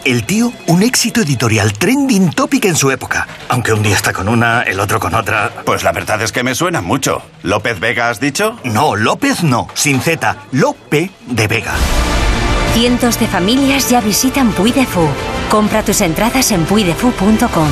El 0.03 0.25
tío, 0.25 0.51
un 0.67 0.83
éxito 0.83 1.21
editorial 1.21 1.73
trending 1.73 2.31
topic 2.31 2.65
en 2.65 2.75
su 2.75 2.91
época. 2.91 3.27
Aunque 3.49 3.73
un 3.73 3.81
día 3.81 3.95
está 3.95 4.13
con 4.13 4.27
una, 4.27 4.63
el 4.63 4.79
otro 4.79 4.99
con 4.99 5.15
otra. 5.15 5.51
Pues 5.65 5.83
la 5.83 5.91
verdad 5.91 6.21
es 6.21 6.31
que 6.31 6.43
me 6.43 6.55
suena 6.55 6.81
mucho. 6.81 7.21
¿López 7.43 7.79
Vega 7.79 8.09
has 8.09 8.19
dicho? 8.19 8.57
No, 8.63 8.95
López 8.95 9.43
no. 9.43 9.67
Sin 9.73 10.01
Z. 10.01 10.37
Lope 10.51 11.11
de 11.27 11.47
Vega. 11.47 11.73
Cientos 12.73 13.19
de 13.19 13.27
familias 13.27 13.89
ya 13.89 14.01
visitan 14.01 14.51
Puy. 14.51 14.73
Compra 15.49 15.83
tus 15.83 16.01
entradas 16.01 16.51
en 16.51 16.65
puidefu.com. 16.65 17.67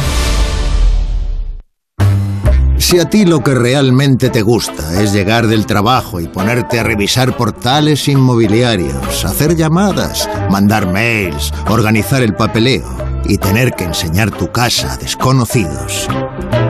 Si 2.77 2.99
a 2.99 3.09
ti 3.09 3.25
lo 3.25 3.41
que 3.41 3.55
realmente 3.55 4.29
te 4.29 4.43
gusta 4.43 5.01
es 5.01 5.11
llegar 5.11 5.47
del 5.47 5.65
trabajo 5.65 6.19
y 6.19 6.27
ponerte 6.27 6.79
a 6.79 6.83
revisar 6.83 7.35
portales 7.35 8.07
inmobiliarios, 8.07 9.25
hacer 9.25 9.55
llamadas, 9.55 10.29
mandar 10.51 10.85
mails, 10.85 11.51
organizar 11.67 12.21
el 12.21 12.35
papeleo 12.35 12.85
y 13.25 13.39
tener 13.39 13.73
que 13.73 13.85
enseñar 13.85 14.29
tu 14.29 14.51
casa 14.51 14.93
a 14.93 14.97
desconocidos, 14.97 16.07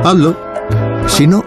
hazlo. 0.05 0.37
Si 1.07 1.27
no, 1.27 1.43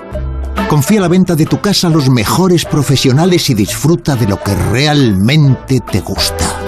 confía 0.68 1.00
la 1.00 1.08
venta 1.08 1.34
de 1.34 1.46
tu 1.46 1.62
casa 1.62 1.86
a 1.86 1.90
los 1.90 2.10
mejores 2.10 2.66
profesionales 2.66 3.48
y 3.48 3.54
disfruta 3.54 4.16
de 4.16 4.28
lo 4.28 4.38
que 4.42 4.54
realmente 4.54 5.80
te 5.80 6.00
gusta. 6.00 6.67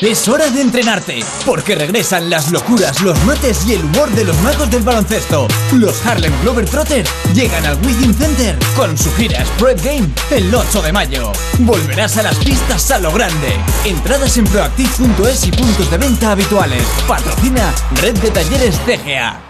Es 0.00 0.26
hora 0.26 0.48
de 0.48 0.62
entrenarte, 0.62 1.22
porque 1.44 1.74
regresan 1.74 2.30
las 2.30 2.50
locuras, 2.50 3.00
los 3.02 3.22
mates 3.24 3.64
y 3.66 3.74
el 3.74 3.84
humor 3.84 4.10
de 4.10 4.24
los 4.24 4.36
magos 4.40 4.70
del 4.70 4.82
baloncesto. 4.82 5.46
Los 5.74 6.04
Harlem 6.04 6.32
Globetrotters 6.42 7.08
llegan 7.34 7.64
al 7.66 7.76
Within 7.84 8.14
Center 8.14 8.58
con 8.74 8.96
su 8.96 9.12
gira 9.12 9.44
Spread 9.44 9.84
Game 9.84 10.08
el 10.30 10.52
8 10.52 10.82
de 10.82 10.92
mayo. 10.92 11.32
Volverás 11.60 12.16
a 12.16 12.22
las 12.22 12.36
pistas 12.38 12.90
a 12.90 12.98
lo 12.98 13.12
grande. 13.12 13.54
Entradas 13.84 14.36
en 14.38 14.44
proactive.es 14.44 15.46
y 15.46 15.52
puntos 15.52 15.90
de 15.90 15.98
venta 15.98 16.32
habituales. 16.32 16.84
Patrocina 17.06 17.72
Red 18.00 18.18
de 18.18 18.30
Talleres 18.30 18.80
CGA. 18.86 19.40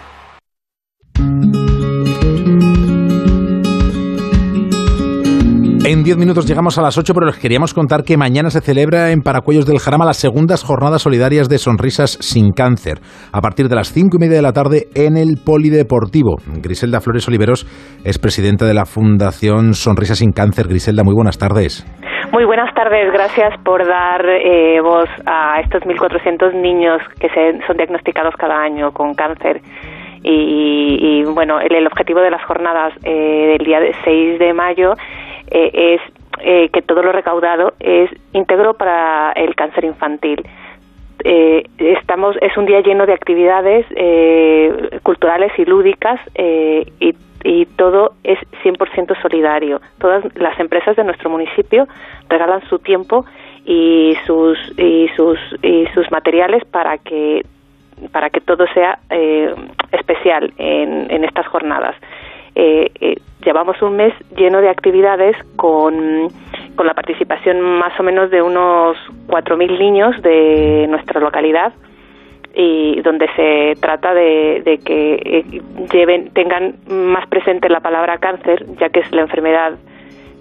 En 5.85 6.01
10 6.01 6.17
minutos 6.17 6.47
llegamos 6.47 6.77
a 6.77 6.81
las 6.81 6.97
8, 6.97 7.13
pero 7.13 7.25
les 7.25 7.37
queríamos 7.37 7.73
contar 7.73 8.03
que 8.07 8.15
mañana 8.15 8.49
se 8.49 8.61
celebra 8.61 9.11
en 9.11 9.19
Paracuellos 9.19 9.65
del 9.65 9.79
Jarama 9.79 10.05
las 10.05 10.15
segundas 10.15 10.63
jornadas 10.63 11.01
solidarias 11.01 11.49
de 11.49 11.57
Sonrisas 11.57 12.17
sin 12.21 12.53
Cáncer, 12.53 12.99
a 13.33 13.41
partir 13.41 13.67
de 13.67 13.75
las 13.75 13.91
5 13.91 14.15
y 14.15 14.19
media 14.23 14.37
de 14.37 14.43
la 14.43 14.53
tarde 14.53 14.87
en 14.95 15.17
el 15.17 15.43
Polideportivo. 15.45 16.37
Griselda 16.63 17.01
Flores 17.01 17.27
Oliveros 17.27 17.67
es 18.05 18.17
presidenta 18.17 18.65
de 18.65 18.73
la 18.73 18.85
Fundación 18.85 19.73
Sonrisas 19.73 20.19
sin 20.19 20.31
Cáncer. 20.31 20.69
Griselda, 20.69 21.03
muy 21.03 21.15
buenas 21.15 21.37
tardes. 21.37 21.83
Muy 22.31 22.45
buenas 22.45 22.73
tardes, 22.73 23.11
gracias 23.11 23.51
por 23.65 23.85
dar 23.85 24.25
eh, 24.25 24.79
voz 24.79 25.09
a 25.25 25.59
estos 25.59 25.83
1.400 25.83 26.61
niños 26.61 27.01
que 27.19 27.27
se, 27.27 27.59
son 27.67 27.75
diagnosticados 27.75 28.35
cada 28.37 28.55
año 28.55 28.93
con 28.93 29.15
cáncer. 29.15 29.59
Y, 30.23 31.19
y 31.19 31.23
bueno, 31.25 31.59
el, 31.59 31.85
objetivo 31.85 32.21
de 32.21 32.31
las 32.31 32.41
jornadas 32.45 32.93
eh, 33.03 33.57
del 33.57 33.67
día 33.67 33.79
6 34.05 34.39
de 34.39 34.53
mayo 34.53 34.93
eh, 35.51 35.99
es 35.99 36.01
eh, 36.41 36.69
que 36.69 36.81
todo 36.81 37.03
lo 37.03 37.11
recaudado 37.11 37.73
es 37.79 38.09
íntegro 38.33 38.73
para 38.73 39.31
el 39.33 39.55
cáncer 39.55 39.85
infantil. 39.85 40.43
Eh, 41.23 41.63
estamos 41.77 42.35
es 42.41 42.57
un 42.57 42.65
día 42.65 42.81
lleno 42.81 43.05
de 43.05 43.13
actividades 43.13 43.85
eh, 43.95 44.99
culturales 45.03 45.51
y 45.57 45.63
lúdicas 45.63 46.19
eh, 46.35 46.85
y, 46.99 47.15
y, 47.45 47.65
todo 47.65 48.15
es 48.23 48.39
100% 48.63 49.21
solidario. 49.21 49.79
Todas 49.99 50.25
las 50.35 50.59
empresas 50.59 50.97
de 50.97 51.03
nuestro 51.05 51.29
municipio 51.29 51.87
regalan 52.27 52.61
su 52.67 52.79
tiempo 52.79 53.25
y 53.63 54.17
sus 54.25 54.57
y 54.77 55.07
sus 55.15 55.39
y 55.61 55.85
sus 55.93 56.11
materiales 56.11 56.65
para 56.65 56.97
que 56.97 57.45
para 58.11 58.29
que 58.29 58.41
todo 58.41 58.65
sea 58.73 58.99
eh, 59.09 59.53
especial 59.91 60.51
en, 60.57 61.09
en 61.09 61.23
estas 61.23 61.47
jornadas. 61.47 61.95
Eh, 62.55 62.91
eh, 62.99 63.15
llevamos 63.43 63.81
un 63.81 63.95
mes 63.95 64.13
lleno 64.35 64.61
de 64.61 64.69
actividades 64.69 65.35
con, 65.55 66.29
con 66.75 66.87
la 66.87 66.93
participación 66.93 67.61
más 67.61 67.99
o 67.99 68.03
menos 68.03 68.29
de 68.29 68.41
unos 68.41 68.95
4.000 69.27 69.79
niños 69.79 70.21
de 70.21 70.85
nuestra 70.87 71.19
localidad 71.19 71.73
y 72.53 73.01
donde 73.01 73.27
se 73.35 73.81
trata 73.81 74.13
de, 74.13 74.61
de 74.63 74.77
que 74.77 75.15
eh, 75.15 75.61
lleven 75.91 76.29
tengan 76.29 76.75
más 76.87 77.27
presente 77.27 77.67
la 77.67 77.79
palabra 77.79 78.19
cáncer 78.19 78.63
ya 78.79 78.89
que 78.89 78.99
es 78.99 79.11
la 79.11 79.21
enfermedad 79.21 79.73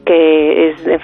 que 0.05 0.71
es 0.71 0.85
la 0.85 0.95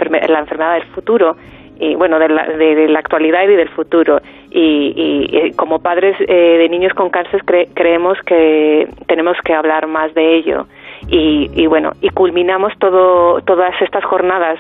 enfermedad 0.41 0.75
del 0.75 0.85
futuro 0.89 1.37
y 1.81 1.95
bueno 1.95 2.19
de 2.19 2.29
la, 2.29 2.45
de, 2.45 2.89
la 2.89 2.99
actualidad 2.99 3.45
y 3.45 3.55
del 3.55 3.69
futuro. 3.69 4.21
Y, 4.51 4.93
y, 5.31 5.47
y 5.47 5.53
como 5.53 5.79
padres 5.79 6.17
eh, 6.21 6.59
de 6.59 6.69
niños 6.69 6.93
con 6.95 7.11
cáncer 7.11 7.45
cre 7.45 7.69
creemos 7.75 8.19
que 8.27 8.89
tenemos 9.07 9.37
que 9.45 9.55
hablar 9.55 9.87
más 9.87 10.13
de 10.15 10.37
ello 10.37 10.67
y, 11.09 11.51
y 11.55 11.67
bueno 11.67 11.93
y 12.01 12.11
culminamos 12.11 12.73
todo 12.79 13.41
todas 13.43 13.75
estas 13.81 14.05
jornadas 14.05 14.59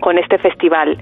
con 0.00 0.18
este 0.18 0.38
festival 0.38 0.98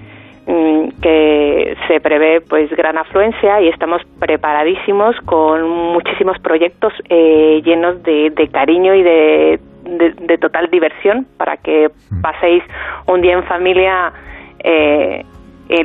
mmm, 0.46 0.88
que 1.00 1.76
se 1.86 2.00
prevé 2.00 2.40
pues 2.40 2.70
gran 2.70 2.98
afluencia 2.98 3.60
y 3.60 3.68
estamos 3.68 4.02
preparadísimos 4.18 5.16
con 5.24 5.68
muchísimos 5.68 6.38
proyectos 6.40 6.92
eh, 7.08 7.62
llenos 7.64 8.02
de, 8.02 8.30
de, 8.30 8.48
cariño 8.48 8.94
y 8.94 9.02
de, 9.02 9.60
de, 9.84 10.10
de, 10.10 10.38
total 10.38 10.70
diversión 10.70 11.26
para 11.36 11.56
que 11.56 11.90
paséis 12.22 12.62
un 13.06 13.20
día 13.22 13.34
en 13.34 13.44
familia 13.44 14.12
eh, 14.60 15.24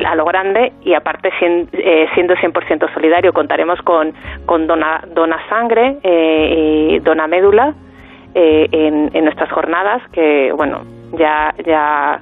a 0.05 0.15
lo 0.15 0.25
grande 0.25 0.71
y 0.83 0.93
aparte 0.93 1.29
siendo, 1.39 1.69
eh, 1.73 2.07
siendo 2.13 2.35
100% 2.35 2.93
solidario. 2.93 3.33
Contaremos 3.33 3.81
con, 3.81 4.13
con 4.45 4.65
dona, 4.65 5.03
dona 5.13 5.37
sangre 5.49 5.97
eh, 6.03 6.93
y 6.95 6.99
dona 6.99 7.27
médula 7.27 7.73
eh, 8.35 8.67
en, 8.71 9.09
en, 9.13 9.23
nuestras 9.25 9.51
jornadas 9.51 10.01
que 10.11 10.51
bueno 10.53 10.81
ya 11.17 11.53
ya 11.65 12.21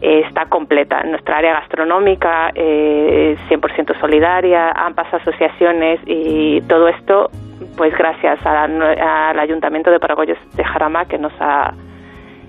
está 0.00 0.46
completa. 0.46 1.02
Nuestra 1.02 1.38
área 1.38 1.54
gastronómica 1.54 2.52
eh, 2.54 3.36
100% 3.48 4.00
solidaria 4.00 4.70
ambas 4.70 5.12
asociaciones 5.12 6.00
y 6.06 6.62
todo 6.62 6.88
esto 6.88 7.30
pues 7.76 7.96
gracias 7.96 8.44
a, 8.46 8.64
al 8.64 9.38
ayuntamiento 9.38 9.90
de 9.90 10.00
Paraguayos 10.00 10.38
de 10.54 10.64
Jarama 10.64 11.04
que 11.04 11.18
nos 11.18 11.32
ha 11.40 11.74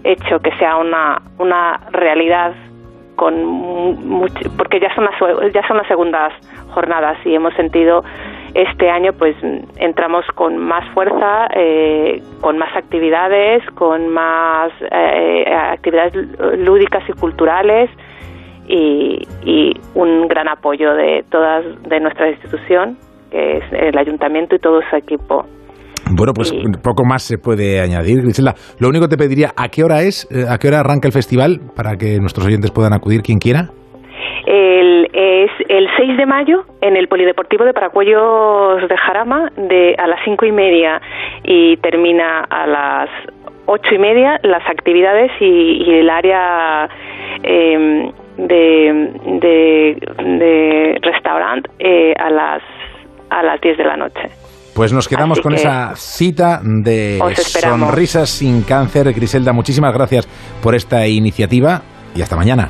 hecho 0.03 0.39
que 0.39 0.51
sea 0.57 0.77
una, 0.77 1.21
una 1.37 1.79
realidad 1.91 2.53
con 3.15 3.45
mucho, 3.45 4.49
porque 4.57 4.79
ya 4.79 4.93
son 4.95 5.05
las 5.05 5.53
ya 5.53 5.67
son 5.67 5.77
las 5.77 5.87
segundas 5.87 6.33
jornadas 6.73 7.17
y 7.25 7.35
hemos 7.35 7.53
sentido 7.55 8.03
este 8.53 8.89
año 8.89 9.13
pues 9.13 9.35
entramos 9.77 10.25
con 10.35 10.57
más 10.57 10.87
fuerza, 10.93 11.47
eh, 11.55 12.21
con 12.41 12.57
más 12.57 12.75
actividades, 12.75 13.63
con 13.75 14.09
más 14.09 14.71
eh, 14.91 15.45
actividades 15.53 16.13
lúdicas 16.59 17.03
y 17.07 17.13
culturales 17.13 17.89
y, 18.67 19.21
y, 19.43 19.73
un 19.95 20.27
gran 20.27 20.47
apoyo 20.47 20.93
de 20.93 21.23
todas 21.29 21.63
de 21.83 21.99
nuestra 21.99 22.29
institución, 22.29 22.97
que 23.29 23.57
es 23.57 23.63
el 23.71 23.97
ayuntamiento 23.97 24.55
y 24.55 24.59
todo 24.59 24.81
su 24.89 24.95
equipo. 24.95 25.45
Bueno, 26.13 26.33
pues 26.33 26.53
poco 26.83 27.05
más 27.05 27.23
se 27.23 27.37
puede 27.37 27.79
añadir, 27.79 28.21
Griselda. 28.21 28.55
Lo 28.79 28.89
único 28.89 29.05
que 29.05 29.15
te 29.15 29.17
pediría, 29.17 29.53
¿a 29.55 29.69
qué 29.69 29.83
hora 29.83 30.01
es? 30.01 30.27
Eh, 30.29 30.45
¿A 30.49 30.57
qué 30.57 30.67
hora 30.67 30.81
arranca 30.81 31.07
el 31.07 31.13
festival 31.13 31.61
para 31.75 31.95
que 31.95 32.19
nuestros 32.19 32.45
oyentes 32.45 32.71
puedan 32.71 32.93
acudir 32.93 33.21
quien 33.21 33.39
quiera? 33.39 33.69
El, 34.45 35.07
es 35.13 35.51
el 35.69 35.87
6 35.97 36.17
de 36.17 36.25
mayo 36.25 36.63
en 36.81 36.97
el 36.97 37.07
Polideportivo 37.07 37.65
de 37.65 37.73
Paracuellos 37.73 38.87
de 38.87 38.97
Jarama 38.97 39.51
de, 39.55 39.95
a 39.97 40.07
las 40.07 40.19
cinco 40.25 40.45
y 40.45 40.51
media 40.51 41.01
y 41.43 41.77
termina 41.77 42.41
a 42.49 42.67
las 42.67 43.09
ocho 43.65 43.93
y 43.93 43.99
media 43.99 44.39
las 44.43 44.67
actividades 44.67 45.31
y, 45.39 45.93
el 45.93 46.09
área 46.09 46.89
de, 47.41 48.11
de, 48.37 49.97
de 50.17 50.97
restaurante 51.01 51.69
eh, 51.79 52.13
a 52.17 52.29
las 52.29 52.61
a 53.29 53.43
las 53.43 53.61
10 53.61 53.77
de 53.77 53.83
la 53.85 53.97
noche. 53.97 54.29
Pues 54.75 54.93
nos 54.93 55.07
quedamos 55.07 55.41
con 55.41 55.53
esa 55.53 55.95
cita 55.95 56.61
de 56.63 57.19
Sonrisas 57.35 58.29
sin 58.29 58.63
Cáncer. 58.63 59.11
Griselda, 59.13 59.51
muchísimas 59.53 59.93
gracias 59.93 60.27
por 60.61 60.75
esta 60.75 61.07
iniciativa 61.07 61.81
y 62.15 62.21
hasta 62.21 62.35
mañana. 62.35 62.69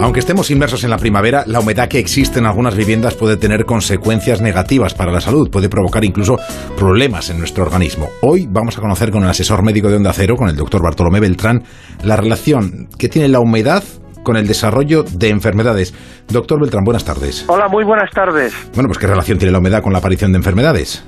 Aunque 0.00 0.20
estemos 0.20 0.50
inmersos 0.52 0.84
en 0.84 0.90
la 0.90 0.96
primavera, 0.96 1.42
la 1.46 1.58
humedad 1.58 1.88
que 1.88 1.98
existe 1.98 2.38
en 2.38 2.46
algunas 2.46 2.76
viviendas 2.76 3.14
puede 3.14 3.36
tener 3.36 3.64
consecuencias 3.64 4.40
negativas 4.40 4.94
para 4.94 5.10
la 5.10 5.20
salud, 5.20 5.50
puede 5.50 5.68
provocar 5.68 6.04
incluso 6.04 6.38
problemas 6.76 7.30
en 7.30 7.38
nuestro 7.38 7.64
organismo. 7.64 8.08
Hoy 8.22 8.46
vamos 8.48 8.78
a 8.78 8.80
conocer 8.80 9.10
con 9.10 9.24
el 9.24 9.28
asesor 9.28 9.64
médico 9.64 9.88
de 9.88 9.96
Onda 9.96 10.12
Cero, 10.12 10.36
con 10.36 10.48
el 10.48 10.56
doctor 10.56 10.82
Bartolomé 10.82 11.18
Beltrán, 11.18 11.64
la 12.04 12.14
relación 12.14 12.88
que 12.96 13.08
tiene 13.08 13.28
la 13.28 13.40
humedad 13.40 13.82
con 14.28 14.36
el 14.36 14.46
desarrollo 14.46 15.04
de 15.04 15.30
enfermedades. 15.30 15.94
Doctor 16.30 16.60
Beltrán, 16.60 16.84
buenas 16.84 17.02
tardes. 17.02 17.48
Hola, 17.48 17.66
muy 17.68 17.82
buenas 17.82 18.10
tardes. 18.10 18.52
Bueno, 18.74 18.88
pues 18.88 18.98
¿qué 18.98 19.06
relación 19.06 19.38
tiene 19.38 19.52
la 19.52 19.58
humedad 19.58 19.82
con 19.82 19.90
la 19.90 20.00
aparición 20.00 20.32
de 20.32 20.36
enfermedades? 20.36 21.02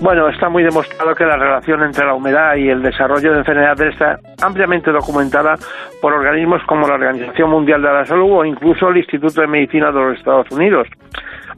Bueno, 0.00 0.28
está 0.28 0.48
muy 0.48 0.64
demostrado 0.64 1.14
que 1.14 1.24
la 1.24 1.36
relación 1.36 1.84
entre 1.84 2.04
la 2.04 2.14
humedad 2.14 2.56
y 2.56 2.68
el 2.68 2.82
desarrollo 2.82 3.30
de 3.30 3.38
enfermedades 3.38 3.92
está 3.92 4.18
ampliamente 4.42 4.90
documentada 4.90 5.54
por 6.02 6.12
organismos 6.12 6.60
como 6.66 6.88
la 6.88 6.94
Organización 6.94 7.48
Mundial 7.48 7.80
de 7.80 7.92
la 7.92 8.04
Salud 8.04 8.40
o 8.40 8.44
incluso 8.44 8.88
el 8.88 8.96
Instituto 8.96 9.40
de 9.40 9.46
Medicina 9.46 9.92
de 9.92 10.00
los 10.00 10.18
Estados 10.18 10.50
Unidos. 10.50 10.88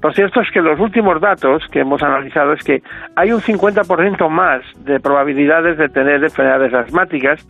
Lo 0.02 0.12
cierto 0.12 0.42
es 0.42 0.50
que 0.50 0.60
los 0.60 0.78
últimos 0.80 1.18
datos 1.20 1.62
que 1.70 1.80
hemos 1.80 2.02
analizado 2.02 2.52
es 2.52 2.62
que 2.62 2.82
hay 3.16 3.32
un 3.32 3.40
50% 3.40 4.28
más 4.28 4.60
de 4.84 5.00
probabilidades 5.00 5.78
de 5.78 5.88
tener 5.88 6.22
enfermedades 6.22 6.74
asmáticas 6.74 7.46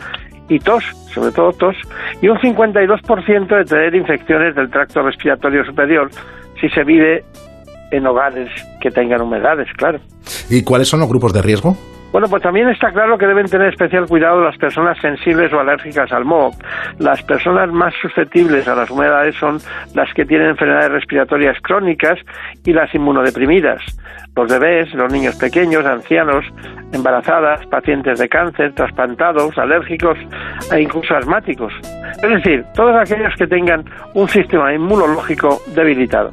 y 0.51 0.59
tos, 0.59 0.85
sobre 1.15 1.33
todo 1.33 1.53
tos, 1.53 1.77
y 2.21 2.29
un 2.29 2.37
52% 2.37 3.57
de 3.57 3.65
tener 3.65 3.95
infecciones 3.95 4.55
del 4.55 4.69
tracto 4.69 5.01
respiratorio 5.01 5.65
superior 5.65 6.11
si 6.61 6.69
se 6.69 6.85
vive 6.85 7.25
en 7.93 8.07
hogares 8.07 8.51
que 8.81 8.91
tengan 8.91 9.23
humedades, 9.23 9.69
claro. 9.77 10.01
¿Y 10.51 10.63
cuáles 10.63 10.89
son 10.89 11.01
los 11.01 11.09
grupos 11.09 11.33
de 11.33 11.41
riesgo? 11.41 11.77
Bueno, 12.13 12.27
pues 12.29 12.43
también 12.43 12.69
está 12.69 12.91
claro 12.93 13.17
que 13.17 13.27
deben 13.27 13.47
tener 13.47 13.69
especial 13.69 14.07
cuidado 14.07 14.43
las 14.43 14.57
personas 14.59 14.99
sensibles 14.99 15.53
o 15.53 15.61
alérgicas 15.61 16.11
al 16.11 16.25
moho. 16.25 16.51
Las 16.99 17.23
personas 17.23 17.71
más 17.71 17.95
susceptibles 18.03 18.67
a 18.67 18.75
las 18.75 18.91
humedades 18.91 19.37
son 19.37 19.59
las 19.95 20.13
que 20.15 20.25
tienen 20.25 20.49
enfermedades 20.49 20.91
respiratorias 20.91 21.57
crónicas 21.63 22.19
y 22.65 22.73
las 22.73 22.93
inmunodeprimidas. 22.95 23.81
Los 24.35 24.51
bebés, 24.51 24.93
los 24.95 25.13
niños 25.13 25.37
pequeños, 25.37 25.85
ancianos, 25.85 26.45
embarazadas, 26.93 27.65
pacientes 27.67 28.19
de 28.19 28.29
cáncer, 28.29 28.73
trasplantados, 28.75 29.57
alérgicos 29.57 30.19
e 30.73 30.81
incluso 30.81 31.15
asmáticos. 31.15 31.73
Es 32.23 32.29
decir, 32.29 32.65
todos 32.75 32.97
aquellos 32.97 33.35
que 33.37 33.47
tengan 33.47 33.85
un 34.15 34.29
sistema 34.29 34.75
inmunológico 34.75 35.61
debilitado. 35.75 36.33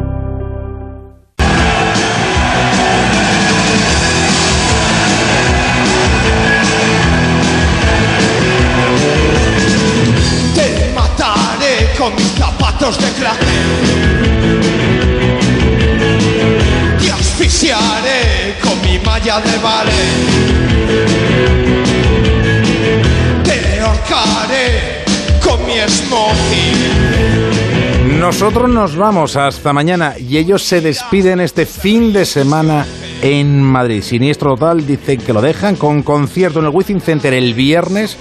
Nosotros 28.19 28.69
nos 28.69 28.95
vamos 28.95 29.35
hasta 29.35 29.73
mañana 29.73 30.15
y 30.17 30.37
ellos 30.37 30.63
se 30.63 30.81
despiden 30.81 31.39
este 31.39 31.65
fin 31.65 32.11
de 32.13 32.25
semana 32.25 32.85
en 33.21 33.61
Madrid. 33.61 34.01
Siniestro 34.01 34.55
Total 34.55 34.85
dicen 34.85 35.19
que 35.21 35.33
lo 35.33 35.41
dejan 35.41 35.75
con 35.75 36.01
concierto 36.01 36.59
en 36.59 36.65
el 36.65 36.71
Wizzing 36.71 37.01
Center 37.01 37.33
el 37.33 37.53
viernes, 37.53 38.17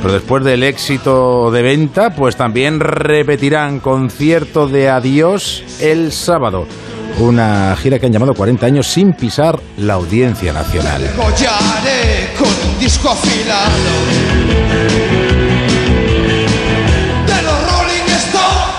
pero 0.00 0.14
después 0.14 0.44
del 0.44 0.62
éxito 0.62 1.50
de 1.50 1.62
venta, 1.62 2.14
pues 2.14 2.36
también 2.36 2.78
repetirán 2.78 3.80
concierto 3.80 4.68
de 4.68 4.88
adiós 4.90 5.64
el 5.80 6.12
sábado. 6.12 6.66
Una 7.18 7.74
gira 7.80 7.98
que 7.98 8.06
han 8.06 8.12
llamado 8.12 8.34
40 8.34 8.66
años 8.66 8.86
sin 8.86 9.14
pisar 9.14 9.58
la 9.78 9.94
audiencia 9.94 10.52
nacional. 10.52 11.02
Con 11.16 12.48
un 12.48 12.78
disco 12.78 13.08
afilado 13.10 13.70
de 17.26 17.42
los 17.42 17.72
Rolling 17.72 18.04
Stones. 18.16 18.76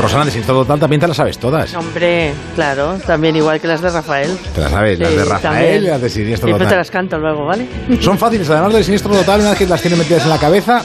Rosana, 0.00 0.24
de 0.24 0.30
Siniestro 0.30 0.54
Total 0.62 0.80
también 0.80 1.00
te 1.00 1.06
las 1.08 1.16
sabes 1.18 1.38
todas. 1.38 1.74
Hombre, 1.74 2.32
claro, 2.54 2.94
también 3.06 3.36
igual 3.36 3.60
que 3.60 3.68
las 3.68 3.82
de 3.82 3.90
Rafael. 3.90 4.38
Te 4.54 4.62
las 4.62 4.70
sabes, 4.70 4.98
las 4.98 5.10
de 5.10 5.24
Rafael 5.24 5.42
también. 5.42 5.82
y 5.84 5.86
las 5.88 6.00
de 6.00 6.08
Siniestro 6.08 6.46
Siempre 6.46 6.64
te 6.64 6.68
Total. 6.70 6.78
las 6.78 6.90
canto 6.90 7.18
luego, 7.18 7.44
¿vale? 7.44 7.68
Son 8.00 8.16
fáciles, 8.18 8.48
además 8.48 8.72
del 8.72 8.84
Siniestro 8.84 9.12
Total, 9.12 9.40
una 9.40 9.50
vez 9.50 9.58
que 9.58 9.66
las 9.66 9.82
tienes 9.82 9.98
metidas 9.98 10.22
en 10.22 10.30
la 10.30 10.38
cabeza, 10.38 10.82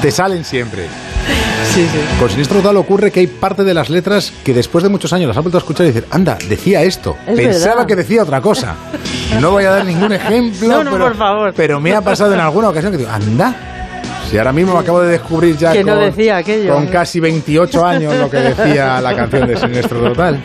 te 0.00 0.10
salen 0.10 0.42
siempre. 0.42 0.86
Sí, 1.74 1.86
sí. 1.92 1.98
Con 2.18 2.28
Siniestro 2.30 2.58
Total 2.60 2.76
ocurre 2.76 3.10
que 3.10 3.20
hay 3.20 3.26
parte 3.26 3.62
de 3.62 3.74
las 3.74 3.90
letras 3.90 4.32
que 4.44 4.54
después 4.54 4.82
de 4.82 4.88
muchos 4.90 5.12
años 5.12 5.28
las 5.28 5.36
has 5.36 5.42
vuelto 5.44 5.58
a 5.58 5.60
escuchar 5.60 5.84
y 5.86 5.90
decir, 5.92 6.04
anda, 6.10 6.36
decía 6.48 6.82
esto, 6.82 7.16
Es 7.26 7.36
pensaba 7.36 7.74
verdad. 7.76 7.86
que 7.86 7.96
decía 7.96 8.22
otra 8.22 8.40
cosa. 8.40 8.74
No 9.40 9.50
voy 9.52 9.64
a 9.64 9.70
dar 9.70 9.84
ningún 9.84 10.12
ejemplo, 10.12 10.68
No, 10.68 10.84
no, 10.84 10.90
pero, 10.92 11.04
por 11.04 11.16
favor. 11.16 11.52
pero 11.54 11.80
me 11.80 11.94
ha 11.94 12.00
pasado 12.00 12.32
en 12.34 12.40
alguna 12.40 12.70
ocasión 12.70 12.92
que 12.92 12.98
digo, 12.98 13.10
anda. 13.10 13.54
Si 14.30 14.36
ahora 14.36 14.52
mismo 14.52 14.74
me 14.74 14.80
acabo 14.80 15.00
de 15.00 15.12
descubrir 15.12 15.56
ya 15.56 15.72
Que 15.72 15.82
no 15.84 15.94
con, 15.94 16.04
decía 16.04 16.36
aquello. 16.38 16.74
con 16.74 16.86
casi 16.88 17.18
28 17.20 17.86
años 17.86 18.14
lo 18.14 18.28
que 18.30 18.36
decía 18.38 19.00
la 19.00 19.14
canción 19.16 19.46
de 19.48 19.56
Siniestro 19.56 20.00
Total. 20.00 20.38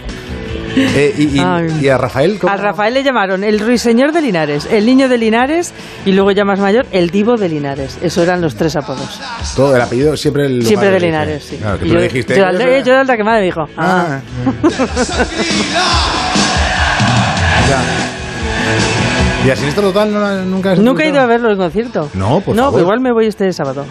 Eh, 0.95 1.13
y, 1.17 1.37
y- 1.37 1.39
Ay. 1.39 1.67
y 1.81 1.87
a 1.89 1.97
Rafael, 1.97 2.39
¿cómo? 2.39 2.51
A 2.51 2.57
Rafael 2.57 2.93
le 2.95 3.03
llamaron 3.03 3.43
el 3.43 3.59
ruiseñor 3.59 4.11
de 4.11 4.21
Linares, 4.21 4.67
el 4.71 4.85
niño 4.85 5.07
de 5.07 5.17
Linares 5.17 5.73
y 6.05 6.11
luego 6.13 6.31
ya 6.31 6.45
más 6.45 6.59
mayor, 6.59 6.85
el 6.91 7.09
divo 7.11 7.37
de 7.37 7.47
Linares. 7.49 7.97
Eso 8.01 8.23
eran 8.23 8.41
los 8.41 8.55
tres 8.55 8.75
apodos. 8.75 9.19
todo 9.55 9.75
el 9.75 9.81
apellido 9.81 10.17
siempre 10.17 10.45
el 10.47 10.65
Siempre 10.65 10.89
de. 10.91 10.99
Linares, 10.99 11.43
sí. 11.43 11.57
Claro, 11.57 11.77
que 11.79 11.85
tú 11.85 11.93
yo, 11.93 12.01
dijiste. 12.01 12.35
yo, 12.35 12.45
"Yo 12.45 12.51
yo, 12.51 12.57
soy- 12.59 12.83
yo 12.83 12.93
era 12.93 13.03
la 13.03 13.17
que 13.17 13.23
más 13.23 13.39
me 13.39 13.45
dijo. 13.45 13.65
Ah. 13.77 14.19
Ya. 17.69 19.45
¿Y 19.45 19.49
a 19.51 19.55
Siniestro 19.55 19.83
Total 19.91 20.11
no, 20.13 20.41
nunca 20.45 20.71
has 20.71 20.79
Nunca 20.79 21.03
he 21.03 21.09
ido 21.09 21.19
a 21.19 21.25
verlo 21.25 21.51
en 21.51 21.57
concierto. 21.57 22.09
No, 22.13 22.39
por 22.41 22.55
no, 22.55 22.63
favor. 22.65 22.79
igual 22.81 22.99
me 23.01 23.11
voy 23.11 23.27
este 23.27 23.51
sábado. 23.53 23.85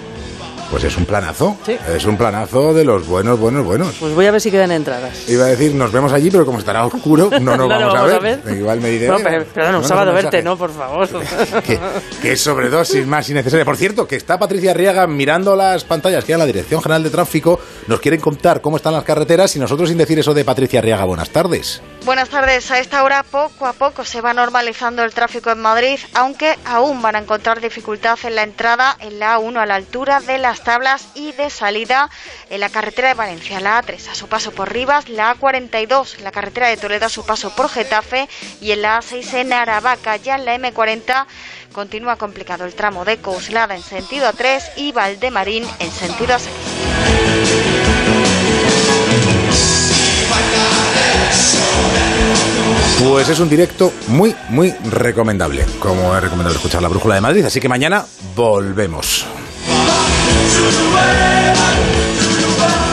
Pues 0.73 0.85
es 0.85 0.97
un 0.97 1.05
planazo. 1.05 1.55
Sí. 1.67 1.77
Es 1.95 2.07
un 2.07 2.17
planazo 2.17 2.73
de 2.73 2.83
los 2.83 3.07
buenos, 3.07 3.39
buenos, 3.39 3.63
buenos. 3.63 3.95
Pues 4.01 4.15
voy 4.15 4.25
a 4.25 4.31
ver 4.31 4.41
si 4.41 4.51
quedan 4.51 4.73
entradas. 4.73 5.29
Iba 5.29 5.45
a 5.45 5.49
decir, 5.49 5.75
nos 5.75 5.93
vemos 5.93 6.15
allí, 6.15 6.31
pero 6.31 6.47
como 6.47 6.61
estará 6.61 6.87
oscuro, 6.87 7.29
no 7.31 7.57
nos 7.57 7.59
No 7.63 7.69
lo 7.69 7.69
vamos, 7.69 7.93
vamos 7.93 8.11
a 8.13 8.17
a 8.17 8.19
ver. 8.19 8.41
ver. 8.43 8.57
Igual 8.57 8.81
me 8.81 8.89
diré. 8.89 9.07
No, 9.09 9.17
"Venga, 9.19 9.29
pero, 9.31 9.45
pero 9.53 9.73
no, 9.73 9.79
un 9.81 9.85
sábado 9.85 10.15
verte, 10.15 10.39
mensaje". 10.39 10.43
no, 10.45 10.57
por 10.57 10.73
favor. 10.73 11.07
que, 11.67 11.79
que 12.23 12.37
sobredosis 12.39 13.07
más 13.07 13.29
innecesaria. 13.29 13.67
Por 13.67 13.77
cierto, 13.77 14.09
que 14.09 14.17
está 14.17 14.39
Patricia 14.39 14.71
Arriaga 14.71 15.07
mirando 15.07 15.55
las 15.57 15.85
pantallas 15.85 16.25
que 16.25 16.33
hay 16.33 16.35
en 16.37 16.39
la 16.41 16.47
Dirección 16.47 16.81
General 16.83 17.03
de 17.03 17.11
Tráfico. 17.11 17.61
Nos 17.87 18.01
quieren 18.01 18.21
contar 18.21 18.63
cómo 18.63 18.79
están 18.79 18.95
las 18.95 19.05
carreteras 19.05 19.55
y 19.55 19.59
nosotros 19.59 19.91
sin 19.91 19.99
decir 19.99 20.19
eso 20.19 20.33
de 20.33 20.43
Patricia 20.47 20.79
Arriaga. 20.79 21.05
Buenas 21.05 21.29
tardes. 21.29 21.83
Buenas 22.07 22.31
tardes. 22.31 22.71
A 22.71 22.79
esta 22.79 23.05
hora 23.05 23.23
poco 23.31 23.67
a 23.67 23.75
poco 23.75 24.05
se 24.07 24.23
va 24.23 24.33
normalizando 24.33 25.05
el 25.05 25.13
tráfico 25.13 25.51
en 25.51 25.61
Madrid, 25.61 25.99
aunque 26.15 26.57
aún 26.65 27.03
van 27.03 27.15
a 27.17 27.19
encontrar 27.19 27.61
dificultad 27.61 28.19
en 28.25 28.37
la 28.37 28.43
entrada 28.43 28.97
en 29.01 29.19
la 29.19 29.37
A1 29.39 29.59
a 29.59 29.67
la 29.67 29.75
altura 29.75 30.21
de 30.21 30.39
las 30.39 30.62
tablas 30.63 31.09
y 31.15 31.33
de 31.33 31.51
salida 31.51 32.11
en 32.51 32.61
la 32.61 32.69
carretera 32.69 33.09
de 33.09 33.15
Valencia, 33.15 33.61
la 33.61 33.83
A3 33.83 34.11
a 34.11 34.15
su 34.15 34.29
paso 34.29 34.53
por 34.53 34.73
Rivas, 34.73 35.09
la 35.09 35.37
A42 35.37 36.19
en 36.19 36.25
la 36.25 36.33
carretera 36.33 36.69
de 36.69 36.77
Toledo 36.77 37.07
a 37.07 37.09
su 37.09 37.25
paso 37.25 37.55
por 37.55 37.69
Getafe 37.69 38.29
y 38.61 38.73
en 38.73 38.83
la 38.83 39.01
A6 39.01 39.35
en 39.35 39.53
Aravaca. 39.53 40.17
Ya 40.17 40.37
en 40.37 40.45
la 40.45 40.57
M40 40.57 41.27
continúa 41.73 42.17
complicado 42.17 42.65
el 42.65 42.75
tramo 42.75 43.05
de 43.05 43.19
Couslada 43.19 43.75
en 43.75 43.83
sentido 43.83 44.29
A3 44.31 44.63
y 44.77 44.93
Valdemarín 44.93 45.67
en 45.79 45.91
sentido 45.91 46.37
A6. 46.37 46.49
Pues 53.09 53.29
es 53.29 53.41
un 53.41 53.49
directo 53.49 53.93
muy, 54.09 54.35
muy 54.49 54.71
recomendable. 54.91 55.67
Como 55.81 56.15
es 56.15 56.23
recomendable 56.23 56.57
escuchar 56.57 56.83
la 56.83 56.89
Brújula 56.89 57.17
de 57.17 57.21
Madrid. 57.21 57.45
Así 57.45 57.59
que 57.61 57.69
mañana 57.69 58.05
volvemos. 58.37 59.27
to 60.55 60.63
the 60.77 60.87
way, 60.95 61.55
to 62.19 62.27
the 62.41 62.49
way. 62.61 62.92